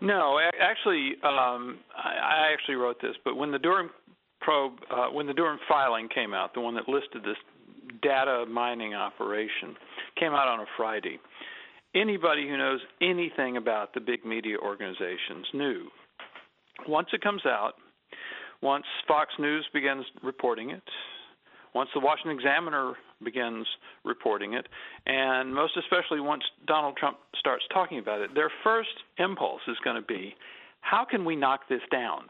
[0.00, 3.16] No, actually, um, I actually wrote this.
[3.24, 3.90] But when the Durham
[4.40, 7.36] probe, uh, when the Durham filing came out, the one that listed this
[8.02, 9.76] data mining operation,
[10.18, 11.20] came out on a Friday
[11.94, 15.88] anybody who knows anything about the big media organizations knew.
[16.88, 17.74] Once it comes out,
[18.62, 20.82] once Fox News begins reporting it,
[21.74, 22.94] once the Washington Examiner
[23.24, 23.66] begins
[24.04, 24.66] reporting it,
[25.06, 29.96] and most especially once Donald Trump starts talking about it, their first impulse is going
[29.96, 30.34] to be
[30.80, 32.24] how can we knock this down?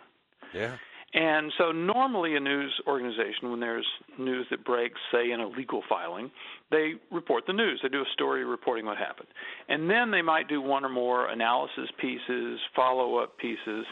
[0.54, 0.76] Yeah.
[1.14, 3.86] And so, normally, a news organization, when there's
[4.18, 6.30] news that breaks, say in a legal filing,
[6.70, 7.80] they report the news.
[7.82, 9.28] They do a story reporting what happened.
[9.68, 13.84] And then they might do one or more analysis pieces, follow up pieces,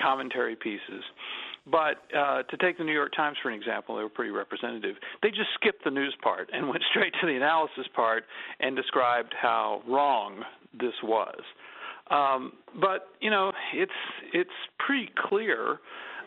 [0.00, 1.02] commentary pieces.
[1.70, 4.96] But uh, to take the New York Times for an example, they were pretty representative.
[5.22, 8.24] They just skipped the news part and went straight to the analysis part
[8.60, 10.44] and described how wrong
[10.78, 11.40] this was.
[12.10, 13.92] Um, but you know, it's
[14.32, 15.78] it's pretty clear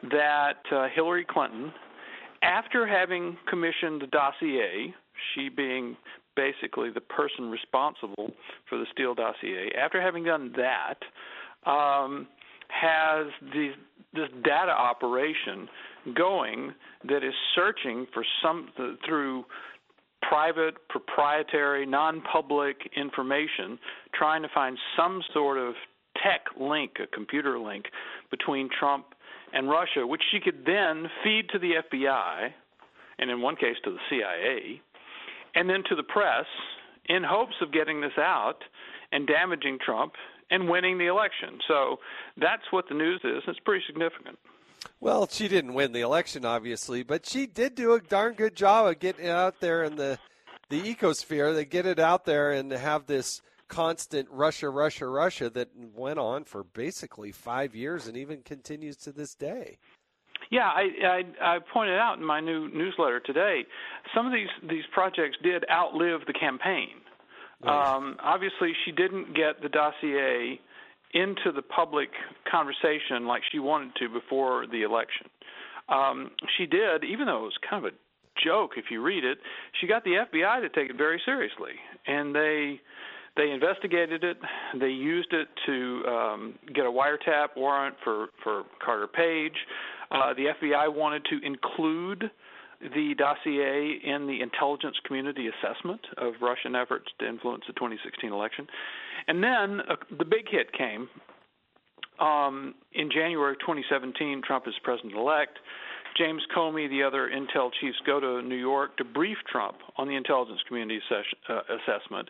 [0.10, 1.72] that uh, Hillary Clinton,
[2.44, 4.94] after having commissioned the dossier,
[5.34, 5.96] she being
[6.36, 8.32] basically the person responsible
[8.68, 12.28] for the Steele dossier, after having done that, um,
[12.70, 15.68] has this data operation
[16.16, 16.74] going
[17.08, 18.70] that is searching for some
[19.06, 19.44] through
[20.22, 23.78] private, proprietary, non-public information,
[24.14, 25.74] trying to find some sort of
[26.24, 27.86] tech link, a computer link
[28.30, 29.06] between Trump
[29.54, 32.50] and Russia, which she could then feed to the FBI,
[33.20, 34.82] and in one case to the CIA,
[35.56, 36.46] and then to the press
[37.06, 38.64] in hopes of getting this out
[39.12, 40.14] and damaging Trump
[40.50, 41.60] and winning the election.
[41.68, 41.98] So
[42.38, 43.44] that's what the news is.
[43.48, 44.38] It's pretty significant.
[45.00, 48.88] Well, she didn't win the election, obviously, but she did do a darn good job
[48.88, 50.20] of getting it out there in the
[50.70, 51.54] the ecosphere.
[51.54, 53.42] They get it out there and have this
[53.72, 59.12] constant Russia, Russia, Russia that went on for basically five years and even continues to
[59.14, 59.78] this day.
[60.52, 63.64] Yeah, I, I, I pointed out in my new newsletter today,
[64.14, 66.90] some of these these projects did outlive the campaign.
[67.64, 70.60] Um, obviously, she didn't get the dossier
[71.14, 72.10] into the public
[72.50, 75.28] conversation like she wanted to before the election.
[75.88, 77.96] Um, she did, even though it was kind of a
[78.44, 79.38] joke if you read it.
[79.80, 81.74] She got the FBI to take it very seriously,
[82.08, 82.82] and they
[83.38, 84.38] They investigated it.
[84.80, 89.56] They used it to um, get a wiretap warrant for for Carter Page.
[90.12, 92.30] Uh, the FBI wanted to include
[92.82, 98.68] the dossier in the intelligence community assessment of Russian efforts to influence the 2016 election.
[99.28, 101.08] And then uh, the big hit came
[102.20, 104.42] um, in January 2017.
[104.46, 105.60] Trump is president elect.
[106.18, 110.16] James Comey, the other intel chiefs, go to New York to brief Trump on the
[110.16, 112.30] intelligence community assess- uh, assessment.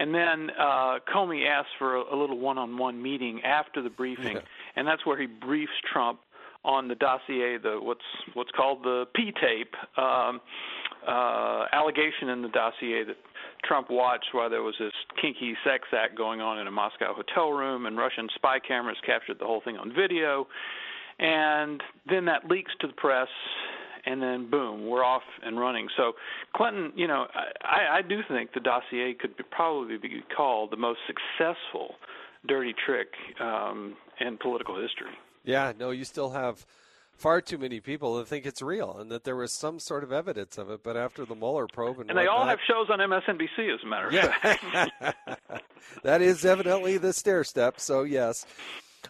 [0.00, 4.42] And then uh, Comey asks for a, a little one-on-one meeting after the briefing, yeah.
[4.74, 6.20] and that's where he briefs Trump
[6.64, 8.00] on the dossier, the what's
[8.32, 10.40] what's called the P tape um,
[11.06, 13.16] uh, allegation in the dossier that
[13.64, 17.50] Trump watched while there was this kinky sex act going on in a Moscow hotel
[17.52, 20.46] room, and Russian spy cameras captured the whole thing on video,
[21.18, 23.28] and then that leaks to the press.
[24.06, 25.88] And then boom, we're off and running.
[25.96, 26.12] So
[26.54, 27.26] Clinton, you know,
[27.62, 31.96] I, I do think the dossier could be, probably be called the most successful
[32.46, 33.08] dirty trick
[33.40, 35.12] um, in political history.
[35.44, 36.64] Yeah, no, you still have
[37.20, 40.10] far too many people that think it's real and that there was some sort of
[40.10, 40.82] evidence of it.
[40.82, 43.86] But after the Mueller probe and, and they all have shows on MSNBC, as a
[43.86, 44.38] matter of yeah.
[44.38, 45.64] fact.
[46.02, 47.78] that is evidently the stair step.
[47.78, 48.46] So yes.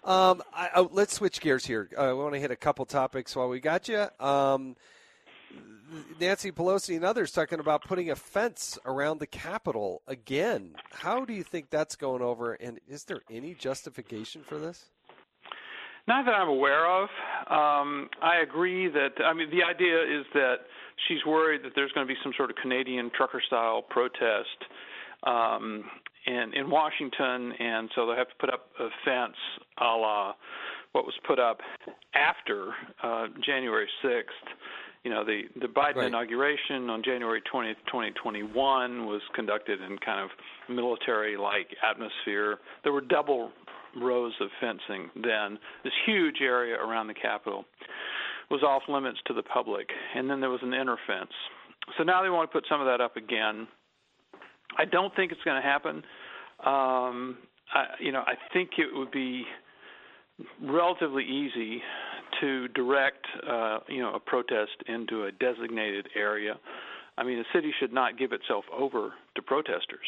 [0.04, 1.88] Um, I, oh, let's switch gears here.
[1.96, 4.06] Uh, I want to hit a couple topics while we got you.
[4.18, 4.76] Um,
[6.20, 10.74] Nancy Pelosi and others talking about putting a fence around the Capitol again.
[10.92, 12.54] How do you think that's going over?
[12.54, 14.86] And is there any justification for this?
[16.06, 17.08] Not that I'm aware of.
[17.48, 20.56] Um, I agree that, I mean, the idea is that
[21.08, 24.64] she's worried that there's going to be some sort of Canadian trucker style protest
[25.24, 25.84] um,
[26.26, 29.36] in, in Washington, and so they'll have to put up a fence
[29.80, 30.34] a la
[30.92, 31.58] what was put up
[32.14, 32.72] after
[33.02, 34.24] uh, January 6th.
[35.04, 36.06] You know, the, the Biden right.
[36.08, 40.30] inauguration on January 20th, 2021 was conducted in kind of
[40.68, 42.58] military like atmosphere.
[42.82, 43.50] There were double
[43.96, 45.58] rows of fencing then.
[45.84, 47.64] This huge area around the Capitol
[48.50, 51.30] was off limits to the public, and then there was an inner fence.
[51.96, 53.66] So now they want to put some of that up again.
[54.78, 55.96] I don't think it's going to happen.
[56.64, 57.38] Um,
[57.72, 59.44] I, you know, I think it would be
[60.62, 61.82] relatively easy
[62.40, 66.58] to direct, uh, you know, a protest into a designated area.
[67.18, 70.06] I mean, a city should not give itself over to protesters.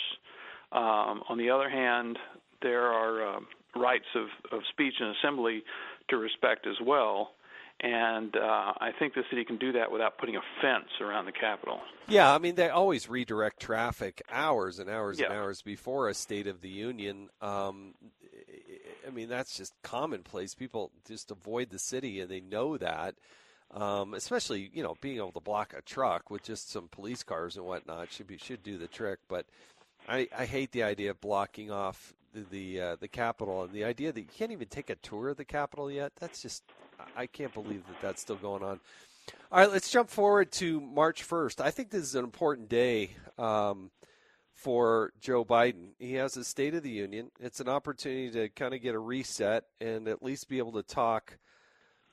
[0.72, 2.18] Um, on the other hand,
[2.62, 4.26] there are um, rights of,
[4.56, 5.62] of speech and assembly
[6.08, 7.32] to respect as well.
[7.80, 11.32] And uh, I think the city can do that without putting a fence around the
[11.32, 11.80] Capitol.
[12.06, 15.26] Yeah, I mean, they always redirect traffic hours and hours yeah.
[15.26, 17.28] and hours before a State of the Union.
[17.40, 17.94] Um,
[19.06, 20.54] I mean, that's just commonplace.
[20.54, 23.16] People just avoid the city, and they know that.
[23.72, 27.56] Um, especially, you know, being able to block a truck with just some police cars
[27.56, 29.18] and whatnot should be should do the trick.
[29.28, 29.46] But
[30.06, 33.84] I, I hate the idea of blocking off the the, uh, the Capitol and the
[33.84, 36.12] idea that you can't even take a tour of the Capitol yet.
[36.20, 36.62] That's just
[37.16, 38.80] I can't believe that that's still going on.
[39.50, 41.60] All right, let's jump forward to March 1st.
[41.60, 43.90] I think this is an important day um,
[44.54, 45.90] for Joe Biden.
[45.98, 47.30] He has a State of the Union.
[47.38, 50.82] It's an opportunity to kind of get a reset and at least be able to
[50.82, 51.38] talk,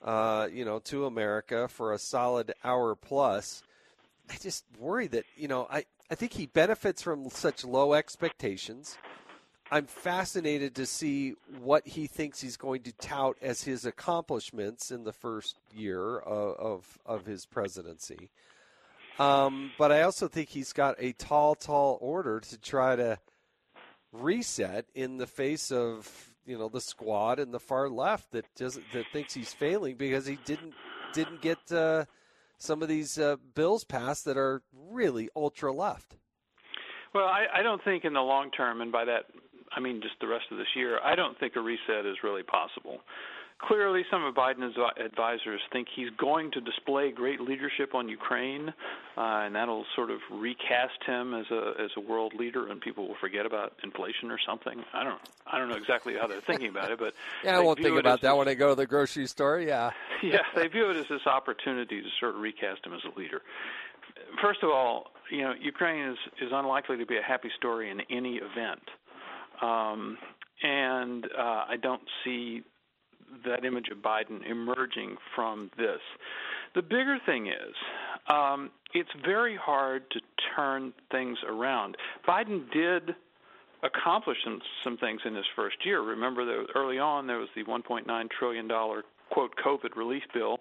[0.04, 3.64] uh, you know, to America for a solid hour plus.
[4.30, 8.98] I just worry that you know I I think he benefits from such low expectations.
[9.72, 15.04] I'm fascinated to see what he thinks he's going to tout as his accomplishments in
[15.04, 18.30] the first year of of, of his presidency.
[19.20, 23.20] Um, but I also think he's got a tall, tall order to try to
[24.14, 28.86] reset in the face of you know the squad and the far left that doesn't
[28.94, 30.74] that thinks he's failing because he didn't
[31.14, 32.06] didn't get uh,
[32.58, 36.16] some of these uh, bills passed that are really ultra left.
[37.14, 39.26] Well, I, I don't think in the long term, and by that
[39.76, 42.44] I mean just the rest of this year, I don't think a reset is really
[42.44, 43.00] possible.
[43.60, 48.70] Clearly, some of Biden's advisors think he's going to display great leadership on Ukraine,
[49.18, 53.06] uh, and that'll sort of recast him as a as a world leader, and people
[53.06, 54.82] will forget about inflation or something.
[54.94, 57.14] I don't I don't know exactly how they're thinking about it, but
[57.44, 59.60] yeah, I won't think about that when I go to the grocery store.
[59.60, 59.92] Yeah,
[60.24, 63.42] yeah, they view it as this opportunity to sort of recast him as a leader.
[64.42, 68.00] First of all, you know, Ukraine is is unlikely to be a happy story in
[68.10, 68.84] any event.
[69.62, 70.18] Um,
[70.62, 72.62] and uh, I don't see
[73.46, 76.00] that image of Biden emerging from this.
[76.76, 77.76] The bigger thing is,
[78.32, 80.20] um, it's very hard to
[80.56, 81.96] turn things around.
[82.28, 83.16] Biden did
[83.84, 86.02] accomplish some, some things in his first year.
[86.02, 90.58] Remember, that early on there was the 1.9 trillion dollar quote COVID relief bill,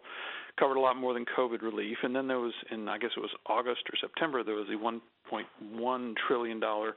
[0.58, 3.20] covered a lot more than COVID relief, and then there was in I guess it
[3.20, 6.96] was August or September there was the 1.1 trillion dollar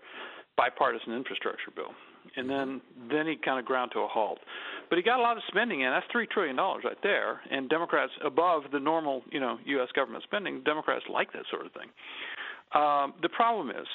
[0.58, 1.92] bipartisan infrastructure bill,
[2.36, 4.40] and then then he kind of ground to a halt.
[4.90, 5.92] But he got a lot of spending in.
[5.92, 9.90] That's three trillion dollars right there, and Democrats above the normal, you know, U.S.
[9.96, 10.62] government spending.
[10.64, 11.90] Democrats like that sort of thing.
[12.74, 13.88] Um, the problem is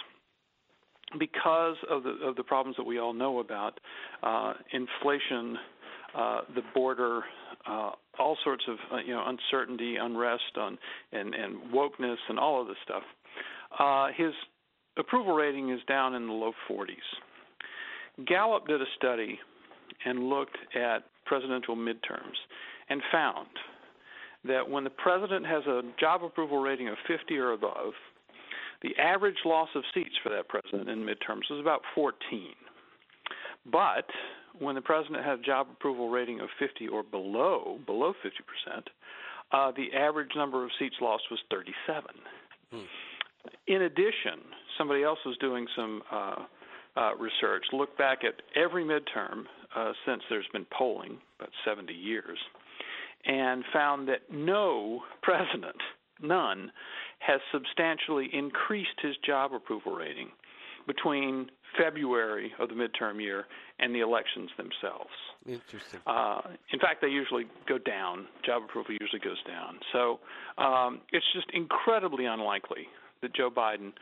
[1.18, 3.78] because of the of the problems that we all know about,
[4.22, 5.56] uh, inflation,
[6.16, 7.22] uh, the border,
[7.68, 10.78] uh, all sorts of uh, you know uncertainty, unrest, on
[11.12, 13.02] and and wokeness, and all of this stuff.
[13.78, 14.32] Uh, his
[14.98, 16.96] approval rating is down in the low 40s.
[18.26, 19.38] Gallup did a study
[20.04, 22.36] and looked at presidential midterms
[22.88, 23.48] and found
[24.44, 27.92] that when the president has a job approval rating of 50 or above,
[28.82, 32.14] the average loss of seats for that president in midterms was about 14.
[33.70, 34.06] But
[34.58, 38.82] when the president had a job approval rating of 50 or below, below 50%,
[39.52, 42.04] uh, the average number of seats lost was 37.
[42.70, 42.78] Hmm.
[43.66, 44.42] In addition,
[44.78, 46.34] somebody else was doing some uh,
[46.96, 49.44] uh, research, looked back at every midterm
[49.74, 52.38] uh, since there's been polling, about 70 years,
[53.24, 55.76] and found that no president,
[56.22, 56.70] none,
[57.18, 60.28] has substantially increased his job approval rating
[60.86, 63.44] between February of the midterm year
[63.80, 65.10] and the elections themselves.
[65.46, 66.00] Interesting.
[66.06, 66.40] Uh,
[66.72, 68.26] in fact, they usually go down.
[68.44, 69.78] Job approval usually goes down.
[69.92, 70.20] So
[70.58, 72.86] um, it's just incredibly unlikely
[73.22, 73.92] that Joe Biden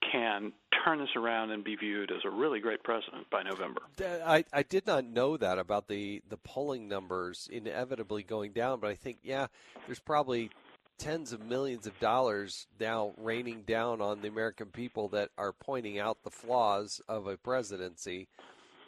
[0.00, 0.52] can
[0.84, 3.82] turn this around and be viewed as a really great president by November.
[4.00, 8.90] I, I did not know that about the, the polling numbers inevitably going down, but
[8.90, 9.48] I think, yeah,
[9.86, 10.50] there's probably
[10.98, 15.98] tens of millions of dollars now raining down on the American people that are pointing
[15.98, 18.28] out the flaws of a presidency.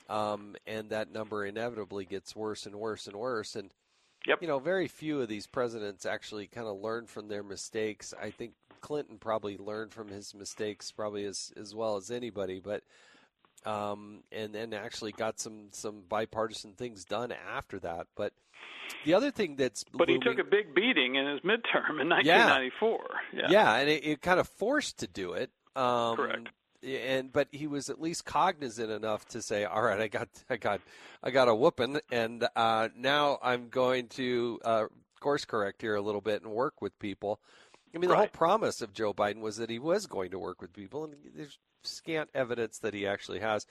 [0.09, 3.55] Um, and that number inevitably gets worse and worse and worse.
[3.55, 3.71] And,
[4.27, 4.39] yep.
[4.43, 8.13] you know, very few of these presidents actually kind of learn from their mistakes.
[8.21, 12.83] I think Clinton probably learned from his mistakes probably as, as well as anybody, but
[13.67, 18.07] um, and then actually got some some bipartisan things done after that.
[18.17, 18.33] But
[19.05, 22.09] the other thing that's but looming, he took a big beating in his midterm in
[22.09, 22.99] 1994.
[23.33, 25.51] Yeah, yeah and it, it, kind of forced to do it.
[25.77, 26.49] Um, Correct.
[26.83, 30.57] And but he was at least cognizant enough to say, "All right, I got, I
[30.57, 30.81] got,
[31.23, 34.85] I got a whooping, and uh, now I'm going to uh,
[35.21, 37.39] course correct here a little bit and work with people."
[37.95, 38.19] I mean, the right.
[38.19, 41.15] whole promise of Joe Biden was that he was going to work with people, and
[41.35, 43.67] there's scant evidence that he actually has.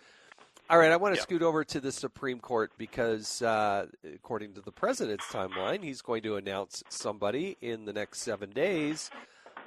[0.69, 1.23] All right, I want to yeah.
[1.23, 6.21] scoot over to the Supreme Court because, uh, according to the president's timeline, he's going
[6.23, 9.09] to announce somebody in the next seven days.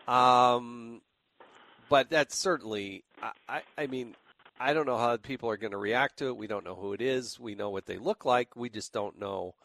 [0.06, 1.00] Um,
[1.88, 4.14] but that's certainly, I, I, I mean,
[4.60, 6.36] I don't know how people are going to react to it.
[6.36, 7.40] We don't know who it is.
[7.40, 8.54] We know what they look like.
[8.54, 9.56] We just don't know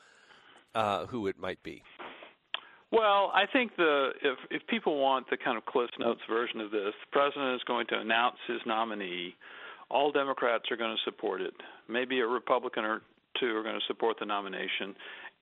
[0.74, 1.84] uh, who it might be.
[2.92, 6.72] Well, I think the if if people want the kind of Cliff Notes version of
[6.72, 9.36] this, the president is going to announce his nominee.
[9.90, 11.54] All Democrats are going to support it.
[11.90, 13.02] Maybe a Republican or
[13.40, 14.96] two are going to support the nomination,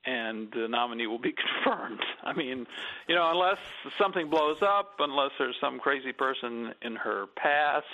[0.06, 2.02] and the nominee will be confirmed.
[2.24, 2.66] I mean,
[3.08, 3.60] you know, unless
[4.00, 7.86] something blows up, unless there's some crazy person in her past,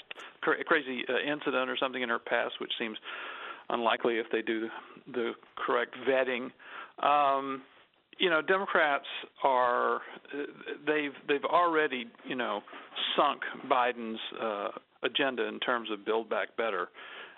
[0.42, 2.98] cra- crazy uh, incident or something in her past, which seems
[3.70, 4.70] unlikely if they do
[5.14, 6.52] the correct vetting.
[7.02, 7.64] Um,
[8.22, 9.06] you know, Democrats
[9.44, 10.02] are
[10.86, 12.62] they've they've already you know
[13.18, 14.68] sunk Biden's uh,
[15.04, 16.90] agenda in terms of Build Back Better.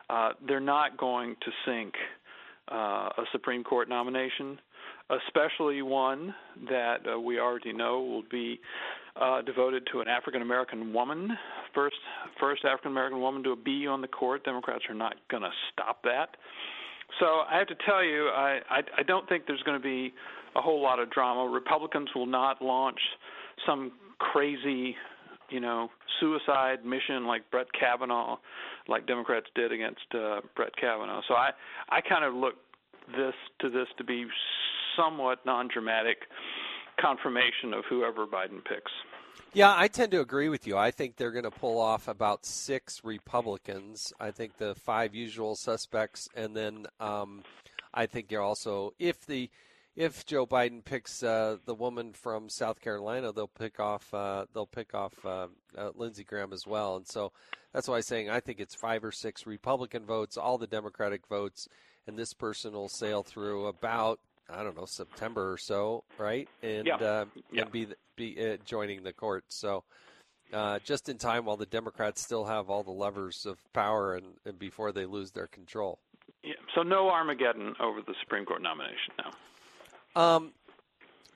[0.09, 1.93] Uh, they're not going to sink
[2.69, 4.59] uh, a Supreme Court nomination,
[5.09, 6.35] especially one
[6.69, 8.59] that uh, we already know will be
[9.15, 11.29] uh, devoted to an African American woman,
[11.73, 11.95] first
[12.41, 14.43] first African American woman to be on the court.
[14.43, 16.35] Democrats are not going to stop that.
[17.19, 20.13] So I have to tell you, I, I, I don't think there's going to be
[20.55, 21.49] a whole lot of drama.
[21.49, 22.99] Republicans will not launch
[23.65, 24.95] some crazy,
[25.49, 25.89] you know,
[26.19, 28.37] suicide mission like Brett Kavanaugh,
[28.87, 31.21] like Democrats did against uh, Brett Kavanaugh.
[31.27, 31.51] So I,
[31.89, 32.55] I kind of look
[33.07, 34.25] this to this to be
[34.95, 36.17] somewhat non-dramatic
[36.99, 38.91] confirmation of whoever Biden picks.
[39.53, 40.77] Yeah, I tend to agree with you.
[40.77, 44.11] I think they're going to pull off about six Republicans.
[44.19, 47.43] I think the five usual suspects, and then um,
[47.93, 49.49] I think you're also if the
[49.95, 54.65] if Joe Biden picks uh, the woman from South Carolina, they'll pick off uh, they'll
[54.65, 55.47] pick off uh,
[55.77, 57.31] uh Lindsey Graham as well, and so
[57.73, 61.27] that's why I'm saying I think it's five or six Republican votes, all the Democratic
[61.27, 61.67] votes,
[62.07, 66.47] and this person will sail through about I don't know September or so, right?
[66.61, 66.95] And yeah.
[66.95, 67.61] uh, yeah.
[67.63, 69.45] and be be uh, joining the court.
[69.49, 69.83] So
[70.51, 74.25] uh, just in time while the Democrats still have all the levers of power and,
[74.45, 75.99] and before they lose their control.
[76.43, 76.53] Yeah.
[76.75, 79.31] So no Armageddon over the Supreme Court nomination now.
[80.15, 80.53] Um,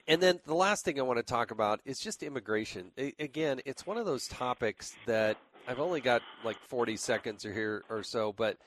[0.07, 2.91] and then the last thing I want to talk about is just immigration.
[2.97, 5.37] I, again, it's one of those topics that
[5.67, 8.57] I've only got like 40 seconds or here or so, but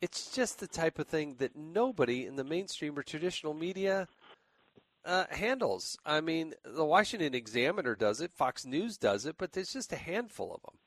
[0.00, 4.08] it's just the type of thing that nobody in the mainstream or traditional media
[5.04, 5.96] uh, handles.
[6.04, 9.96] I mean, the Washington Examiner does it, Fox News does it, but there's just a
[9.96, 10.79] handful of them.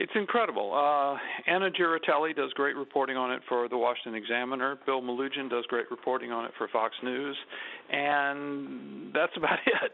[0.00, 0.72] It's incredible.
[0.72, 4.78] Uh, Anna Giaritelli does great reporting on it for the Washington Examiner.
[4.86, 7.36] Bill Melugin does great reporting on it for Fox News,
[7.90, 9.92] and that's about it.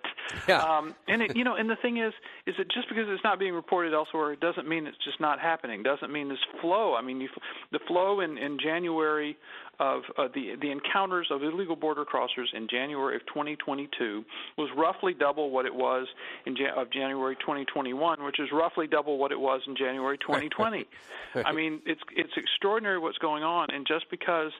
[0.48, 0.62] Yeah.
[0.62, 2.12] Um, and it, you know, and the thing is,
[2.46, 5.40] is that just because it's not being reported elsewhere, it doesn't mean it's just not
[5.40, 5.82] happening.
[5.82, 6.94] Doesn't mean this flow.
[6.94, 7.28] I mean, you,
[7.72, 9.36] the flow in in January
[9.78, 14.24] of uh, the the encounters of illegal border crossers in January of 2022
[14.56, 16.06] was roughly double what it was
[16.46, 20.86] in Jan- of January 2021, which is roughly double what it was in January 2020.
[21.44, 24.52] I mean, it's it's extraordinary what's going on, and just because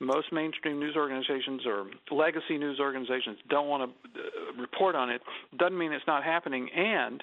[0.00, 5.20] most mainstream news organizations or legacy news organizations don't want to uh, report on it,
[5.58, 6.68] doesn't mean it's not happening.
[6.70, 7.22] And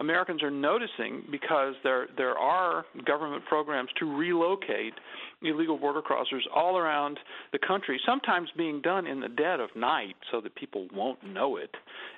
[0.00, 4.94] Americans are noticing because there there are government programs to relocate
[5.42, 7.18] illegal border crossers all around
[7.52, 11.56] the country, sometimes being done in the dead of night so that people won't know
[11.56, 11.70] it,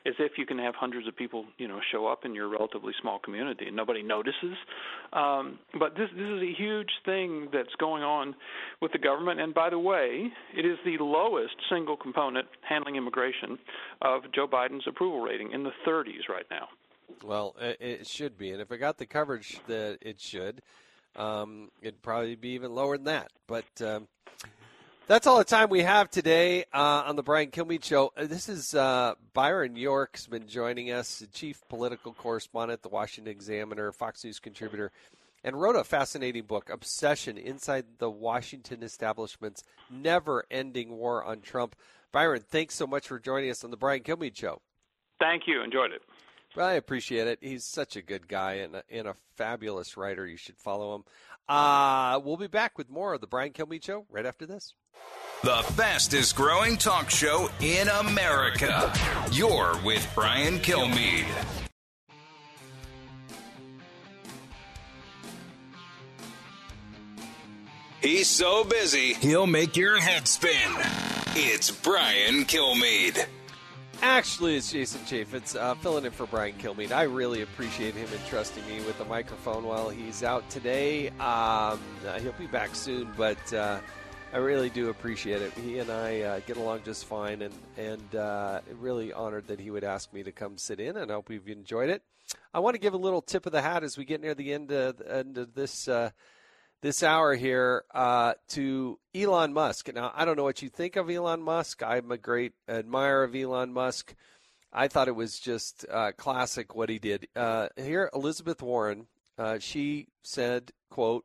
[0.06, 2.92] as if you can have hundreds of people, you know, show up in your relatively
[3.00, 4.56] small community and nobody notices.
[5.12, 8.34] Um, but this this is a huge thing that's going on
[8.80, 9.40] with the government.
[9.40, 13.58] And by the way, it is the lowest single component handling immigration
[14.02, 16.68] of Joe Biden's approval rating in the 30s right now.
[17.24, 20.62] Well, it should be, and if it got the coverage that it should,
[21.16, 23.30] um, it'd probably be even lower than that.
[23.46, 24.08] But um,
[25.06, 28.12] that's all the time we have today uh, on the Brian Kilmeade Show.
[28.16, 33.92] Uh, this is uh, Byron York's been joining us, chief political correspondent the Washington Examiner,
[33.92, 34.90] Fox News contributor,
[35.44, 41.76] and wrote a fascinating book, Obsession Inside the Washington Establishment's Never Ending War on Trump.
[42.12, 44.60] Byron, thanks so much for joining us on the Brian Kilmeade Show.
[45.18, 45.62] Thank you.
[45.62, 46.02] Enjoyed it.
[46.54, 47.38] Well, I appreciate it.
[47.40, 50.26] He's such a good guy and a, and a fabulous writer.
[50.26, 51.04] You should follow him.
[51.48, 54.74] Uh, we'll be back with more of the Brian Kilmeade Show right after this.
[55.42, 58.92] The fastest growing talk show in America.
[59.32, 61.26] You're with Brian Kilmeade.
[68.00, 70.52] He's so busy, he'll make your head spin.
[71.34, 73.26] It's Brian Kilmeade.
[74.04, 76.90] Actually, it's Jason Chaffetz uh, filling in for Brian Kilmeade.
[76.90, 81.10] I really appreciate him entrusting me with the microphone while he's out today.
[81.10, 83.78] Um, uh, he'll be back soon, but uh,
[84.32, 85.52] I really do appreciate it.
[85.52, 89.70] He and I uh, get along just fine, and and uh, really honored that he
[89.70, 90.96] would ask me to come sit in.
[90.96, 92.02] And I hope you've enjoyed it.
[92.52, 94.52] I want to give a little tip of the hat as we get near the
[94.52, 96.10] end of, end of this uh,
[96.82, 99.92] this hour here uh, to Elon Musk.
[99.94, 101.82] Now, I don't know what you think of Elon Musk.
[101.82, 104.14] I'm a great admirer of Elon Musk.
[104.72, 107.28] I thought it was just uh, classic what he did.
[107.36, 109.06] Uh, here, Elizabeth Warren,
[109.38, 111.24] uh, she said, "quote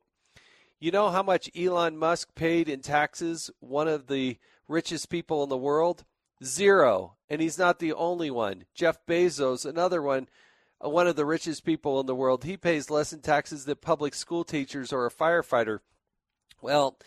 [0.80, 3.50] You know how much Elon Musk paid in taxes?
[3.60, 6.06] One of the richest people in the world,
[6.44, 8.66] zero, and he's not the only one.
[8.76, 10.28] Jeff Bezos, another one."
[10.80, 12.44] One of the richest people in the world.
[12.44, 15.80] He pays less in taxes than public school teachers or a firefighter.
[16.62, 16.98] Well,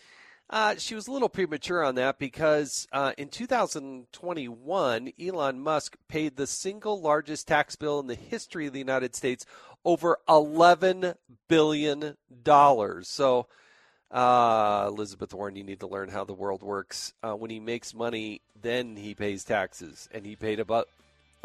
[0.49, 6.35] uh, she was a little premature on that because uh, in 2021, Elon Musk paid
[6.35, 9.45] the single largest tax bill in the history of the United States,
[9.85, 11.15] over $11
[11.47, 12.15] billion.
[13.03, 13.47] So,
[14.11, 17.13] uh, Elizabeth Warren, you need to learn how the world works.
[17.23, 20.89] Uh, when he makes money, then he pays taxes, and he paid about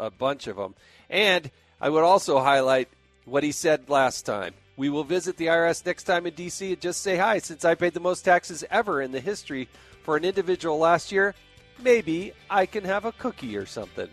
[0.01, 0.75] a bunch of them.
[1.09, 1.49] And
[1.79, 2.89] I would also highlight
[3.25, 4.53] what he said last time.
[4.77, 6.73] We will visit the IRS next time in D.C.
[6.73, 7.39] and just say hi.
[7.39, 9.67] Since I paid the most taxes ever in the history
[10.03, 11.33] for an individual last year,
[11.81, 14.07] maybe I can have a cookie or something.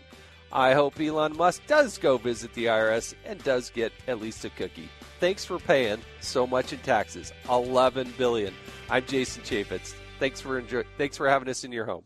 [0.51, 4.49] I hope Elon Musk does go visit the IRS and does get at least a
[4.49, 4.89] cookie.
[5.19, 8.53] Thanks for paying so much in taxes, 11 billion.
[8.89, 9.93] I'm Jason Chaffetz.
[10.19, 12.05] Thanks for enjoy- thanks for having us in your home.